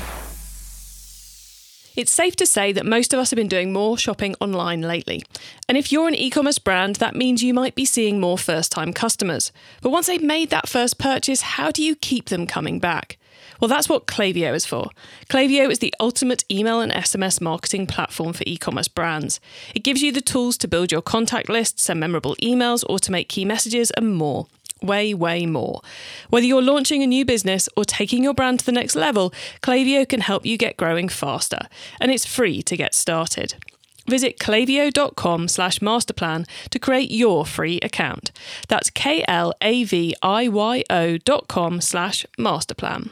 It's 1.96 2.12
safe 2.12 2.36
to 2.36 2.46
say 2.46 2.72
that 2.72 2.84
most 2.84 3.14
of 3.14 3.20
us 3.20 3.30
have 3.30 3.36
been 3.36 3.48
doing 3.48 3.72
more 3.72 3.96
shopping 3.96 4.34
online 4.40 4.82
lately. 4.82 5.24
And 5.66 5.78
if 5.78 5.90
you're 5.90 6.08
an 6.08 6.14
e 6.14 6.28
commerce 6.28 6.58
brand, 6.58 6.96
that 6.96 7.16
means 7.16 7.42
you 7.42 7.54
might 7.54 7.74
be 7.74 7.86
seeing 7.86 8.20
more 8.20 8.36
first 8.36 8.70
time 8.70 8.92
customers. 8.92 9.50
But 9.80 9.90
once 9.90 10.06
they've 10.06 10.22
made 10.22 10.50
that 10.50 10.68
first 10.68 10.98
purchase, 10.98 11.40
how 11.40 11.70
do 11.70 11.82
you 11.82 11.96
keep 11.96 12.28
them 12.28 12.46
coming 12.46 12.80
back? 12.80 13.16
Well, 13.60 13.68
that's 13.68 13.88
what 13.88 14.06
Klaviyo 14.06 14.54
is 14.54 14.66
for. 14.66 14.90
Klaviyo 15.28 15.70
is 15.70 15.78
the 15.78 15.94
ultimate 16.00 16.44
email 16.50 16.80
and 16.80 16.92
SMS 16.92 17.40
marketing 17.40 17.86
platform 17.86 18.32
for 18.32 18.44
e 18.46 18.56
commerce 18.56 18.88
brands. 18.88 19.40
It 19.74 19.84
gives 19.84 20.02
you 20.02 20.12
the 20.12 20.20
tools 20.20 20.56
to 20.58 20.68
build 20.68 20.92
your 20.92 21.02
contact 21.02 21.48
list, 21.48 21.78
send 21.80 22.00
memorable 22.00 22.36
emails, 22.36 22.84
automate 22.84 23.28
key 23.28 23.44
messages, 23.44 23.90
and 23.92 24.14
more. 24.16 24.46
Way, 24.82 25.14
way 25.14 25.46
more. 25.46 25.80
Whether 26.28 26.46
you're 26.46 26.60
launching 26.60 27.02
a 27.02 27.06
new 27.06 27.24
business 27.24 27.66
or 27.76 27.84
taking 27.84 28.22
your 28.22 28.34
brand 28.34 28.58
to 28.60 28.66
the 28.66 28.72
next 28.72 28.94
level, 28.94 29.32
Klaviyo 29.62 30.06
can 30.06 30.20
help 30.20 30.44
you 30.44 30.58
get 30.58 30.76
growing 30.76 31.08
faster. 31.08 31.60
And 31.98 32.10
it's 32.10 32.26
free 32.26 32.62
to 32.62 32.76
get 32.76 32.94
started. 32.94 33.54
Visit 34.06 34.38
klaviyo.com 34.38 35.48
slash 35.48 35.80
masterplan 35.80 36.46
to 36.70 36.78
create 36.78 37.10
your 37.10 37.44
free 37.44 37.80
account. 37.80 38.30
That's 38.68 38.90
K-L-A-V-I-Y-O 38.90 39.58
dot 41.18 41.48
com 41.48 41.80
slash 41.80 42.26
masterplan. 42.38 43.10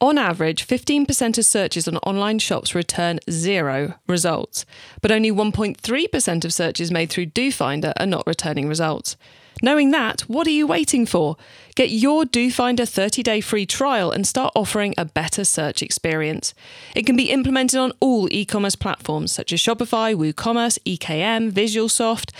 On 0.00 0.18
average, 0.18 0.66
15% 0.66 1.38
of 1.38 1.44
searches 1.44 1.86
on 1.86 1.96
online 1.98 2.38
shops 2.38 2.74
return 2.74 3.20
zero 3.30 3.94
results, 4.06 4.66
but 5.00 5.12
only 5.12 5.30
1.3% 5.30 6.44
of 6.44 6.52
searches 6.52 6.90
made 6.90 7.10
through 7.10 7.26
Doofinder 7.26 7.92
are 7.98 8.06
not 8.06 8.26
returning 8.26 8.68
results. 8.68 9.16
Knowing 9.62 9.92
that, 9.92 10.22
what 10.22 10.46
are 10.48 10.50
you 10.50 10.66
waiting 10.66 11.06
for? 11.06 11.36
Get 11.76 11.90
your 11.90 12.24
Doofinder 12.24 12.88
30 12.88 13.22
day 13.22 13.40
free 13.40 13.64
trial 13.66 14.10
and 14.10 14.26
start 14.26 14.52
offering 14.56 14.94
a 14.98 15.04
better 15.04 15.44
search 15.44 15.80
experience. 15.80 16.54
It 16.94 17.06
can 17.06 17.16
be 17.16 17.30
implemented 17.30 17.78
on 17.78 17.92
all 18.00 18.28
e 18.32 18.44
commerce 18.44 18.76
platforms 18.76 19.32
such 19.32 19.52
as 19.52 19.60
Shopify, 19.60 20.14
WooCommerce, 20.14 20.78
EKM, 20.84 21.52
Visualsoft. 21.52 22.30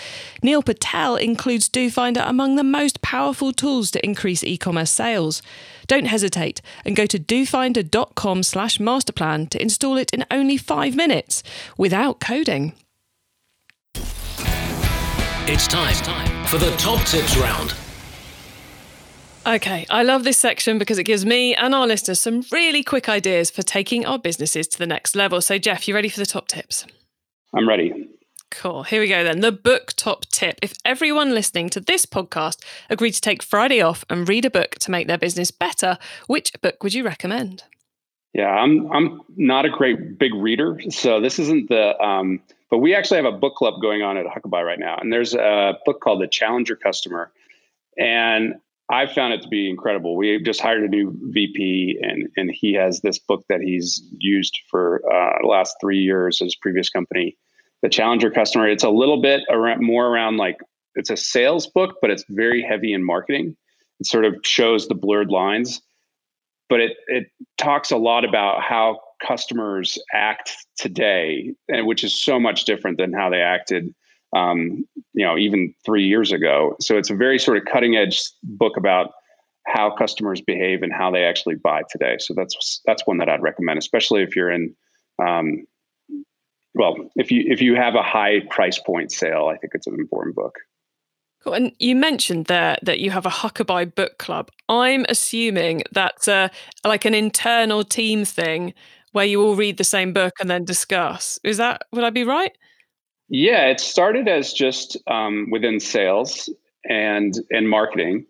Neil 0.42 0.62
Patel 0.62 1.16
includes 1.16 1.68
Doofinder 1.68 2.28
among 2.28 2.56
the 2.56 2.64
most 2.64 3.00
powerful 3.00 3.52
tools 3.52 3.90
to 3.92 4.04
increase 4.04 4.42
e 4.42 4.58
commerce 4.58 4.90
sales. 4.90 5.40
Don't 5.86 6.06
hesitate 6.06 6.60
and 6.84 6.96
go 6.96 7.06
to 7.06 7.18
doofinder.com 7.18 8.42
slash 8.42 8.78
masterplan 8.78 9.50
to 9.50 9.60
install 9.60 9.96
it 9.96 10.12
in 10.12 10.24
only 10.30 10.56
five 10.56 10.94
minutes 10.96 11.42
without 11.76 12.20
coding. 12.20 12.74
It's 15.46 15.68
time 15.68 16.46
for 16.46 16.58
the 16.58 16.70
top 16.76 17.04
tips 17.06 17.36
round. 17.36 17.74
Okay, 19.46 19.84
I 19.90 20.02
love 20.02 20.24
this 20.24 20.38
section 20.38 20.78
because 20.78 20.98
it 20.98 21.04
gives 21.04 21.26
me 21.26 21.54
and 21.54 21.74
our 21.74 21.86
listeners 21.86 22.18
some 22.18 22.44
really 22.50 22.82
quick 22.82 23.10
ideas 23.10 23.50
for 23.50 23.62
taking 23.62 24.06
our 24.06 24.18
businesses 24.18 24.66
to 24.68 24.78
the 24.78 24.86
next 24.86 25.14
level. 25.14 25.42
So, 25.42 25.58
Geoff, 25.58 25.86
you 25.86 25.94
ready 25.94 26.08
for 26.08 26.18
the 26.18 26.24
top 26.24 26.48
tips? 26.48 26.86
I'm 27.54 27.68
ready. 27.68 27.92
Cool. 28.60 28.84
Here 28.84 29.00
we 29.00 29.08
go 29.08 29.24
then. 29.24 29.40
The 29.40 29.52
book 29.52 29.92
top 29.96 30.26
tip. 30.26 30.58
If 30.62 30.74
everyone 30.84 31.34
listening 31.34 31.70
to 31.70 31.80
this 31.80 32.06
podcast 32.06 32.62
agreed 32.88 33.12
to 33.12 33.20
take 33.20 33.42
Friday 33.42 33.80
off 33.80 34.04
and 34.08 34.28
read 34.28 34.44
a 34.44 34.50
book 34.50 34.76
to 34.80 34.90
make 34.90 35.08
their 35.08 35.18
business 35.18 35.50
better, 35.50 35.98
which 36.28 36.52
book 36.62 36.82
would 36.82 36.94
you 36.94 37.04
recommend? 37.04 37.64
Yeah, 38.32 38.48
I'm 38.48 38.90
I'm 38.92 39.20
not 39.36 39.64
a 39.64 39.70
great 39.70 40.18
big 40.18 40.34
reader, 40.34 40.80
so 40.90 41.20
this 41.20 41.38
isn't 41.38 41.68
the 41.68 41.98
um, 42.00 42.40
but 42.70 42.78
we 42.78 42.94
actually 42.94 43.22
have 43.22 43.32
a 43.32 43.36
book 43.36 43.54
club 43.54 43.80
going 43.80 44.02
on 44.02 44.16
at 44.16 44.26
Huckabuy 44.26 44.64
right 44.64 44.78
now, 44.78 44.96
and 45.00 45.12
there's 45.12 45.34
a 45.34 45.74
book 45.84 46.00
called 46.00 46.20
The 46.20 46.26
Challenger 46.26 46.74
Customer, 46.74 47.32
and 47.96 48.54
I 48.90 49.06
found 49.06 49.34
it 49.34 49.42
to 49.42 49.48
be 49.48 49.70
incredible. 49.70 50.16
We 50.16 50.42
just 50.42 50.60
hired 50.60 50.82
a 50.82 50.88
new 50.88 51.16
VP, 51.22 51.98
and 52.02 52.28
and 52.36 52.50
he 52.52 52.74
has 52.74 53.00
this 53.00 53.18
book 53.18 53.44
that 53.48 53.60
he's 53.60 54.02
used 54.18 54.58
for 54.68 55.00
uh, 55.10 55.38
the 55.42 55.46
last 55.46 55.76
three 55.80 56.00
years 56.00 56.40
at 56.40 56.46
his 56.46 56.56
previous 56.56 56.88
company, 56.90 57.36
The 57.84 57.90
Challenger 57.90 58.30
Customer. 58.30 58.66
It's 58.66 58.82
a 58.82 58.88
little 58.88 59.20
bit 59.20 59.42
around, 59.50 59.82
more 59.84 60.06
around 60.06 60.38
like 60.38 60.56
it's 60.94 61.10
a 61.10 61.18
sales 61.18 61.66
book, 61.66 61.98
but 62.00 62.10
it's 62.10 62.24
very 62.30 62.62
heavy 62.62 62.94
in 62.94 63.04
marketing. 63.04 63.54
It 64.00 64.06
sort 64.06 64.24
of 64.24 64.36
shows 64.42 64.88
the 64.88 64.94
blurred 64.94 65.28
lines, 65.28 65.82
but 66.70 66.80
it 66.80 66.96
it 67.08 67.26
talks 67.58 67.90
a 67.90 67.98
lot 67.98 68.24
about 68.24 68.62
how 68.62 69.00
customers 69.22 69.98
act 70.14 70.50
today, 70.78 71.52
and 71.68 71.86
which 71.86 72.04
is 72.04 72.24
so 72.24 72.40
much 72.40 72.64
different 72.64 72.96
than 72.96 73.12
how 73.12 73.28
they 73.28 73.42
acted, 73.42 73.94
um, 74.34 74.86
you 75.12 75.26
know, 75.26 75.36
even 75.36 75.74
three 75.84 76.06
years 76.06 76.32
ago. 76.32 76.76
So 76.80 76.96
it's 76.96 77.10
a 77.10 77.14
very 77.14 77.38
sort 77.38 77.58
of 77.58 77.66
cutting 77.66 77.96
edge 77.96 78.18
book 78.42 78.78
about 78.78 79.12
how 79.66 79.94
customers 79.94 80.40
behave 80.40 80.82
and 80.82 80.90
how 80.90 81.10
they 81.10 81.24
actually 81.24 81.56
buy 81.56 81.82
today. 81.90 82.16
So 82.18 82.32
that's 82.32 82.80
that's 82.86 83.06
one 83.06 83.18
that 83.18 83.28
I'd 83.28 83.42
recommend, 83.42 83.76
especially 83.76 84.22
if 84.22 84.34
you're 84.34 84.50
in. 84.50 84.74
Um, 85.22 85.66
well, 86.74 86.96
if 87.16 87.30
you 87.30 87.44
if 87.46 87.60
you 87.60 87.76
have 87.76 87.94
a 87.94 88.02
high 88.02 88.40
price 88.50 88.78
point 88.78 89.12
sale, 89.12 89.50
I 89.52 89.56
think 89.56 89.72
it's 89.74 89.86
an 89.86 89.94
important 89.94 90.34
book. 90.34 90.58
Cool. 91.44 91.52
And 91.52 91.72
you 91.78 91.94
mentioned 91.94 92.46
there 92.46 92.78
that 92.82 93.00
you 93.00 93.10
have 93.10 93.26
a 93.26 93.30
Huckabuy 93.30 93.94
book 93.94 94.18
club. 94.18 94.50
I'm 94.70 95.04
assuming 95.10 95.82
that's 95.92 96.26
a, 96.26 96.50
like 96.84 97.04
an 97.04 97.12
internal 97.12 97.84
team 97.84 98.24
thing 98.24 98.72
where 99.12 99.26
you 99.26 99.42
all 99.42 99.54
read 99.54 99.76
the 99.76 99.84
same 99.84 100.14
book 100.14 100.32
and 100.40 100.48
then 100.48 100.64
discuss. 100.64 101.38
Is 101.44 101.58
that 101.58 101.82
would 101.92 102.02
I 102.02 102.10
be 102.10 102.24
right? 102.24 102.52
Yeah, 103.28 103.66
it 103.66 103.78
started 103.80 104.26
as 104.26 104.52
just 104.52 104.96
um, 105.06 105.48
within 105.50 105.80
sales 105.80 106.48
and 106.88 107.34
and 107.50 107.68
marketing, 107.68 108.26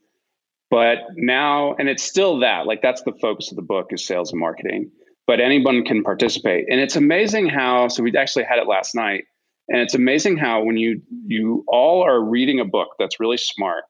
but 0.70 0.98
now 1.16 1.74
and 1.74 1.88
it's 1.88 2.02
still 2.02 2.40
that 2.40 2.66
like 2.66 2.82
that's 2.82 3.02
the 3.02 3.14
focus 3.20 3.50
of 3.50 3.56
the 3.56 3.62
book 3.62 3.92
is 3.92 4.04
sales 4.04 4.32
and 4.32 4.40
marketing. 4.40 4.90
But 5.26 5.40
anyone 5.40 5.84
can 5.84 6.02
participate, 6.02 6.66
and 6.68 6.80
it's 6.80 6.96
amazing 6.96 7.48
how. 7.48 7.88
So 7.88 8.02
we 8.02 8.14
actually 8.16 8.44
had 8.44 8.58
it 8.58 8.66
last 8.66 8.94
night, 8.94 9.24
and 9.68 9.80
it's 9.80 9.94
amazing 9.94 10.36
how 10.36 10.62
when 10.62 10.76
you 10.76 11.00
you 11.26 11.64
all 11.66 12.02
are 12.02 12.22
reading 12.22 12.60
a 12.60 12.64
book 12.64 12.88
that's 12.98 13.18
really 13.18 13.38
smart, 13.38 13.84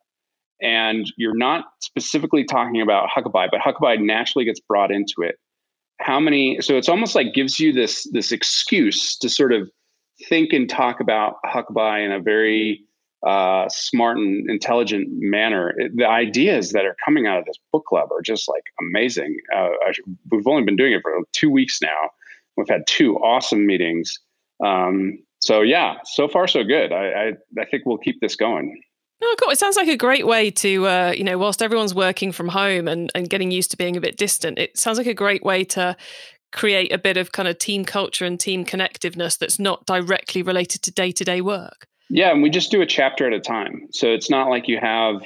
and 0.62 1.10
you're 1.16 1.36
not 1.36 1.64
specifically 1.80 2.44
talking 2.44 2.80
about 2.80 3.08
Huckabuy, 3.08 3.48
but 3.50 3.60
Huckabuy 3.60 4.00
naturally 4.00 4.44
gets 4.44 4.60
brought 4.60 4.92
into 4.92 5.14
it 5.18 5.36
how 6.00 6.18
many 6.20 6.60
so 6.60 6.76
it's 6.76 6.88
almost 6.88 7.14
like 7.14 7.34
gives 7.34 7.60
you 7.60 7.72
this 7.72 8.08
this 8.12 8.32
excuse 8.32 9.16
to 9.16 9.28
sort 9.28 9.52
of 9.52 9.70
think 10.28 10.52
and 10.52 10.68
talk 10.68 11.00
about 11.00 11.36
huckabuy 11.46 12.04
in 12.04 12.12
a 12.12 12.20
very 12.20 12.84
uh, 13.26 13.68
smart 13.68 14.18
and 14.18 14.48
intelligent 14.50 15.08
manner. 15.10 15.72
It, 15.76 15.96
the 15.96 16.06
ideas 16.06 16.72
that 16.72 16.84
are 16.84 16.96
coming 17.04 17.26
out 17.26 17.38
of 17.38 17.44
this 17.44 17.58
book 17.72 17.84
club 17.86 18.10
are 18.12 18.22
just 18.22 18.48
like 18.48 18.64
amazing. 18.80 19.36
Uh, 19.54 19.70
we've 20.30 20.46
only 20.46 20.64
been 20.64 20.76
doing 20.76 20.92
it 20.92 21.02
for 21.02 21.12
two 21.32 21.50
weeks 21.50 21.80
now. 21.80 22.10
We've 22.56 22.68
had 22.68 22.86
two 22.86 23.16
awesome 23.16 23.66
meetings. 23.66 24.18
Um, 24.64 25.18
so 25.40 25.60
yeah 25.60 25.96
so 26.04 26.28
far 26.28 26.46
so 26.46 26.64
good. 26.64 26.92
I, 26.92 27.06
I, 27.06 27.32
I 27.60 27.64
think 27.66 27.84
we'll 27.84 27.98
keep 27.98 28.20
this 28.20 28.36
going. 28.36 28.80
Oh, 29.22 29.36
cool. 29.40 29.50
It 29.50 29.58
sounds 29.58 29.76
like 29.76 29.88
a 29.88 29.96
great 29.96 30.26
way 30.26 30.50
to, 30.50 30.86
uh, 30.86 31.14
you 31.16 31.24
know, 31.24 31.38
whilst 31.38 31.62
everyone's 31.62 31.94
working 31.94 32.30
from 32.30 32.48
home 32.48 32.86
and, 32.88 33.10
and 33.14 33.30
getting 33.30 33.50
used 33.50 33.70
to 33.70 33.76
being 33.76 33.96
a 33.96 34.00
bit 34.00 34.18
distant, 34.18 34.58
it 34.58 34.76
sounds 34.76 34.98
like 34.98 35.06
a 35.06 35.14
great 35.14 35.42
way 35.42 35.64
to 35.64 35.96
create 36.52 36.92
a 36.92 36.98
bit 36.98 37.16
of 37.16 37.32
kind 37.32 37.48
of 37.48 37.58
team 37.58 37.84
culture 37.84 38.24
and 38.24 38.38
team 38.38 38.64
connectiveness 38.64 39.38
that's 39.38 39.58
not 39.58 39.86
directly 39.86 40.42
related 40.42 40.82
to 40.82 40.90
day 40.90 41.10
to 41.12 41.24
day 41.24 41.40
work. 41.40 41.86
Yeah. 42.10 42.30
And 42.30 42.42
we 42.42 42.50
just 42.50 42.70
do 42.70 42.82
a 42.82 42.86
chapter 42.86 43.26
at 43.26 43.32
a 43.32 43.40
time. 43.40 43.88
So 43.92 44.08
it's 44.08 44.30
not 44.30 44.48
like 44.48 44.68
you 44.68 44.78
have, 44.78 45.22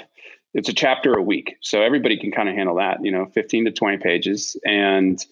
it's 0.54 0.68
a 0.68 0.74
chapter 0.74 1.14
a 1.14 1.22
week. 1.22 1.56
So 1.60 1.82
everybody 1.82 2.18
can 2.18 2.30
kind 2.30 2.48
of 2.48 2.54
handle 2.54 2.76
that, 2.76 2.98
you 3.02 3.12
know, 3.12 3.26
15 3.26 3.66
to 3.66 3.72
20 3.72 3.98
pages. 3.98 4.56
And, 4.64 5.24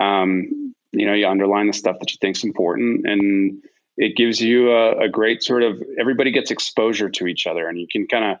um, 0.00 0.74
you 0.92 1.06
know, 1.06 1.12
you 1.12 1.26
underline 1.26 1.66
the 1.66 1.72
stuff 1.72 1.98
that 2.00 2.12
you 2.12 2.18
think 2.20 2.36
is 2.36 2.44
important 2.44 3.06
and 3.06 3.62
it 3.96 4.16
gives 4.16 4.40
you 4.40 4.72
a, 4.72 5.04
a 5.04 5.08
great 5.08 5.42
sort 5.42 5.62
of 5.62 5.82
everybody 5.98 6.30
gets 6.30 6.50
exposure 6.50 7.10
to 7.10 7.26
each 7.26 7.46
other, 7.46 7.68
and 7.68 7.78
you 7.78 7.86
can 7.90 8.06
kind 8.06 8.32
of 8.32 8.38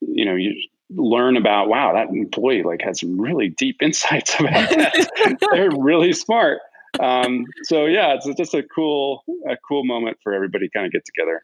you 0.00 0.24
know 0.24 0.34
you 0.34 0.54
learn 0.90 1.36
about 1.36 1.68
wow 1.68 1.92
that 1.92 2.08
employee 2.08 2.62
like 2.62 2.82
had 2.82 2.96
some 2.96 3.20
really 3.20 3.48
deep 3.48 3.76
insights 3.82 4.38
about 4.38 4.68
that 4.70 5.38
they're 5.52 5.70
really 5.78 6.12
smart 6.12 6.58
um, 7.00 7.46
so 7.62 7.86
yeah 7.86 8.14
it's 8.14 8.28
just 8.36 8.54
a 8.54 8.62
cool 8.62 9.24
a 9.48 9.56
cool 9.66 9.84
moment 9.84 10.18
for 10.22 10.34
everybody 10.34 10.68
kind 10.74 10.84
of 10.84 10.92
get 10.92 11.04
together 11.04 11.40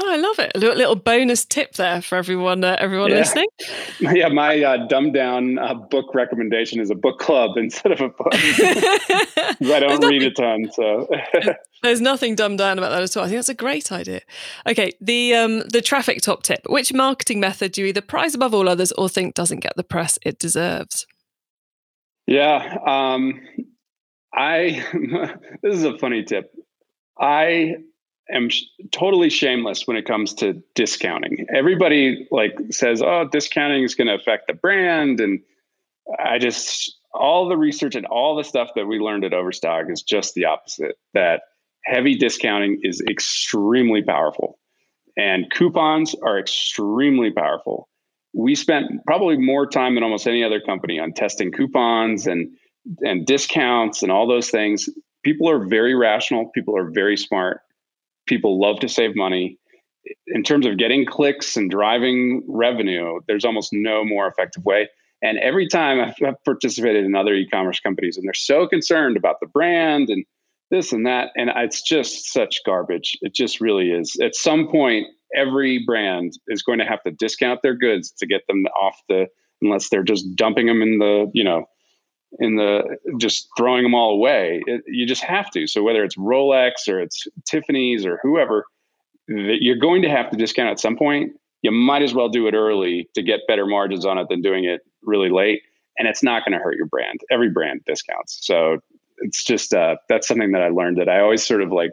Oh, 0.00 0.12
I 0.12 0.16
love 0.16 0.40
it. 0.40 0.50
A 0.56 0.58
little, 0.58 0.96
bonus 0.96 1.44
tip 1.44 1.74
there 1.74 2.02
for 2.02 2.16
everyone 2.16 2.64
uh, 2.64 2.76
everyone 2.80 3.10
yeah. 3.10 3.18
listening. 3.18 3.46
Yeah, 4.00 4.28
my 4.28 4.60
uh, 4.60 4.86
dumbed 4.88 5.14
down 5.14 5.58
uh, 5.58 5.74
book 5.74 6.14
recommendation 6.14 6.80
is 6.80 6.90
a 6.90 6.94
book 6.94 7.18
club 7.20 7.52
instead 7.56 7.92
of 7.92 8.00
a 8.00 8.08
book. 8.08 8.28
I 8.34 9.56
don't 9.60 10.04
read 10.04 10.22
a 10.24 10.30
ton, 10.30 10.70
so 10.72 11.08
there's 11.82 12.00
nothing 12.00 12.34
dumbed 12.34 12.58
down 12.58 12.78
about 12.78 12.90
that 12.90 13.02
at 13.02 13.16
all. 13.16 13.22
I 13.22 13.28
think 13.28 13.38
that's 13.38 13.48
a 13.48 13.54
great 13.54 13.92
idea. 13.92 14.20
Okay, 14.66 14.92
the 15.00 15.34
um, 15.34 15.60
the 15.68 15.80
traffic 15.80 16.20
top 16.20 16.42
tip. 16.42 16.60
Which 16.68 16.92
marketing 16.92 17.40
method 17.40 17.72
do 17.72 17.82
you 17.82 17.86
either 17.88 18.00
prize 18.00 18.34
above 18.34 18.52
all 18.52 18.68
others 18.68 18.92
or 18.92 19.08
think 19.08 19.34
doesn't 19.34 19.60
get 19.60 19.76
the 19.76 19.84
press 19.84 20.18
it 20.22 20.38
deserves? 20.38 21.06
Yeah, 22.26 22.78
um, 22.84 23.40
I 24.34 24.84
this 25.62 25.76
is 25.76 25.84
a 25.84 25.96
funny 25.98 26.24
tip. 26.24 26.52
I 27.18 27.76
am 28.30 28.48
sh- 28.48 28.64
totally 28.90 29.30
shameless 29.30 29.86
when 29.86 29.96
it 29.96 30.06
comes 30.06 30.34
to 30.34 30.62
discounting. 30.74 31.46
Everybody 31.54 32.26
like 32.30 32.56
says, 32.70 33.02
"Oh, 33.02 33.28
discounting 33.30 33.82
is 33.82 33.94
going 33.94 34.08
to 34.08 34.14
affect 34.14 34.46
the 34.46 34.54
brand," 34.54 35.20
and 35.20 35.40
I 36.18 36.38
just 36.38 36.98
all 37.12 37.48
the 37.48 37.56
research 37.56 37.94
and 37.94 38.06
all 38.06 38.36
the 38.36 38.44
stuff 38.44 38.70
that 38.74 38.86
we 38.86 38.98
learned 38.98 39.24
at 39.24 39.32
Overstock 39.32 39.86
is 39.88 40.02
just 40.02 40.34
the 40.34 40.46
opposite. 40.46 40.96
That 41.12 41.42
heavy 41.84 42.16
discounting 42.16 42.80
is 42.82 43.02
extremely 43.08 44.02
powerful, 44.02 44.58
and 45.16 45.50
coupons 45.50 46.14
are 46.22 46.38
extremely 46.38 47.30
powerful. 47.30 47.88
We 48.32 48.54
spent 48.54 49.04
probably 49.06 49.36
more 49.36 49.66
time 49.66 49.94
than 49.94 50.02
almost 50.02 50.26
any 50.26 50.42
other 50.42 50.60
company 50.60 50.98
on 50.98 51.12
testing 51.12 51.52
coupons 51.52 52.26
and 52.26 52.50
and 53.00 53.26
discounts 53.26 54.02
and 54.02 54.10
all 54.12 54.26
those 54.26 54.50
things. 54.50 54.88
People 55.24 55.48
are 55.48 55.64
very 55.64 55.94
rational. 55.94 56.50
People 56.54 56.76
are 56.76 56.90
very 56.90 57.16
smart 57.16 57.60
people 58.26 58.60
love 58.60 58.80
to 58.80 58.88
save 58.88 59.16
money. 59.16 59.58
In 60.26 60.42
terms 60.42 60.66
of 60.66 60.76
getting 60.76 61.06
clicks 61.06 61.56
and 61.56 61.70
driving 61.70 62.42
revenue, 62.46 63.20
there's 63.26 63.44
almost 63.44 63.72
no 63.72 64.04
more 64.04 64.26
effective 64.26 64.64
way. 64.64 64.88
And 65.22 65.38
every 65.38 65.66
time 65.66 66.00
I've, 66.00 66.44
participated 66.44 67.06
in 67.06 67.14
other 67.14 67.34
e-commerce 67.34 67.80
companies, 67.80 68.18
and 68.18 68.26
they're 68.26 68.34
so 68.34 68.66
concerned 68.66 69.16
about 69.16 69.36
the 69.40 69.46
brand 69.46 70.10
and 70.10 70.24
this 70.70 70.92
and 70.92 71.06
that, 71.06 71.30
and 71.36 71.50
it's 71.56 71.80
just 71.80 72.32
such 72.32 72.60
garbage. 72.66 73.16
It 73.22 73.34
just 73.34 73.60
really 73.60 73.90
is. 73.90 74.18
At 74.22 74.34
some 74.34 74.68
point, 74.68 75.06
every 75.34 75.82
brand 75.86 76.32
is 76.48 76.62
going 76.62 76.78
to 76.78 76.84
have 76.84 77.02
to 77.04 77.10
discount 77.10 77.60
their 77.62 77.74
goods 77.74 78.12
to 78.18 78.26
get 78.26 78.42
them 78.46 78.64
off 78.78 79.00
the, 79.08 79.26
unless 79.62 79.88
they're 79.88 80.02
just 80.02 80.26
dumping 80.36 80.66
them 80.66 80.82
in 80.82 80.98
the, 80.98 81.30
you 81.32 81.44
know, 81.44 81.64
in 82.38 82.56
the 82.56 82.96
just 83.18 83.48
throwing 83.56 83.82
them 83.82 83.94
all 83.94 84.10
away. 84.10 84.62
It, 84.66 84.82
you 84.86 85.06
just 85.06 85.22
have 85.22 85.50
to. 85.52 85.66
So 85.66 85.82
whether 85.82 86.04
it's 86.04 86.16
Rolex 86.16 86.88
or 86.88 87.00
it's 87.00 87.26
Tiffany's 87.44 88.04
or 88.04 88.20
whoever, 88.22 88.66
you're 89.28 89.78
going 89.78 90.02
to 90.02 90.10
have 90.10 90.30
to 90.30 90.36
discount 90.36 90.70
at 90.70 90.80
some 90.80 90.96
point. 90.96 91.32
You 91.62 91.70
might 91.70 92.02
as 92.02 92.14
well 92.14 92.28
do 92.28 92.46
it 92.46 92.54
early 92.54 93.08
to 93.14 93.22
get 93.22 93.40
better 93.48 93.66
margins 93.66 94.04
on 94.04 94.18
it 94.18 94.28
than 94.28 94.42
doing 94.42 94.64
it 94.64 94.82
really 95.02 95.30
late. 95.30 95.62
And 95.98 96.08
it's 96.08 96.22
not 96.22 96.44
going 96.44 96.58
to 96.58 96.62
hurt 96.62 96.76
your 96.76 96.86
brand. 96.86 97.20
Every 97.30 97.50
brand 97.50 97.82
discounts. 97.86 98.38
So 98.42 98.80
it's 99.18 99.44
just 99.44 99.72
uh, 99.72 99.96
that's 100.08 100.26
something 100.26 100.52
that 100.52 100.62
I 100.62 100.68
learned 100.68 100.98
that 100.98 101.08
I 101.08 101.20
always 101.20 101.46
sort 101.46 101.62
of 101.62 101.72
like 101.72 101.92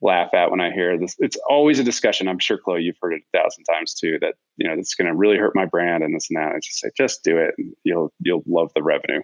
laugh 0.00 0.32
at 0.34 0.50
when 0.50 0.60
I 0.60 0.70
hear 0.70 0.98
this. 0.98 1.16
It's 1.18 1.36
always 1.48 1.78
a 1.78 1.84
discussion. 1.84 2.28
I'm 2.28 2.38
sure 2.38 2.58
Chloe, 2.58 2.82
you've 2.82 2.96
heard 3.00 3.14
it 3.14 3.22
a 3.32 3.38
thousand 3.38 3.64
times 3.64 3.94
too. 3.94 4.18
That 4.20 4.34
you 4.56 4.66
know 4.66 4.74
it's 4.74 4.94
going 4.94 5.08
to 5.08 5.14
really 5.14 5.36
hurt 5.36 5.54
my 5.54 5.66
brand 5.66 6.02
and 6.02 6.14
this 6.14 6.28
and 6.30 6.36
that. 6.36 6.52
I 6.54 6.58
just 6.62 6.80
say, 6.80 6.90
just 6.96 7.22
do 7.24 7.38
it, 7.38 7.54
and 7.58 7.74
you'll 7.84 8.12
you'll 8.20 8.42
love 8.46 8.70
the 8.74 8.82
revenue. 8.82 9.20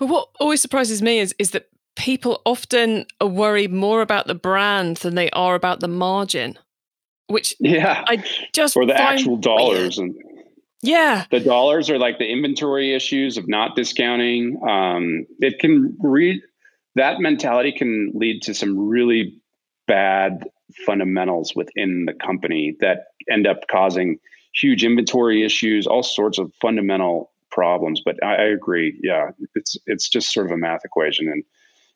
But 0.00 0.06
what 0.06 0.30
always 0.40 0.62
surprises 0.62 1.02
me 1.02 1.18
is 1.18 1.34
is 1.38 1.50
that 1.50 1.68
people 1.94 2.40
often 2.46 3.04
worry 3.20 3.68
more 3.68 4.00
about 4.00 4.26
the 4.26 4.34
brand 4.34 4.96
than 4.98 5.14
they 5.14 5.28
are 5.30 5.54
about 5.54 5.80
the 5.80 5.88
margin, 5.88 6.58
which 7.26 7.54
yeah, 7.60 8.02
I 8.06 8.24
just 8.54 8.76
or 8.76 8.86
the 8.86 8.98
actual 8.98 9.36
dollars 9.36 9.98
weird. 9.98 10.10
and 10.10 10.22
yeah, 10.80 11.26
the 11.30 11.38
dollars 11.38 11.90
are 11.90 11.98
like 11.98 12.18
the 12.18 12.24
inventory 12.24 12.94
issues 12.94 13.36
of 13.36 13.46
not 13.46 13.76
discounting. 13.76 14.58
Um, 14.66 15.26
it 15.38 15.58
can 15.58 15.96
read 16.00 16.40
that 16.94 17.20
mentality 17.20 17.70
can 17.70 18.12
lead 18.14 18.40
to 18.44 18.54
some 18.54 18.88
really 18.88 19.38
bad 19.86 20.48
fundamentals 20.86 21.54
within 21.54 22.06
the 22.06 22.14
company 22.14 22.74
that 22.80 23.08
end 23.30 23.46
up 23.46 23.68
causing 23.70 24.18
huge 24.54 24.82
inventory 24.82 25.44
issues, 25.44 25.86
all 25.86 26.02
sorts 26.02 26.38
of 26.38 26.50
fundamental 26.58 27.30
problems. 27.50 28.00
But 28.04 28.22
I, 28.22 28.34
I, 28.34 28.44
agree. 28.44 28.98
Yeah, 29.02 29.30
it's 29.54 29.76
it's 29.86 30.08
just 30.08 30.32
sort 30.32 30.46
of 30.46 30.52
a 30.52 30.56
math 30.56 30.84
equation, 30.84 31.28
and 31.28 31.44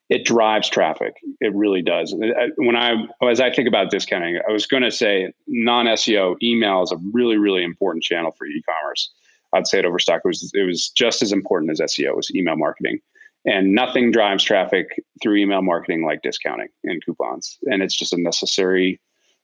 it 0.08 0.24
drives 0.24 0.68
traffic. 0.68 1.16
It 1.40 1.54
really 1.54 1.82
does. 1.82 2.14
When 2.56 2.76
I 2.76 3.06
as 3.22 3.40
I 3.40 3.50
think 3.50 3.68
about 3.68 3.90
discounting, 3.90 4.38
I 4.48 4.52
was 4.52 4.66
going 4.66 4.82
to 4.82 4.90
say 4.90 5.32
non 5.46 5.86
SEO 5.86 6.36
email 6.42 6.82
is 6.82 6.92
a 6.92 6.98
really 7.12 7.36
really 7.36 7.64
important 7.64 8.04
channel 8.04 8.32
for 8.32 8.46
e-commerce. 8.46 9.10
I'd 9.52 9.68
say 9.68 9.78
at 9.78 9.84
Overstock 9.84 10.22
it 10.24 10.28
was 10.28 10.50
it 10.54 10.66
was 10.66 10.88
just 10.90 11.22
as 11.22 11.32
important 11.32 11.72
as 11.72 11.80
SEO 11.80 12.16
was 12.16 12.34
email 12.34 12.56
marketing. 12.56 13.00
And 13.46 13.74
nothing 13.74 14.10
drives 14.10 14.42
traffic 14.42 15.02
through 15.22 15.36
email 15.36 15.60
marketing 15.60 16.04
like 16.04 16.22
discounting 16.22 16.68
and 16.82 17.04
coupons. 17.04 17.58
And 17.64 17.82
it's 17.82 17.94
just 17.94 18.14
a 18.14 18.20
necessary, 18.20 19.00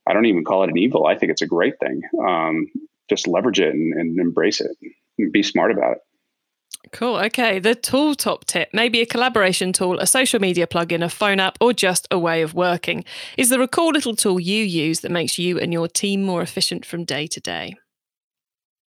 I 0.07 0.15
don't 0.15 0.25
even 0.25 0.43
call 0.43 0.65
it 0.65 0.71
an 0.71 0.79
evil. 0.79 1.07
I 1.07 1.19
think 1.19 1.31
it's 1.31 1.43
a 1.43 1.47
great 1.47 1.79
thing. 1.81 2.01
Um, 2.27 2.67
just 3.11 3.29
leverage 3.29 3.61
it 3.61 3.75
and, 3.75 3.93
and 3.93 4.19
embrace 4.19 4.61
it 4.63 4.71
be 5.31 5.43
smart 5.43 5.73
about 5.73 5.93
it. 5.93 5.99
Cool. 6.93 7.17
Okay. 7.17 7.59
The 7.59 7.75
tool 7.75 8.15
top 8.15 8.47
tip 8.47 8.71
maybe 8.73 9.01
a 9.01 9.07
collaboration 9.07 9.73
tool, 9.73 9.99
a 9.99 10.07
social 10.07 10.41
media 10.41 10.67
plugin, 10.67 11.05
a 11.05 11.09
phone 11.09 11.39
app, 11.39 11.59
or 11.61 11.73
just 11.73 12.09
a 12.11 12.19
way 12.19 12.43
of 12.43 12.55
working. 12.55 13.05
Is 13.37 13.51
there 13.51 13.61
a 13.61 13.69
cool 13.69 13.93
little 13.93 14.17
tool 14.17 14.41
you 14.41 14.65
use 14.65 15.01
that 15.01 15.11
makes 15.11 15.39
you 15.39 15.59
and 15.59 15.73
your 15.73 15.89
team 15.89 16.23
more 16.23 16.43
efficient 16.43 16.85
from 16.85 17.05
day 17.05 17.27
to 17.29 17.41
day? 17.41 17.77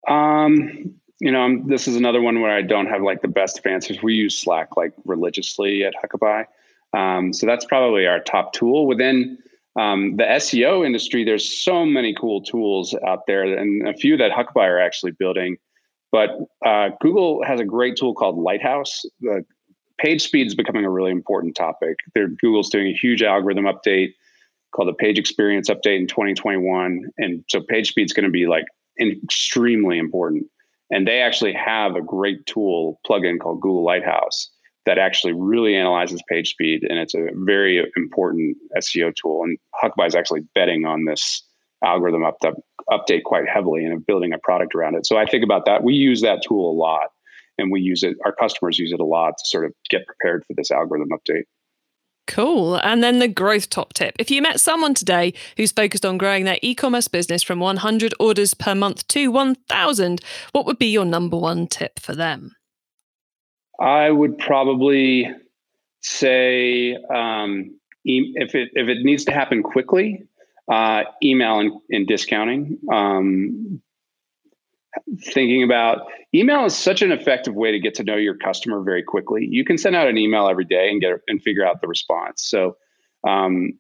Um, 0.08 0.96
you 1.20 1.32
know, 1.32 1.42
I'm, 1.42 1.68
this 1.68 1.88
is 1.88 1.96
another 1.96 2.22
one 2.22 2.42
where 2.42 2.56
I 2.56 2.64
don't 2.64 2.88
have 2.88 3.04
like 3.04 3.22
the 3.22 3.28
best 3.28 3.60
of 3.60 3.66
answers. 3.68 4.02
We 4.02 4.16
use 4.16 4.38
Slack 4.38 4.76
like 4.76 4.94
religiously 5.06 5.84
at 5.84 5.94
Huckabuy. 6.02 6.46
Um, 6.94 7.34
so 7.34 7.46
that's 7.46 7.66
probably 7.66 8.08
our 8.08 8.20
top 8.20 8.54
tool. 8.54 8.88
Within 8.88 9.38
um, 9.80 10.18
the 10.18 10.24
SEO 10.24 10.86
industry, 10.86 11.24
there's 11.24 11.64
so 11.64 11.86
many 11.86 12.16
cool 12.20 12.42
tools 12.42 12.96
out 13.08 13.28
there, 13.28 13.44
and 13.44 13.88
a 13.88 13.94
few 13.94 14.18
that 14.18 14.32
Huckabuy 14.32 14.68
are 14.68 14.80
actually 14.80 15.12
building. 15.12 15.58
But 16.12 16.32
uh, 16.66 16.89
Google 16.99 17.43
has 17.45 17.59
a 17.59 17.66
great 17.66 17.95
tool 17.95 18.14
called 18.14 18.38
Lighthouse. 18.38 19.01
The 19.22 19.45
page 19.97 20.22
speed 20.22 20.47
is 20.47 20.55
becoming 20.55 20.84
a 20.84 20.89
really 20.89 21.12
important 21.12 21.55
topic. 21.55 21.95
They're, 22.14 22.28
Google's 22.28 22.70
doing 22.70 22.88
a 22.88 22.93
huge 22.93 23.24
algorithm 23.24 23.66
update 23.66 24.14
called 24.76 24.89
the 24.89 24.93
Page 24.93 25.20
Experience 25.20 25.70
Update 25.70 25.99
in 25.99 26.07
2021, 26.07 27.03
and 27.18 27.43
so 27.49 27.62
page 27.62 27.89
speed 27.89 28.05
is 28.05 28.14
going 28.14 28.26
to 28.26 28.32
be 28.32 28.47
like 28.47 28.66
extremely 28.99 29.97
important. 29.97 30.45
And 30.89 31.07
they 31.07 31.22
actually 31.22 31.53
have 31.53 31.95
a 31.95 32.01
great 32.01 32.45
tool 32.45 32.99
plugin 33.07 33.39
called 33.39 33.62
Google 33.62 33.84
Lighthouse 33.84 34.49
that 34.86 34.97
actually 34.97 35.34
really 35.34 35.76
analyzes 35.76 36.22
page 36.28 36.49
speed, 36.49 36.84
and 36.89 36.99
it's 36.99 37.14
a 37.14 37.28
very 37.34 37.86
important 37.95 38.57
SEO 38.78 39.14
tool. 39.16 39.43
And 39.43 39.57
Huckabuy 39.82 40.07
is 40.07 40.16
actually 40.16 40.41
betting 40.55 40.86
on 40.86 41.05
this 41.05 41.43
algorithm 41.84 42.24
up, 42.24 42.38
up, 42.46 42.56
update 42.90 43.24
quite 43.24 43.48
heavily 43.48 43.86
and 43.86 44.06
building 44.06 44.34
a 44.34 44.38
product 44.38 44.76
around 44.76 44.96
it. 44.96 45.06
So 45.06 45.18
I 45.18 45.26
think 45.26 45.44
about 45.44 45.66
that. 45.66 45.84
We 45.84 45.94
use 45.94 46.22
that 46.22 46.42
tool 46.48 46.72
a 46.72 46.76
lot 46.78 47.10
and 47.58 47.72
we 47.72 47.82
use 47.82 48.04
it, 48.04 48.18
our 48.26 48.34
customers 48.34 48.80
use 48.80 48.92
it 48.92 49.00
a 49.00 49.06
lot 49.06 49.38
to 49.38 49.44
sort 49.46 49.66
of 49.66 49.74
get 49.90 50.06
prepared 50.06 50.44
for 50.46 50.54
this 50.54 50.72
algorithm 50.72 51.10
update. 51.10 51.44
Cool. 52.28 52.76
And 52.78 53.04
then 53.04 53.20
the 53.20 53.28
growth 53.28 53.70
top 53.70 53.94
tip. 53.94 54.16
If 54.20 54.32
you 54.32 54.42
met 54.42 54.60
someone 54.60 54.94
today 54.94 55.34
who's 55.58 55.72
focused 55.72 56.06
on 56.06 56.18
growing 56.18 56.46
their 56.46 56.60
e 56.62 56.76
commerce 56.76 57.08
business 57.08 57.44
from 57.44 57.60
100 57.60 58.14
orders 58.20 58.54
per 58.54 58.74
month 58.74 59.08
to 59.10 59.30
1,000, 59.30 60.22
what 60.52 60.66
would 60.66 60.80
be 60.80 60.88
your 60.88 61.06
number 61.06 61.38
one 61.38 61.68
tip 61.68 62.00
for 62.00 62.16
them? 62.16 62.56
I 63.80 64.12
would 64.12 64.38
probably 64.38 65.30
say 66.02 66.96
um, 67.14 67.78
if 68.06 68.56
it 68.56 68.70
if 68.74 68.88
it 68.88 69.00
needs 69.04 69.26
to 69.26 69.32
happen 69.32 69.64
quickly, 69.64 70.24
uh, 70.72 71.03
email 71.22 71.59
and, 71.59 71.72
and 71.89 72.07
discounting. 72.07 72.80
Um, 72.91 73.82
thinking 75.34 75.63
about 75.63 76.07
email 76.34 76.65
is 76.65 76.76
such 76.76 77.01
an 77.01 77.11
effective 77.11 77.53
way 77.55 77.72
to 77.72 77.80
get 77.80 77.95
to 77.95 78.03
know 78.03 78.15
your 78.15 78.38
customer 78.38 78.82
very 78.82 79.03
quickly. 79.03 79.47
You 79.49 79.65
can 79.65 79.78
send 79.78 79.95
out 79.95 80.07
an 80.07 80.17
email 80.17 80.47
every 80.47 80.65
day 80.65 80.89
and 80.89 81.01
get 81.01 81.11
and 81.28 81.41
figure 81.41 81.65
out 81.65 81.82
the 81.82 81.88
response. 81.88 82.43
So 82.43 82.78
um, 83.28 83.74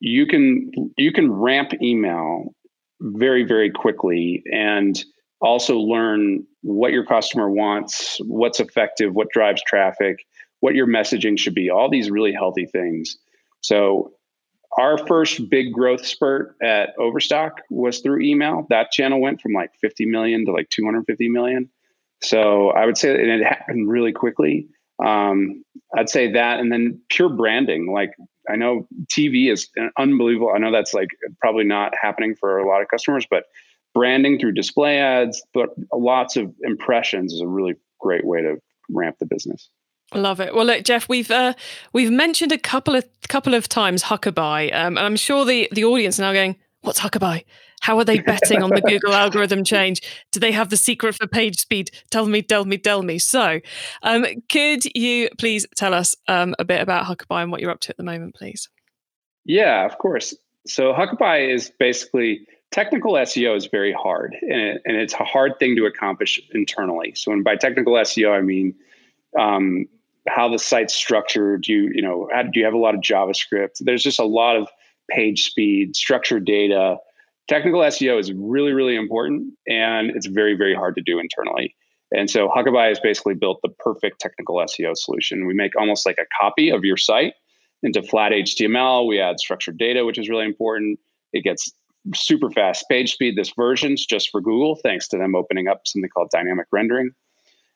you 0.00 0.26
can 0.26 0.70
you 0.96 1.12
can 1.12 1.30
ramp 1.30 1.72
email 1.80 2.54
very 3.00 3.44
very 3.44 3.70
quickly 3.70 4.42
and 4.52 5.02
also 5.40 5.76
learn 5.78 6.44
what 6.62 6.92
your 6.92 7.04
customer 7.04 7.50
wants, 7.50 8.18
what's 8.26 8.60
effective, 8.60 9.14
what 9.14 9.28
drives 9.30 9.62
traffic, 9.66 10.24
what 10.60 10.74
your 10.74 10.86
messaging 10.86 11.38
should 11.38 11.54
be. 11.54 11.70
All 11.70 11.90
these 11.90 12.10
really 12.10 12.32
healthy 12.32 12.66
things. 12.66 13.16
So 13.60 14.12
our 14.78 14.98
first 15.06 15.50
big 15.50 15.72
growth 15.72 16.06
spurt 16.06 16.56
at 16.62 16.90
Overstock 16.98 17.60
was 17.70 18.00
through 18.00 18.22
email. 18.22 18.66
That 18.70 18.90
channel 18.90 19.20
went 19.20 19.40
from 19.40 19.52
like 19.52 19.70
50 19.80 20.06
million 20.06 20.46
to 20.46 20.52
like 20.52 20.70
250 20.70 21.28
million. 21.28 21.68
So 22.22 22.70
I 22.70 22.86
would 22.86 22.96
say 22.96 23.10
and 23.10 23.30
it 23.30 23.44
happened 23.44 23.88
really 23.88 24.12
quickly. 24.12 24.68
Um, 25.04 25.64
I'd 25.96 26.08
say 26.08 26.32
that, 26.32 26.60
and 26.60 26.70
then 26.70 27.00
pure 27.10 27.28
branding. 27.28 27.92
Like 27.92 28.12
I 28.48 28.56
know 28.56 28.86
TV 29.06 29.52
is 29.52 29.68
unbelievable. 29.98 30.52
I 30.54 30.58
know 30.58 30.72
that's 30.72 30.94
like 30.94 31.08
probably 31.40 31.64
not 31.64 31.92
happening 32.00 32.34
for 32.34 32.58
a 32.58 32.68
lot 32.68 32.82
of 32.82 32.88
customers, 32.88 33.26
but 33.28 33.44
branding 33.94 34.38
through 34.38 34.52
display 34.52 34.98
ads, 34.98 35.42
but 35.52 35.70
lots 35.92 36.36
of 36.36 36.52
impressions 36.62 37.32
is 37.32 37.40
a 37.40 37.46
really 37.46 37.74
great 38.00 38.24
way 38.24 38.40
to 38.40 38.56
ramp 38.88 39.16
the 39.18 39.26
business. 39.26 39.68
Love 40.14 40.40
it. 40.40 40.54
Well, 40.54 40.66
look, 40.66 40.84
Geoff, 40.84 41.08
we've 41.08 41.30
uh, 41.30 41.54
we've 41.92 42.10
mentioned 42.10 42.52
a 42.52 42.58
couple 42.58 42.94
of 42.94 43.04
couple 43.28 43.54
of 43.54 43.68
times 43.68 44.04
Huckabuy, 44.04 44.74
um, 44.74 44.98
and 44.98 45.06
I'm 45.06 45.16
sure 45.16 45.44
the 45.44 45.68
the 45.72 45.84
audience 45.84 46.18
are 46.18 46.22
now 46.22 46.32
going, 46.32 46.56
"What's 46.82 47.00
Huckabuy? 47.00 47.44
How 47.80 47.98
are 47.98 48.04
they 48.04 48.20
betting 48.20 48.62
on 48.62 48.70
the 48.70 48.80
Google 48.88 49.12
algorithm 49.14 49.64
change? 49.64 50.02
Do 50.30 50.38
they 50.38 50.52
have 50.52 50.70
the 50.70 50.76
secret 50.76 51.14
for 51.14 51.26
page 51.26 51.58
speed? 51.58 51.90
Tell 52.10 52.26
me, 52.26 52.42
tell 52.42 52.64
me, 52.64 52.78
tell 52.78 53.02
me." 53.02 53.18
So, 53.18 53.60
um, 54.02 54.26
could 54.50 54.84
you 54.94 55.30
please 55.38 55.66
tell 55.74 55.94
us 55.94 56.14
um, 56.28 56.54
a 56.58 56.64
bit 56.64 56.80
about 56.80 57.06
Huckabuy 57.06 57.42
and 57.42 57.50
what 57.50 57.60
you're 57.60 57.70
up 57.70 57.80
to 57.80 57.90
at 57.90 57.96
the 57.96 58.02
moment, 58.02 58.34
please? 58.34 58.68
Yeah, 59.44 59.86
of 59.86 59.98
course. 59.98 60.34
So 60.66 60.92
Huckabuy 60.92 61.52
is 61.52 61.72
basically 61.78 62.46
technical 62.70 63.14
SEO 63.14 63.56
is 63.56 63.66
very 63.66 63.92
hard, 63.92 64.36
and, 64.42 64.60
it, 64.60 64.82
and 64.84 64.96
it's 64.96 65.14
a 65.14 65.24
hard 65.24 65.58
thing 65.58 65.74
to 65.76 65.86
accomplish 65.86 66.40
internally. 66.52 67.14
So, 67.14 67.30
when 67.30 67.42
by 67.42 67.56
technical 67.56 67.94
SEO, 67.94 68.36
I 68.36 68.42
mean 68.42 68.74
um, 69.38 69.86
how 70.28 70.48
the 70.48 70.58
site's 70.58 70.94
structured. 70.94 71.62
Do 71.62 71.72
you, 71.72 71.90
you 71.94 72.02
know, 72.02 72.28
how, 72.32 72.42
do 72.42 72.58
you 72.58 72.64
have 72.64 72.74
a 72.74 72.78
lot 72.78 72.94
of 72.94 73.00
JavaScript? 73.00 73.78
There's 73.80 74.02
just 74.02 74.20
a 74.20 74.24
lot 74.24 74.56
of 74.56 74.68
page 75.10 75.44
speed, 75.44 75.96
structured 75.96 76.44
data. 76.44 76.96
Technical 77.48 77.80
SEO 77.80 78.20
is 78.20 78.32
really, 78.32 78.72
really 78.72 78.96
important, 78.96 79.52
and 79.66 80.10
it's 80.10 80.26
very, 80.26 80.54
very 80.54 80.74
hard 80.74 80.94
to 80.96 81.02
do 81.02 81.18
internally. 81.18 81.74
And 82.12 82.30
so 82.30 82.48
Huckabuy 82.48 82.88
has 82.88 83.00
basically 83.00 83.34
built 83.34 83.60
the 83.62 83.70
perfect 83.70 84.20
technical 84.20 84.56
SEO 84.56 84.96
solution. 84.96 85.46
We 85.46 85.54
make 85.54 85.74
almost 85.76 86.06
like 86.06 86.18
a 86.18 86.26
copy 86.40 86.70
of 86.70 86.84
your 86.84 86.96
site 86.96 87.34
into 87.82 88.02
flat 88.02 88.32
HTML. 88.32 89.08
We 89.08 89.18
add 89.18 89.40
structured 89.40 89.78
data, 89.78 90.04
which 90.04 90.18
is 90.18 90.28
really 90.28 90.44
important. 90.44 90.98
It 91.32 91.42
gets 91.42 91.72
super 92.14 92.50
fast 92.50 92.84
page 92.90 93.12
speed. 93.12 93.36
This 93.36 93.52
version's 93.56 94.04
just 94.04 94.30
for 94.30 94.40
Google, 94.40 94.76
thanks 94.76 95.08
to 95.08 95.18
them 95.18 95.34
opening 95.34 95.68
up 95.68 95.82
something 95.86 96.10
called 96.10 96.30
dynamic 96.30 96.66
rendering. 96.70 97.10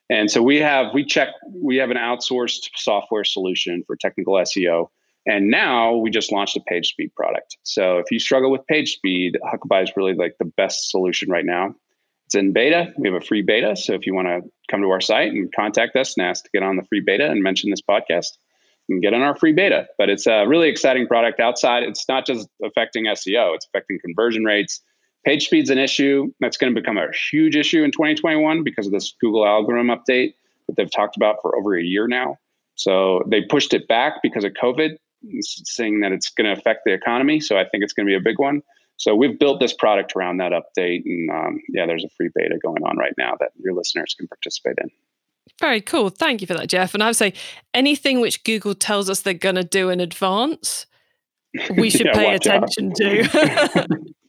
And 0.09 0.31
so 0.31 0.41
we 0.41 0.57
have 0.57 0.93
we 0.93 1.03
check 1.03 1.29
we 1.53 1.77
have 1.77 1.89
an 1.89 1.97
outsourced 1.97 2.69
software 2.75 3.23
solution 3.23 3.83
for 3.85 3.95
technical 3.95 4.33
SEO. 4.35 4.89
And 5.25 5.49
now 5.49 5.97
we 5.97 6.09
just 6.09 6.31
launched 6.31 6.55
a 6.55 6.61
page 6.61 6.87
speed 6.87 7.13
product. 7.13 7.57
So 7.63 7.97
if 7.97 8.05
you 8.11 8.19
struggle 8.19 8.49
with 8.49 8.65
page 8.67 8.93
speed, 8.93 9.37
Huckabuy 9.43 9.83
is 9.83 9.91
really 9.97 10.13
like 10.13 10.35
the 10.39 10.45
best 10.45 10.89
solution 10.89 11.29
right 11.29 11.45
now. 11.45 11.75
It's 12.27 12.35
in 12.35 12.53
beta. 12.53 12.93
We 12.97 13.09
have 13.09 13.21
a 13.21 13.25
free 13.25 13.41
beta. 13.41 13.75
So 13.75 13.93
if 13.93 14.05
you 14.05 14.15
want 14.15 14.27
to 14.27 14.49
come 14.69 14.81
to 14.81 14.89
our 14.89 15.01
site 15.01 15.31
and 15.31 15.53
contact 15.53 15.95
us 15.97 16.15
and 16.17 16.25
ask 16.25 16.45
to 16.45 16.49
get 16.53 16.63
on 16.63 16.77
the 16.77 16.83
free 16.83 17.01
beta 17.01 17.29
and 17.29 17.43
mention 17.43 17.69
this 17.69 17.81
podcast, 17.81 18.37
you 18.87 18.95
can 18.95 19.01
get 19.01 19.13
on 19.13 19.21
our 19.21 19.35
free 19.35 19.53
beta. 19.53 19.87
But 19.97 20.09
it's 20.09 20.27
a 20.27 20.45
really 20.45 20.69
exciting 20.69 21.07
product 21.07 21.39
outside. 21.39 21.83
It's 21.83 22.07
not 22.07 22.25
just 22.25 22.47
affecting 22.63 23.05
SEO, 23.05 23.55
it's 23.55 23.65
affecting 23.65 23.99
conversion 24.03 24.43
rates, 24.43 24.81
Page 25.27 25.45
speed's 25.45 25.69
an 25.69 25.77
issue 25.77 26.31
that's 26.39 26.55
going 26.55 26.73
to 26.73 26.79
become 26.79 26.97
a 26.97 27.07
huge 27.31 27.57
issue 27.57 27.83
in 27.83 27.91
2021 27.91 28.63
because 28.63 28.85
of 28.85 28.93
this 28.93 29.13
Google 29.19 29.45
algorithm 29.45 29.87
update 29.87 30.35
that 30.67 30.77
they've 30.77 30.89
talked 30.89 31.17
about 31.17 31.41
for 31.41 31.53
over 31.57 31.77
a 31.77 31.83
year 31.83 32.07
now. 32.07 32.37
So 32.75 33.23
they 33.27 33.41
pushed 33.41 33.73
it 33.73 33.89
back 33.89 34.21
because 34.23 34.45
of 34.45 34.53
COVID, 34.53 34.95
saying 35.41 35.99
that 35.99 36.13
it's 36.13 36.29
going 36.29 36.45
to 36.45 36.57
affect 36.57 36.83
the 36.85 36.93
economy. 36.93 37.41
So 37.41 37.57
I 37.57 37.65
think 37.67 37.83
it's 37.83 37.91
going 37.91 38.05
to 38.05 38.09
be 38.09 38.15
a 38.15 38.21
big 38.21 38.39
one. 38.39 38.63
So 38.95 39.15
we've 39.15 39.37
built 39.37 39.59
this 39.59 39.73
product 39.73 40.13
around 40.15 40.37
that 40.37 40.53
update, 40.53 41.01
and 41.05 41.29
um, 41.29 41.61
yeah, 41.73 41.85
there's 41.85 42.05
a 42.05 42.09
free 42.15 42.29
beta 42.33 42.57
going 42.63 42.83
on 42.83 42.95
right 42.95 43.13
now 43.17 43.35
that 43.41 43.49
your 43.61 43.73
listeners 43.73 44.15
can 44.17 44.29
participate 44.29 44.77
in. 44.81 44.89
Very 45.59 45.81
cool. 45.81 46.09
Thank 46.09 46.39
you 46.39 46.47
for 46.47 46.53
that, 46.53 46.69
Geoff. 46.69 46.93
And 46.93 47.03
I 47.03 47.07
would 47.07 47.17
say 47.17 47.33
anything 47.73 48.21
which 48.21 48.45
Google 48.45 48.75
tells 48.75 49.09
us 49.09 49.23
they're 49.23 49.33
going 49.33 49.55
to 49.55 49.65
do 49.65 49.89
in 49.89 49.99
advance, 49.99 50.85
we 51.75 51.89
should 51.91 52.05
yeah, 52.05 52.13
pay 52.13 52.33
attention 52.33 52.93
to. 52.93 53.87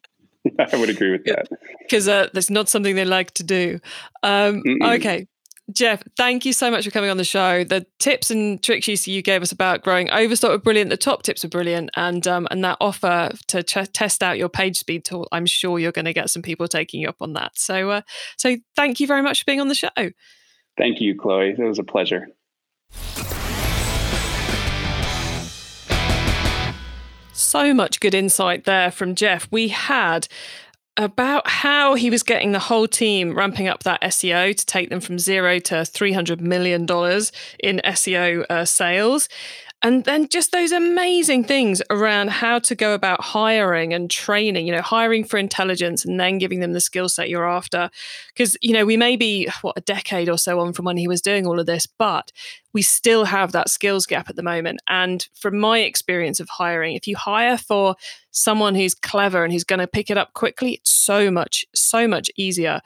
I 0.72 0.76
would 0.76 0.90
agree 0.90 1.10
with 1.10 1.24
that. 1.24 1.48
Because 1.80 2.08
uh, 2.08 2.28
that's 2.32 2.50
not 2.50 2.68
something 2.68 2.94
they 2.94 3.04
like 3.04 3.32
to 3.32 3.42
do. 3.42 3.80
Um, 4.22 4.62
okay. 4.82 5.26
Geoff, 5.70 6.02
thank 6.16 6.46
you 6.46 6.54
so 6.54 6.70
much 6.70 6.86
for 6.86 6.90
coming 6.90 7.10
on 7.10 7.18
the 7.18 7.24
show. 7.24 7.62
The 7.62 7.84
tips 7.98 8.30
and 8.30 8.62
tricks 8.62 9.06
you 9.06 9.20
gave 9.20 9.42
us 9.42 9.52
about 9.52 9.82
growing 9.82 10.08
Overstock 10.10 10.50
were 10.50 10.58
brilliant. 10.58 10.88
The 10.88 10.96
top 10.96 11.22
tips 11.24 11.42
were 11.42 11.50
brilliant, 11.50 11.90
and 11.94 12.26
um, 12.26 12.48
and 12.50 12.64
that 12.64 12.78
offer 12.80 13.30
to 13.48 13.62
ch- 13.62 13.92
test 13.92 14.22
out 14.22 14.38
your 14.38 14.48
page 14.48 14.78
speed 14.78 15.04
tool, 15.04 15.28
I'm 15.30 15.44
sure 15.44 15.78
you're 15.78 15.92
going 15.92 16.06
to 16.06 16.14
get 16.14 16.30
some 16.30 16.40
people 16.40 16.68
taking 16.68 17.02
you 17.02 17.08
up 17.08 17.16
on 17.20 17.34
that. 17.34 17.58
So, 17.58 17.90
uh, 17.90 18.00
so 18.38 18.56
thank 18.76 18.98
you 18.98 19.06
very 19.06 19.20
much 19.20 19.40
for 19.40 19.44
being 19.44 19.60
on 19.60 19.68
the 19.68 19.74
show. 19.74 19.88
Thank 20.78 21.02
you, 21.02 21.18
Chloe. 21.18 21.50
It 21.50 21.58
was 21.58 21.78
a 21.78 21.84
pleasure. 21.84 22.28
So 27.38 27.72
much 27.72 28.00
good 28.00 28.14
insight 28.14 28.64
there 28.64 28.90
from 28.90 29.14
Geoff. 29.14 29.46
We 29.52 29.68
had 29.68 30.26
about 30.96 31.48
how 31.48 31.94
he 31.94 32.10
was 32.10 32.24
getting 32.24 32.50
the 32.50 32.58
whole 32.58 32.88
team 32.88 33.36
ramping 33.38 33.68
up 33.68 33.84
that 33.84 34.02
SEO 34.02 34.56
to 34.56 34.66
take 34.66 34.90
them 34.90 34.98
from 34.98 35.20
zero 35.20 35.60
to 35.60 35.74
$300 35.76 36.40
million 36.40 36.82
in 36.82 37.80
SEO 37.84 38.44
uh, 38.50 38.64
sales. 38.64 39.28
And 39.80 40.04
then 40.04 40.28
just 40.28 40.50
those 40.50 40.72
amazing 40.72 41.44
things 41.44 41.80
around 41.88 42.30
how 42.30 42.58
to 42.58 42.74
go 42.74 42.94
about 42.94 43.20
hiring 43.20 43.94
and 43.94 44.10
training, 44.10 44.66
you 44.66 44.72
know, 44.72 44.82
hiring 44.82 45.22
for 45.22 45.38
intelligence 45.38 46.04
and 46.04 46.18
then 46.18 46.38
giving 46.38 46.58
them 46.58 46.72
the 46.72 46.80
skill 46.80 47.08
set 47.08 47.28
you're 47.28 47.48
after. 47.48 47.88
Because, 48.34 48.56
you 48.60 48.72
know, 48.72 48.84
we 48.84 48.96
may 48.96 49.14
be, 49.14 49.48
what, 49.62 49.78
a 49.78 49.80
decade 49.82 50.28
or 50.28 50.36
so 50.36 50.58
on 50.58 50.72
from 50.72 50.84
when 50.84 50.96
he 50.96 51.06
was 51.06 51.20
doing 51.20 51.46
all 51.46 51.60
of 51.60 51.66
this, 51.66 51.86
but 51.86 52.32
we 52.72 52.82
still 52.82 53.24
have 53.26 53.52
that 53.52 53.70
skills 53.70 54.04
gap 54.04 54.28
at 54.28 54.34
the 54.34 54.42
moment. 54.42 54.80
And 54.88 55.26
from 55.34 55.58
my 55.58 55.78
experience 55.78 56.40
of 56.40 56.48
hiring, 56.48 56.96
if 56.96 57.06
you 57.06 57.16
hire 57.16 57.56
for 57.56 57.94
someone 58.32 58.74
who's 58.74 58.94
clever 58.94 59.44
and 59.44 59.52
who's 59.52 59.64
going 59.64 59.78
to 59.78 59.86
pick 59.86 60.10
it 60.10 60.18
up 60.18 60.32
quickly, 60.32 60.74
it's 60.74 60.90
so 60.90 61.30
much, 61.30 61.64
so 61.72 62.08
much 62.08 62.32
easier. 62.36 62.80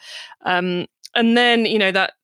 Um, 0.44 0.86
and 1.14 1.36
then 1.36 1.66
you 1.66 1.78
know 1.78 1.92
that 1.92 2.14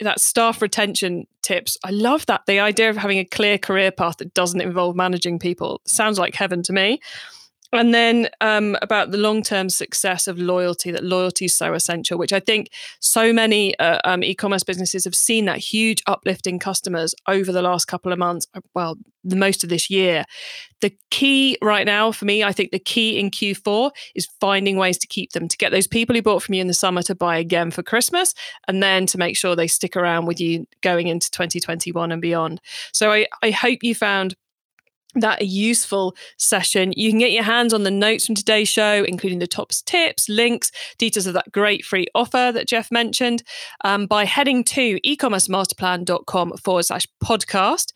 that 0.00 0.20
staff 0.20 0.62
retention 0.62 1.26
tips 1.42 1.76
i 1.84 1.90
love 1.90 2.26
that. 2.26 2.42
The 2.46 2.60
idea 2.60 2.90
of 2.90 2.96
having 2.96 3.18
a 3.18 3.24
clear 3.24 3.58
career 3.58 3.90
path 3.90 4.18
that 4.18 4.34
doesn't 4.34 4.60
involve 4.60 4.96
managing 4.96 5.38
people 5.38 5.80
sounds 5.86 6.18
like 6.18 6.34
heaven 6.34 6.62
to 6.64 6.72
me 6.72 7.00
and 7.72 7.94
then 7.94 8.28
um, 8.40 8.76
about 8.82 9.10
the 9.10 9.18
long-term 9.18 9.70
success 9.70 10.26
of 10.26 10.38
loyalty 10.38 10.90
that 10.90 11.04
loyalty 11.04 11.44
is 11.44 11.56
so 11.56 11.74
essential 11.74 12.18
which 12.18 12.32
i 12.32 12.40
think 12.40 12.70
so 13.00 13.32
many 13.32 13.78
uh, 13.78 13.98
um, 14.04 14.22
e-commerce 14.24 14.64
businesses 14.64 15.04
have 15.04 15.14
seen 15.14 15.44
that 15.44 15.58
huge 15.58 16.02
uplift 16.06 16.46
in 16.46 16.58
customers 16.58 17.14
over 17.28 17.52
the 17.52 17.62
last 17.62 17.86
couple 17.86 18.12
of 18.12 18.18
months 18.18 18.46
uh, 18.54 18.60
well 18.74 18.96
the 19.24 19.36
most 19.36 19.62
of 19.62 19.68
this 19.68 19.90
year. 19.90 20.24
The 20.80 20.92
key 21.10 21.58
right 21.60 21.84
now 21.84 22.10
for 22.10 22.24
me 22.24 22.42
i 22.42 22.52
think 22.52 22.70
the 22.70 22.78
key 22.78 23.18
in 23.18 23.30
q4 23.30 23.90
is 24.14 24.26
finding 24.40 24.76
ways 24.76 24.96
to 24.96 25.06
keep 25.06 25.32
them 25.32 25.46
to 25.46 25.56
get 25.58 25.72
those 25.72 25.86
people 25.86 26.14
who 26.14 26.22
bought 26.22 26.42
from 26.42 26.54
you 26.54 26.60
in 26.62 26.68
the 26.68 26.74
summer 26.74 27.02
to 27.02 27.14
buy 27.14 27.36
again 27.36 27.70
for 27.70 27.82
christmas 27.82 28.32
and 28.66 28.82
then 28.82 29.04
to 29.04 29.18
make 29.18 29.36
sure 29.36 29.54
they 29.54 29.66
stick 29.66 29.94
around 29.94 30.24
with 30.24 30.40
you 30.40 30.66
going 30.80 31.08
into 31.08 31.30
2021 31.32 32.12
and 32.12 32.22
beyond. 32.22 32.62
So 32.92 33.12
i, 33.12 33.26
I 33.42 33.50
hope 33.50 33.80
you 33.82 33.94
found 33.94 34.36
that 35.16 35.42
a 35.42 35.44
useful 35.44 36.14
session. 36.36 36.92
You 36.96 37.10
can 37.10 37.18
get 37.18 37.32
your 37.32 37.42
hands 37.42 37.74
on 37.74 37.82
the 37.82 37.90
notes 37.90 38.26
from 38.26 38.34
today's 38.34 38.68
show, 38.68 39.04
including 39.06 39.38
the 39.38 39.46
tops 39.46 39.82
tips, 39.82 40.28
links, 40.28 40.70
details 40.98 41.26
of 41.26 41.34
that 41.34 41.52
great 41.52 41.84
free 41.84 42.06
offer 42.14 42.50
that 42.52 42.68
Geoff 42.68 42.90
mentioned, 42.90 43.42
um, 43.84 44.06
by 44.06 44.24
heading 44.24 44.64
to 44.64 45.00
ecommercemasterplan.com 45.00 46.56
forward 46.58 46.84
slash 46.84 47.06
podcast. 47.22 47.92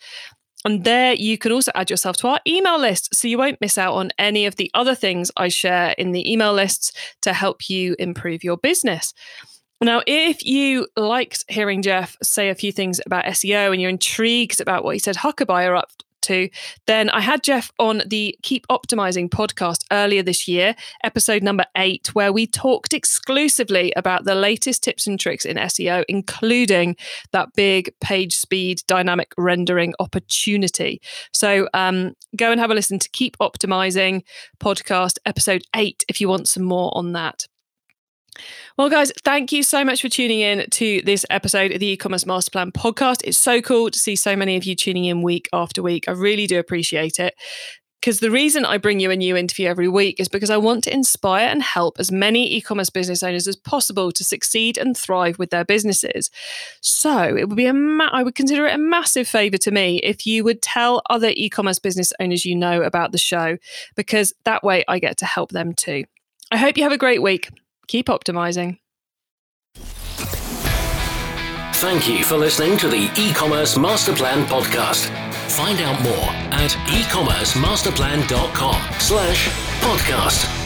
And 0.65 0.85
there 0.85 1.12
you 1.12 1.37
can 1.37 1.53
also 1.53 1.71
add 1.75 1.91
yourself 1.91 2.17
to 2.19 2.29
our 2.29 2.41
email 2.47 2.79
list 2.79 3.15
so 3.15 3.29
you 3.29 3.37
won't 3.37 3.61
miss 3.61 3.77
out 3.77 3.95
on 3.95 4.11
any 4.19 4.47
of 4.47 4.57
the 4.57 4.71
other 4.73 4.95
things 4.95 5.31
I 5.37 5.49
share 5.49 5.95
in 5.99 6.12
the 6.12 6.31
email 6.31 6.55
lists 6.55 6.93
to 7.23 7.35
help 7.35 7.69
you 7.69 7.95
improve 7.99 8.43
your 8.43 8.57
business. 8.57 9.12
Now, 9.83 10.01
if 10.07 10.45
you 10.47 10.87
liked 10.97 11.45
hearing 11.49 11.83
Geoff 11.83 12.17
say 12.23 12.49
a 12.49 12.55
few 12.55 12.73
things 12.73 13.01
about 13.05 13.25
SEO 13.25 13.73
and 13.73 13.83
you're 13.83 13.91
intrigued 13.91 14.61
about 14.61 14.85
what 14.85 14.95
he 14.95 14.99
said 14.99 15.17
Huckabuy 15.17 15.69
are 15.69 15.77
up 15.77 15.91
to, 16.25 16.49
then 16.87 17.11
I 17.11 17.20
had 17.20 17.43
Geoff 17.43 17.72
on 17.79 18.03
the 18.07 18.37
Keep 18.43 18.66
Optimizing 18.68 19.29
podcast 19.29 19.85
earlier 19.91 20.22
this 20.22 20.47
year, 20.47 20.75
episode 21.03 21.43
number 21.43 21.64
eight, 21.77 22.14
where 22.14 22.33
we 22.33 22.47
talked 22.47 22.93
exclusively 22.93 23.93
about 23.97 24.25
the 24.25 24.35
latest 24.35 24.83
tips 24.83 25.07
and 25.07 25.18
tricks 25.18 25.45
in 25.45 25.57
SEO, 25.57 26.05
including 26.09 26.97
that 27.33 27.53
big 27.55 27.93
page 28.01 28.37
speed 28.37 28.83
dynamic 28.87 29.33
rendering 29.39 29.95
opportunity. 29.99 31.01
So 31.33 31.68
um, 31.75 32.14
go 32.37 32.51
and 32.51 32.61
have 32.61 32.70
a 32.70 32.75
listen 32.75 32.99
to 32.99 33.09
Keep 33.11 33.39
Optimizing 33.39 34.22
podcast, 34.59 35.18
episode 35.25 35.62
eight, 35.75 36.05
if 36.09 36.20
you 36.20 36.29
want 36.29 36.49
some 36.49 36.64
more 36.64 36.91
on 36.95 37.12
that. 37.12 37.47
Well, 38.76 38.91
guys, 38.91 39.12
thank 39.24 39.53
you 39.53 39.62
so 39.62 39.85
much 39.85 40.03
for 40.03 40.09
tuning 40.09 40.41
in 40.41 40.66
to 40.70 41.03
this 41.03 41.24
episode 41.30 41.72
of 41.72 41.80
the 41.80 41.87
e-commerce 41.87 42.26
master 42.26 42.51
plan 42.51 42.72
podcast. 42.72 43.22
It's 43.24 43.39
so 43.39 43.61
cool 43.61 43.91
to 43.91 43.99
see 43.99 44.16
so 44.16 44.35
many 44.35 44.57
of 44.57 44.64
you 44.64 44.74
tuning 44.74 45.05
in 45.05 45.22
week 45.22 45.49
after 45.53 45.82
week. 45.82 46.09
I 46.09 46.12
really 46.12 46.47
do 46.47 46.59
appreciate 46.59 47.18
it. 47.20 47.35
Because 48.01 48.20
the 48.20 48.30
reason 48.30 48.66
I 48.66 48.76
bring 48.76 49.01
you 49.01 49.11
a 49.11 49.16
new 49.16 49.35
interview 49.35 49.66
every 49.66 49.89
week 49.89 50.20
is 50.20 50.28
because 50.28 50.51
I 50.51 50.59
want 50.59 50.85
to 50.85 50.93
inspire 50.93 51.49
and 51.49 51.62
help 51.62 51.97
as 51.99 52.12
many 52.12 52.53
e 52.53 52.61
commerce 52.61 52.91
business 52.91 53.22
owners 53.22 53.49
as 53.49 53.57
possible 53.57 54.12
to 54.12 54.22
succeed 54.22 54.76
and 54.76 54.95
thrive 54.95 55.39
with 55.39 55.49
their 55.49 55.64
businesses. 55.64 56.30
So 56.82 57.35
it 57.35 57.49
would 57.49 57.57
be 57.57 57.64
a, 57.64 57.72
ma- 57.72 58.11
I 58.12 58.22
would 58.22 58.35
consider 58.35 58.66
it 58.66 58.74
a 58.74 58.78
massive 58.78 59.26
favor 59.26 59.57
to 59.57 59.70
me 59.70 60.03
if 60.03 60.26
you 60.26 60.45
would 60.45 60.61
tell 60.61 61.01
other 61.09 61.32
e 61.35 61.49
commerce 61.49 61.78
business 61.78 62.12
owners 62.20 62.45
you 62.45 62.55
know 62.55 62.82
about 62.82 63.12
the 63.12 63.16
show, 63.16 63.57
because 63.97 64.35
that 64.45 64.62
way 64.62 64.85
I 64.87 64.99
get 64.99 65.16
to 65.18 65.24
help 65.24 65.53
them 65.53 65.72
too. 65.72 66.05
I 66.51 66.59
hope 66.59 66.76
you 66.76 66.82
have 66.82 66.93
a 66.93 66.99
great 66.99 67.22
week. 67.22 67.49
Keep 67.87 68.07
optimizing. 68.07 68.78
Thank 71.76 72.09
you 72.09 72.24
for 72.24 72.37
listening 72.39 72.78
to 72.78 72.89
the 72.89 73.11
e-commerce 73.18 73.76
master 73.76 74.14
plan 74.14 74.47
podcast. 74.47 75.11
Find 75.51 75.78
out 75.80 76.01
more 76.03 76.30
at 76.51 76.70
ecommercemasterplan.com 76.70 78.80
slash 78.99 79.49
podcast. 79.80 80.64